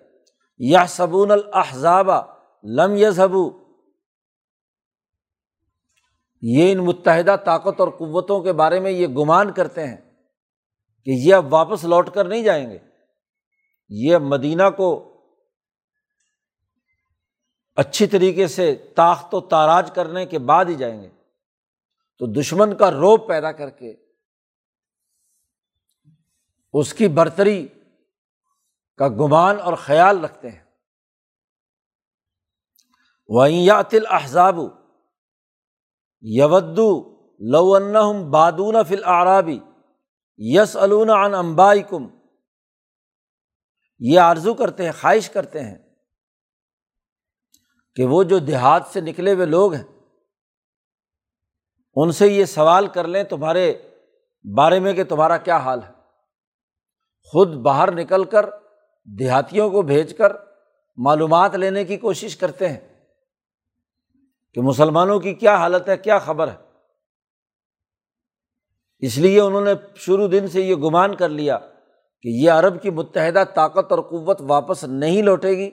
یا 0.58 0.86
صبون 0.86 1.30
الحضابہ 1.30 2.22
لم 2.64 2.96
یزبو 2.96 3.50
یہ 6.42 6.72
ان 6.72 6.78
متحدہ 6.78 7.36
طاقت 7.44 7.80
اور 7.80 7.88
قوتوں 7.88 8.40
کے 8.40 8.52
بارے 8.52 8.80
میں 8.80 8.90
یہ 8.90 9.06
گمان 9.06 9.52
کرتے 9.52 9.86
ہیں 9.86 9.96
کہ 11.04 11.10
یہ 11.10 11.34
اب 11.34 11.52
واپس 11.52 11.84
لوٹ 11.84 12.10
کر 12.10 12.24
نہیں 12.24 12.42
جائیں 12.42 12.70
گے۔ 12.70 12.78
یہ 13.88 14.16
مدینہ 14.16 14.62
کو 14.76 15.20
اچھی 17.76 18.06
طریقے 18.06 18.46
سے 18.46 18.74
طاقت 18.96 19.34
و 19.34 19.40
تاراج 19.40 19.90
کرنے 19.90 20.26
کے 20.26 20.38
بعد 20.38 20.64
ہی 20.64 20.74
جائیں 20.74 21.02
گے۔ 21.02 21.08
تو 22.18 22.26
دشمن 22.26 22.76
کا 22.76 22.90
روپ 22.90 23.28
پیدا 23.28 23.52
کر 23.52 23.70
کے 23.70 23.96
اس 26.72 26.94
کی 26.94 27.08
برتری 27.08 27.68
کا 28.98 29.08
گمان 29.08 29.60
اور 29.60 29.74
خیال 29.74 30.24
رکھتے 30.24 30.50
ہیں۔ 30.50 30.64
ویاتل 33.28 34.06
احزاب 34.10 34.56
یودو 36.22 36.90
لو 37.40 38.12
بادون 38.30 38.74
فل 38.88 39.04
آرابی 39.04 39.58
یس 40.38 40.76
علون 40.76 41.10
ان 41.10 41.34
امبائی 41.34 41.82
کم 41.82 42.06
یہ 43.98 44.20
آرزو 44.20 44.54
کرتے 44.54 44.84
ہیں، 44.84 44.92
خواہش 45.00 45.30
کرتے 45.30 45.60
ہیں 45.60 45.78
کہ 47.94 48.04
وہ 48.04 48.22
جو 48.22 48.38
دیہات 48.38 48.82
سے 48.86 49.00
نکلے 49.00 49.32
ہوئے 49.32 49.46
لوگ 49.46 49.74
ہیں، 49.74 49.84
ان 51.96 52.12
سے 52.12 52.28
یہ 52.28 52.44
سوال 52.44 52.86
کر 52.86 53.06
لیں 53.06 53.24
تمہارے 53.24 53.92
بارے 54.56 54.80
میں 54.80 54.92
کہ 54.92 55.04
تمہارا 55.04 55.36
کیا 55.36 55.56
حال 55.56 55.82
ہے۔ 55.82 55.99
خود 57.22 57.48
باہر 57.48 57.92
نکل 57.92 58.24
کر 58.24 58.46
دیہاتیوں 59.04 59.70
کو 59.70 59.82
بھیج 59.82 60.16
کر 60.16 60.32
معلومات 60.96 61.54
لینے 61.54 61.84
کی 61.84 61.96
کوشش 61.96 62.36
کرتے 62.36 62.68
ہیں 62.68 63.04
کہ 64.54 64.60
مسلمانوں 64.60 65.20
کی 65.20 65.34
کیا 65.34 65.56
حالت 65.56 65.88
ہے، 65.88 65.96
کیا 65.96 66.18
خبر 66.18 66.48
ہے۔ 66.48 66.56
اس 68.98 69.18
لیے 69.18 69.40
انہوں 69.40 69.60
نے 69.60 69.70
شروع 69.94 70.28
دن 70.32 70.48
سے 70.48 70.60
یہ 70.60 70.74
گمان 70.74 71.14
کر 71.14 71.28
لیا 71.28 71.58
کہ 72.22 72.28
یہ 72.28 72.50
عرب 72.50 72.82
کی 72.82 72.90
متحدہ 72.90 73.44
طاقت 73.54 73.92
اور 73.92 73.98
قوت 73.98 74.40
واپس 74.40 74.84
نہیں 74.84 75.22
لوٹے 75.22 75.50
گی۔ 75.50 75.70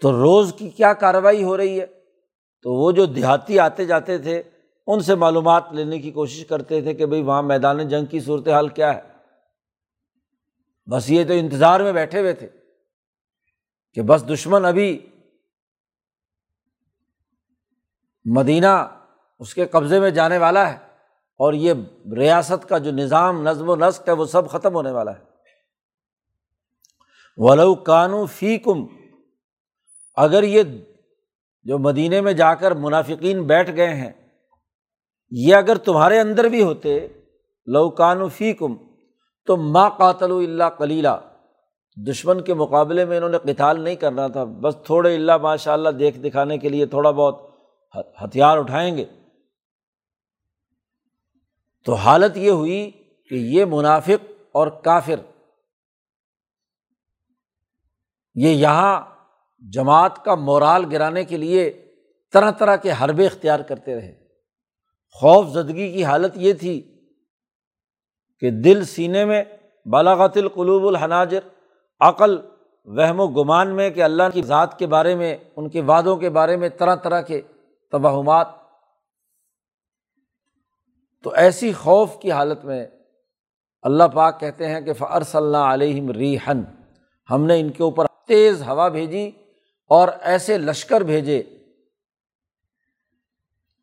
تو 0.00 0.12
روز 0.12 0.52
کی 0.58 0.70
کیا 0.70 0.92
کارروائی 0.92 1.44
ہو 1.44 1.56
رہی 1.56 1.80
ہے؟ 1.80 1.86
تو 2.62 2.72
وہ 2.72 2.92
جو 2.92 3.06
دیہاتی 3.06 3.58
آتے 3.58 3.84
جاتے 3.84 4.18
تھے 4.18 4.42
ان 4.86 5.00
سے 5.00 5.14
معلومات 5.14 5.64
لینے 5.70 5.98
کی 5.98 6.10
کوشش 6.10 6.46
کرتے 6.46 6.80
تھے 6.80 6.94
کہ 6.94 7.06
بھائی 7.06 7.22
وہاں 7.22 7.42
میدان 7.42 7.88
جنگ 7.88 8.06
کی 8.06 8.20
صورت 8.20 8.48
حال 8.48 8.68
کیا 8.68 8.94
ہے۔ 8.94 9.02
بس 10.86 11.10
یہ 11.10 11.24
تو 11.24 11.32
انتظار 11.32 11.80
میں 11.80 11.92
بیٹھے 11.92 12.20
ہوئے 12.20 12.32
تھے 12.32 12.48
کہ 13.92 14.02
بس 14.02 14.28
دشمن 14.28 14.64
ابھی 14.64 15.10
مدینہ 18.24 19.00
اس 19.38 19.54
کے 19.54 19.66
قبضے 19.66 20.00
میں 20.00 20.10
جانے 20.10 20.38
والا 20.38 20.72
ہے 20.72 20.76
اور 21.36 21.52
یہ 21.52 21.72
ریاست 22.16 22.68
کا 22.68 22.78
جو 22.78 22.90
نظام، 22.90 23.42
نظم 23.42 23.68
و 23.68 23.76
نسق 23.76 24.08
ہے 24.08 24.12
وہ 24.12 24.24
سب 24.24 24.50
ختم 24.50 24.74
ہونے 24.74 24.90
والا 24.90 25.10
ہے۔ 25.10 25.24
ولو 27.36 27.74
کانو 27.74 28.26
فی 28.26 28.58
کم 28.58 28.86
اگر 30.16 30.42
یہ 30.42 30.62
جو 31.64 31.78
مدینے 31.78 32.20
میں 32.20 32.32
جا 32.32 32.54
کر 32.54 32.72
منافقین 32.72 33.46
بیٹھ 33.46 33.70
گئے 33.76 33.94
ہیں 33.94 34.12
یہ 35.36 35.54
اگر 35.54 35.76
تمہارے 35.76 36.20
اندر 36.20 36.44
بھی 36.44 36.62
ہوتے، 36.62 37.08
لو 37.66 37.90
کانو 37.90 38.28
فی 38.28 38.52
کم 38.52 38.76
تو 39.44 39.56
ماں 39.56 39.90
قاتل 39.90 40.32
اللہ 40.32 40.64
کلیلہ 40.64 41.16
دشمن 41.96 42.42
کے 42.42 42.54
مقابلے 42.54 43.04
میں 43.04 43.16
انہوں 43.16 43.30
نے 43.30 43.38
قتال 43.38 43.80
نہیں 43.80 43.94
کرنا 43.94 44.28
تھا، 44.28 44.44
بس 44.44 44.74
تھوڑے 44.86 45.14
اللہ 45.14 45.36
ماشاء 45.36 45.72
اللہ 45.72 45.88
دیکھ 45.88 46.18
دکھانے 46.18 46.58
کے 46.58 46.68
لیے 46.68 46.86
تھوڑا 46.86 47.10
بہت 47.10 47.42
ہتھیار 48.22 48.58
اٹھائیں 48.58 48.96
گے۔ 48.96 49.04
تو 51.84 51.94
حالت 51.94 52.36
یہ 52.36 52.50
ہوئی 52.50 52.90
کہ 53.28 53.34
یہ 53.34 53.64
منافق 53.64 54.32
اور 54.52 54.68
کافر، 54.68 55.20
یہ 58.34 58.48
یہاں 58.48 59.00
جماعت 59.62 60.24
کا 60.24 60.34
مورال 60.34 60.84
گرانے 60.92 61.24
کے 61.24 61.36
لیے 61.36 61.70
طرح 62.32 62.50
طرح 62.50 62.76
کے 62.76 62.92
حربے 63.02 63.26
اختیار 63.26 63.60
کرتے 63.60 63.94
رہے۔ 63.94 64.23
خوف 65.14 65.46
زدگی 65.46 65.92
کی 65.92 66.04
حالت 66.04 66.32
یہ 66.34 66.52
تھی 66.52 66.98
کہ 68.40 68.50
دل 68.50 68.84
سینے 68.84 69.24
میں 69.24 69.44
بالاغت 69.86 70.36
القلوب 70.36 70.86
الحناجر، 70.86 71.38
عقل، 72.00 72.36
وہم 72.84 73.20
و 73.20 73.26
گمان 73.26 73.76
میں 73.76 73.90
کہ 73.90 74.02
اللہ 74.02 74.22
کی 74.32 74.42
ذات 74.42 74.78
کے 74.78 74.86
بارے 74.86 75.14
میں، 75.14 75.36
ان 75.56 75.68
کے 75.68 75.80
وعدوں 75.80 76.16
کے 76.16 76.30
بارے 76.30 76.56
میں 76.56 76.68
طرح 76.68 76.94
طرح 76.94 77.20
کے 77.20 77.40
توہمات۔ 77.90 78.48
تو 81.22 81.30
ایسی 81.30 81.72
خوف 81.72 82.18
کی 82.18 82.32
حالت 82.32 82.64
میں 82.64 82.86
اللہ 83.82 84.04
پاک 84.04 84.40
کہتے 84.40 84.68
ہیں 84.68 84.80
کہ 84.80 84.92
فرص 84.92 85.36
اللہ 85.36 85.56
علیہم 85.56 86.10
ریحن 86.10 86.62
ہم 87.30 87.44
نے 87.44 87.60
ان 87.60 87.70
کے 87.70 87.82
اوپر 87.82 88.06
تیز 88.26 88.62
ہوا 88.62 88.88
بھیجی 88.88 89.30
اور 89.90 90.08
ایسے 90.20 90.58
لشکر 90.58 91.00
بھیجے 91.00 91.42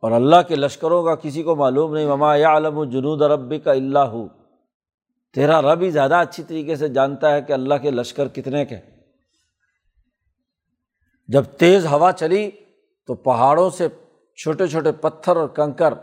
اور 0.01 0.11
اللہ 0.11 0.35
کے 0.47 0.55
لشکروں 0.55 1.03
کا 1.03 1.15
کسی 1.15 1.43
کو 1.43 1.55
معلوم 1.55 1.95
نہیں 1.95 2.05
مما 2.05 2.35
یا 2.35 2.57
علم 2.57 2.77
و 2.77 2.85
جنود 2.85 3.21
ربی 3.21 3.59
کا 3.59 3.71
اللہ 3.71 3.99
ہو 3.99 4.27
تیرا 5.33 5.61
رب 5.61 5.81
ہی 5.81 5.89
زیادہ 5.89 6.15
اچھی 6.15 6.43
طریقے 6.43 6.75
سے 6.75 6.87
جانتا 6.87 7.33
ہے 7.33 7.41
کہ 7.41 7.53
اللہ 7.53 7.75
کے 7.81 7.91
لشکر 7.91 8.27
کتنے 8.27 8.65
کے۔ 8.65 8.77
جب 11.27 11.43
تیز 11.43 11.85
ہوا 11.85 12.11
چلی 12.11 12.51
تو 13.07 13.13
پہاڑوں 13.13 13.69
سے 13.69 13.87
چھوٹے 14.35 14.67
چھوٹے 14.67 14.91
پتھر 14.91 15.35
اور 15.35 15.47
کنکر، 15.47 15.93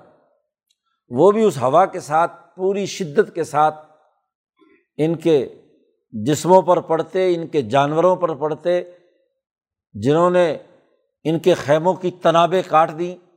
وہ 1.11 1.30
بھی 1.32 1.44
اس 1.44 1.59
ہوا 1.62 1.86
کے 1.86 2.01
ساتھ، 2.01 2.57
پوری 2.57 2.86
شدت 2.86 3.34
کے 3.34 3.44
ساتھ 3.44 3.74
ان 4.96 5.16
کے 5.16 5.62
جسموں 6.12 6.62
پر 6.62 6.80
پڑتے، 6.80 7.34
ان 7.34 7.46
کے 7.46 7.62
جانوروں 7.62 8.16
پر 8.16 8.34
پڑتے، 8.34 8.82
جنہوں 9.92 10.30
نے 10.30 10.59
ان 11.24 11.38
کے 11.38 11.55
خیموں 11.55 11.94
کی 11.94 12.11
تنابیں 12.11 12.62
کاٹ 12.68 12.99
دیں۔ 12.99 13.28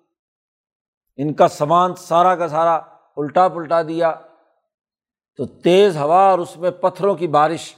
ان 1.22 1.34
کا 1.34 1.48
سامان 1.48 1.96
سارا 1.96 2.36
کا 2.36 2.48
سارا 2.48 2.76
الٹا 3.18 3.48
پلٹا 3.48 3.82
دیا 3.82 4.14
تو 5.38 5.46
تیز 5.46 5.98
ہوا 5.98 6.30
اور 6.32 6.40
اس 6.40 6.58
میں 6.58 6.72
پتھروں 6.72 7.16
کی 7.16 7.28
بارش، 7.28 7.76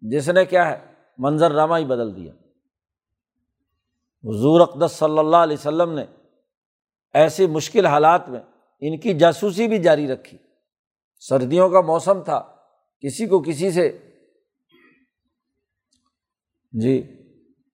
جس 0.00 0.28
نے 0.28 0.44
کیا 0.44 0.70
ہے، 0.70 0.86
منظر 1.18 1.50
نامہ 1.50 1.74
ہی 1.78 1.84
بدل 1.84 2.16
دیا۔ 2.16 2.32
حضور 4.24 4.60
اقدس 4.60 4.92
صلی 4.92 5.18
اللہ 5.18 5.36
علیہ 5.36 5.56
وسلم 5.56 5.92
نے 5.92 6.04
ایسی 7.14 7.46
مشکل 7.46 7.86
حالات 7.86 8.28
میں 8.28 8.40
ان 8.80 8.98
کی 8.98 9.18
جاسوسی 9.18 9.68
بھی 9.68 9.78
جاری 9.78 10.08
رکھی۔ 10.08 10.38
سردیوں 11.20 11.68
کا 11.68 11.80
موسم 11.80 12.22
تھا، 12.22 12.42
کسی 13.00 13.26
کو 13.26 13.40
کسی 13.40 13.70
سے۔ 13.70 13.98
جی 16.72 17.16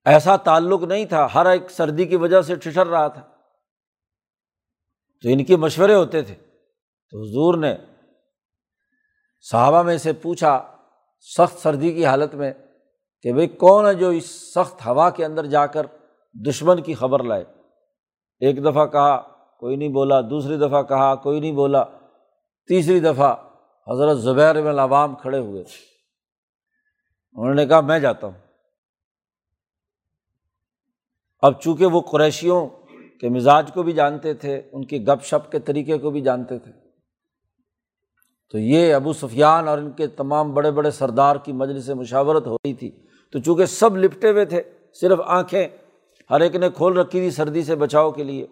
ایسا 0.05 0.37
تعلق 0.37 0.83
نہیں 0.83 1.05
تھا، 1.05 1.29
ہر 1.35 1.47
ایک 1.47 1.71
سردی 1.71 2.05
کی 2.05 2.17
وجہ 2.17 2.41
سے 2.41 2.55
ٹھٹر 2.55 2.87
رہا 2.87 3.09
تھا۔ 3.09 3.36
تو 5.23 5.29
ان 5.29 5.45
کے 5.45 5.57
مشورے 5.57 5.95
ہوتے 5.95 6.23
تھے۔ 6.23 6.35
تو 7.11 7.23
حضور 7.23 7.55
نے 7.59 7.77
صحابہ 9.41 9.83
میں 9.83 9.99
سے 9.99 10.13
پوچھا 10.13 10.77
سخت 11.21 11.59
سردی 11.59 11.93
کی 11.93 12.07
حالت 12.07 12.35
میں 12.35 12.53
کہ 13.23 13.33
بھائی 13.33 13.49
کون 13.49 13.87
ہے 13.87 13.95
جو 13.95 14.09
اس 14.09 14.55
سخت 14.55 14.87
ہوا 14.87 15.11
کے 15.11 15.25
اندر 15.25 15.47
جا 15.47 15.67
کر 15.67 15.87
دشمن 16.49 16.83
کی 16.83 16.95
خبر 16.95 17.23
لائے۔ 17.23 17.45
ایک 18.41 18.65
دفعہ 18.65 18.87
کہا، 18.87 19.21
کوئی 19.59 19.77
نہیں 19.77 19.89
بولا۔ 19.89 20.21
دوسری 20.21 20.57
دفعہ 20.57 20.83
کہا، 20.83 21.15
کوئی 21.15 21.41
نہیں 21.41 21.53
بولا۔ 21.53 21.85
تیسری 22.69 23.01
دفعہ 23.01 23.35
حضرت 23.89 24.19
زبیر 24.19 24.63
میں 24.63 24.73
عوام 24.73 25.15
کھڑے 25.15 25.39
ہوئے۔ 25.39 25.65
انہوں 27.33 27.55
نے 27.55 27.67
کہا، 27.67 27.81
میں 27.81 27.99
جاتا 27.99 28.27
ہوں۔ 28.27 28.47
اب 31.41 31.61
چونکہ 31.61 31.87
وہ 31.87 32.01
قریشیوں 32.01 32.69
کے 33.21 33.29
مزاج 33.29 33.71
کو 33.75 33.83
بھی 33.83 33.93
جانتے 33.93 34.35
تھے، 34.35 34.63
ان 34.73 34.85
کی 34.85 35.07
گپ 35.07 35.25
شپ 35.25 35.53
کے 35.53 35.59
طریقے 35.59 35.99
کو 35.99 36.11
بھی 36.11 36.21
جانتے 36.21 36.59
تھے۔ 36.59 36.73
تو 38.51 38.59
یہ 38.59 38.95
ابو 38.95 39.13
سفیان 39.13 39.69
اور 39.69 39.79
ان 39.79 39.91
کے 39.91 40.07
تمام 40.07 40.55
بڑے 40.55 40.71
بڑے 40.71 40.91
سردار 40.91 41.37
کی 41.37 41.53
مجلس 41.53 41.87
سے 41.87 41.95
مشاورت 41.95 42.47
ہو 42.47 42.55
رہی 42.55 42.75
تھی۔ 42.75 42.91
تو 43.33 43.39
چونکہ 43.39 43.67
سب 43.67 43.97
لپٹے 43.97 44.31
ہوئے 44.31 44.45
تھے، 44.45 44.63
صرف 45.01 45.19
آنکھیں، 45.27 45.69
ہر 46.31 46.41
ایک 46.41 46.57
نے 46.57 46.69
کھول 46.71 46.99
رکھی 46.99 47.19
تھی 47.19 47.31
سردی 47.31 47.63
سے 47.63 47.77
بچاؤ 47.77 48.11
کے 48.11 48.25
لیے۔ 48.25 48.47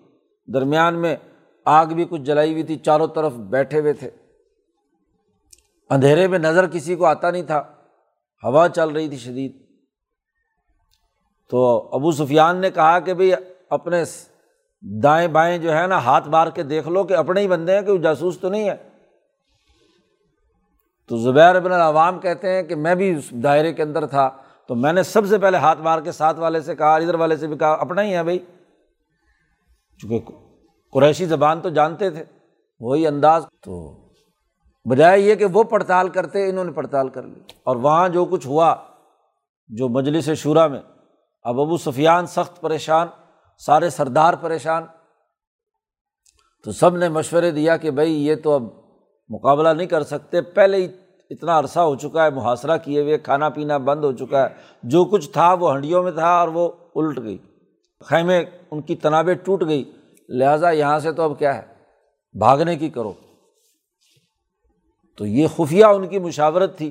درمیان 0.55 0.95
میں 0.95 1.17
آگ 1.65 1.87
بھی 1.87 2.05
کچھ 2.11 2.23
جلائی 2.23 2.53
ہوئی 2.53 2.63
تھی، 2.63 2.77
چاروں 2.77 3.07
طرف 3.07 3.33
بیٹھے 3.33 3.81
ہوئے 3.81 3.93
تھے۔ 3.93 4.11
اندھیرے 5.91 6.29
میں 6.29 6.39
نظر 6.39 6.67
کسی 6.67 6.95
کو 6.95 7.05
آتا 7.05 7.31
نہیں 7.31 7.43
تھا۔ 7.43 7.75
ہوا 8.45 8.69
چل 8.69 8.89
رہی 8.89 9.09
تھی 9.09 9.17
شدید۔ 9.17 9.63
تو 11.51 11.89
ابو 11.93 12.13
سفیان 12.13 12.57
نے 12.57 12.71
کہا 12.71 12.99
کہ 12.99 13.15
بھائی 13.15 13.33
اپنے 13.71 14.05
دائیں 15.03 15.29
بائیں 15.29 15.59
جو 15.59 15.77
ہے 15.77 15.87
نا، 15.87 15.99
ہاتھ 15.99 16.29
مار 16.29 16.47
کے 16.47 16.63
دیکھ 16.63 16.89
لو 16.89 17.05
کہ 17.05 17.15
اپنے 17.15 17.41
ہی 17.41 17.49
بندے 17.49 17.75
ہیں 17.75 17.83
کہ 17.83 17.93
وہ 17.93 17.97
جاسوس 17.97 18.39
تو 18.39 18.49
نہیں 18.49 18.71
ہے۔ 18.71 18.77
تو 21.09 21.17
زبیر 21.17 21.57
ابن 21.57 21.73
العوام 21.73 22.19
کہتے 22.19 22.51
ہیں 22.51 22.63
کہ 22.63 22.75
میں 22.75 22.95
بھی 22.95 23.17
اس 23.17 23.31
دائرے 23.31 23.73
کے 23.73 23.83
اندر 23.83 24.07
تھا، 24.07 24.31
تو 24.69 24.75
میں 24.75 24.93
نے 24.93 25.03
سب 25.03 25.27
سے 25.27 25.39
پہلے 25.39 25.57
ہاتھ 25.57 25.81
مار 25.81 26.01
کے 26.01 26.13
ساتھ 26.13 26.41
والے 26.41 26.61
سے 26.61 26.77
کہا، 26.77 26.95
ادھر 26.95 27.15
والے 27.15 27.37
سے 27.37 27.47
بھی 27.47 27.59
کہا، 27.59 27.73
اپنا 27.73 28.03
ہی 28.03 28.15
ہے 28.15 28.23
بھائی۔ 28.23 28.39
چونکہ 29.99 30.33
قریشی 30.93 31.25
زبان 31.25 31.61
تو 31.61 31.69
جانتے 31.69 32.11
تھے، 32.11 32.25
وہی 32.81 33.07
انداز۔ 33.07 33.47
تو 33.63 33.97
بجائے 34.91 35.21
یہ 35.21 35.35
کہ 35.35 35.45
وہ 35.45 35.63
پڑتال 35.63 36.09
کرتے، 36.09 36.51
انہوں 36.51 36.65
نے 36.65 36.73
پڑتال 36.73 37.09
کر 37.09 37.23
لی۔ 37.23 37.41
اور 37.65 37.77
وہاں 37.77 38.09
جو 38.09 38.25
کچھ 38.25 38.47
ہوا، 38.47 38.77
جو 39.69 39.89
مجلس 39.89 40.31
شعرا 40.31 40.67
میں، 40.67 40.81
اب 41.43 41.61
ابو 41.61 41.77
سفیان 41.77 42.27
سخت 42.27 42.61
پریشان۔ 42.61 43.09
سارے 43.59 43.91
سردار 43.91 44.35
پریشان۔ 44.35 44.83
تو 46.65 46.73
سب 46.73 46.97
نے 46.97 47.09
مشورے 47.09 47.51
دیا 47.51 47.77
کہ 47.77 47.91
بھائی 47.91 48.27
یہ 48.27 48.35
تو 48.35 48.53
اب 48.53 48.63
مقابلہ 49.29 49.69
نہیں 49.69 49.87
کر 49.87 50.03
سکتے، 50.03 50.41
پہلے 50.41 50.77
ہی 50.77 50.89
اتنا 51.31 51.59
عرصہ 51.59 51.81
ہو 51.81 51.97
چکا 51.97 52.25
ہے، 52.25 52.31
محاصرہ 52.31 52.77
کیے 52.77 53.01
ہوئے، 53.01 53.19
کھانا 53.19 53.49
پینا 53.49 53.77
بند 53.77 54.05
ہو 54.05 54.13
چکا 54.13 54.43
ہے۔ 54.43 54.55
جو 54.83 55.05
کچھ 55.05 55.31
تھا 55.31 55.53
وہ 55.53 55.75
ہنڈیوں 55.75 56.03
میں 56.03 56.13
تھا 56.13 56.41
اور 56.41 56.49
وہ 56.49 56.69
الٹ 56.95 57.23
گئی۔ 57.23 57.39
خیمے 58.01 58.45
ان 58.71 58.83
کی 58.83 58.97
تنابیں 58.97 59.35
ٹوٹ 59.35 59.65
گئی۔ 59.67 59.93
لہٰذا 60.29 60.71
یہاں 60.71 60.99
سے 60.99 61.13
تو 61.13 61.23
اب 61.23 61.39
کیا 61.39 61.57
ہے؟ 61.57 61.63
بھاگنے 62.39 62.77
کی 62.77 62.89
کرو۔ 62.89 63.13
تو 65.17 65.27
یہ 65.27 65.47
خفیہ 65.57 65.85
ان 65.85 66.09
کی 66.09 66.19
مشاورت 66.19 66.79
تھی، 66.79 66.91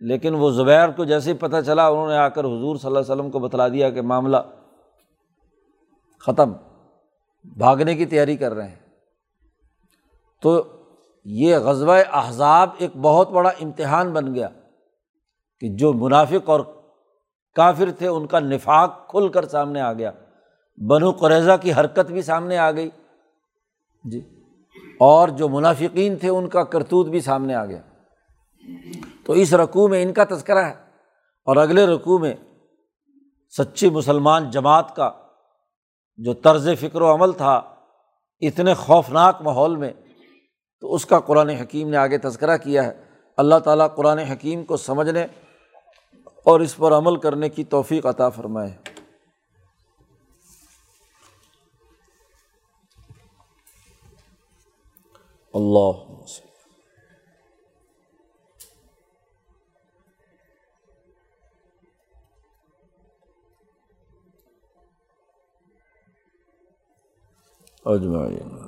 لیکن 0.00 0.34
وہ 0.34 0.50
زبیر 0.50 0.88
کو 0.88 1.04
جیسے 1.04 1.32
ہی 1.32 1.36
پتہ 1.36 1.56
چلا، 1.66 1.86
انہوں 1.86 2.08
نے 2.08 2.16
آ 2.16 2.28
کر 2.28 2.44
حضور 2.44 2.76
صلی 2.76 2.86
اللہ 2.86 2.98
علیہ 2.98 3.12
وسلم 3.12 3.30
کو 3.30 3.38
بتلا 3.38 3.68
دیا 3.68 3.90
کہ 3.90 4.02
معاملہ 4.02 4.36
ختم، 6.20 6.52
بھاگنے 7.44 7.94
کی 7.94 8.06
تیاری 8.06 8.36
کر 8.36 8.54
رہے 8.54 8.68
ہیں۔ 8.68 8.78
تو 10.42 10.62
یہ 11.24 11.56
غزوہ 11.56 11.96
احزاب 12.12 12.70
ایک 12.78 12.96
بہت 12.96 13.30
بڑا 13.30 13.50
امتحان 13.50 14.12
بن 14.12 14.34
گیا 14.34 14.48
کہ 15.60 15.68
جو 15.68 15.92
منافق 15.92 16.50
اور 16.50 16.60
کافر 17.54 17.90
تھے 17.98 18.08
ان 18.08 18.26
کا 18.26 18.40
نفاق 18.40 19.10
کھل 19.10 19.28
کر 19.28 19.44
سامنے 19.48 19.80
آ 19.80 19.92
گیا۔ 19.92 20.10
بنو 20.88 21.10
قریضہ 21.10 21.52
کی 21.60 21.72
حرکت 21.72 22.10
بھی 22.10 22.22
سامنے 22.22 22.58
آ 22.58 22.70
گئی۔ 22.70 22.90
جی۔ 24.04 24.20
اور 25.00 25.28
جو 25.28 25.48
منافقین 25.48 26.16
تھے 26.16 26.28
ان 26.28 26.48
کا 26.48 26.64
کرتوت 26.64 27.06
بھی 27.06 27.20
سامنے 27.20 27.54
آ 27.54 27.64
گیا۔ 27.64 27.80
تو 29.24 29.32
اس 29.32 29.54
رقوع 29.54 29.88
میں 29.88 30.02
ان 30.02 30.12
کا 30.12 30.24
تذکرہ 30.24 30.64
ہے۔ 30.64 30.74
اور 31.44 31.56
اگلے 31.56 31.86
رقوع 31.86 32.18
میں 32.18 32.34
سچی 33.58 33.90
مسلمان 33.90 34.50
جماعت 34.50 34.96
کا 34.96 35.10
جو 36.18 36.34
طرز 36.34 36.68
فکر 36.80 37.00
و 37.00 37.14
عمل 37.14 37.32
تھا 37.32 37.74
اتنے 38.40 38.74
خوفناک 38.74 39.42
ماحول 39.42 39.76
میں، 39.76 39.92
تو 40.80 40.94
اس 40.94 41.06
کا 41.06 41.20
قرآن 41.20 41.48
حکیم 41.48 41.88
نے 41.88 41.96
آگے 41.96 42.18
تذکرہ 42.18 42.56
کیا 42.56 42.84
ہے۔ 42.84 43.04
اللہ 43.36 43.58
تعالیٰ 43.64 43.94
قرآن 43.96 44.18
حکیم 44.18 44.64
کو 44.64 44.76
سمجھنے 44.76 45.26
اور 46.44 46.60
اس 46.60 46.76
پر 46.76 46.92
عمل 46.92 47.16
کرنے 47.16 47.48
کی 47.48 47.64
توفیق 47.64 48.06
عطا 48.06 48.28
فرمائے۔ 48.28 48.76
اللہ 55.54 56.22
اجمعین۔ 67.86 68.67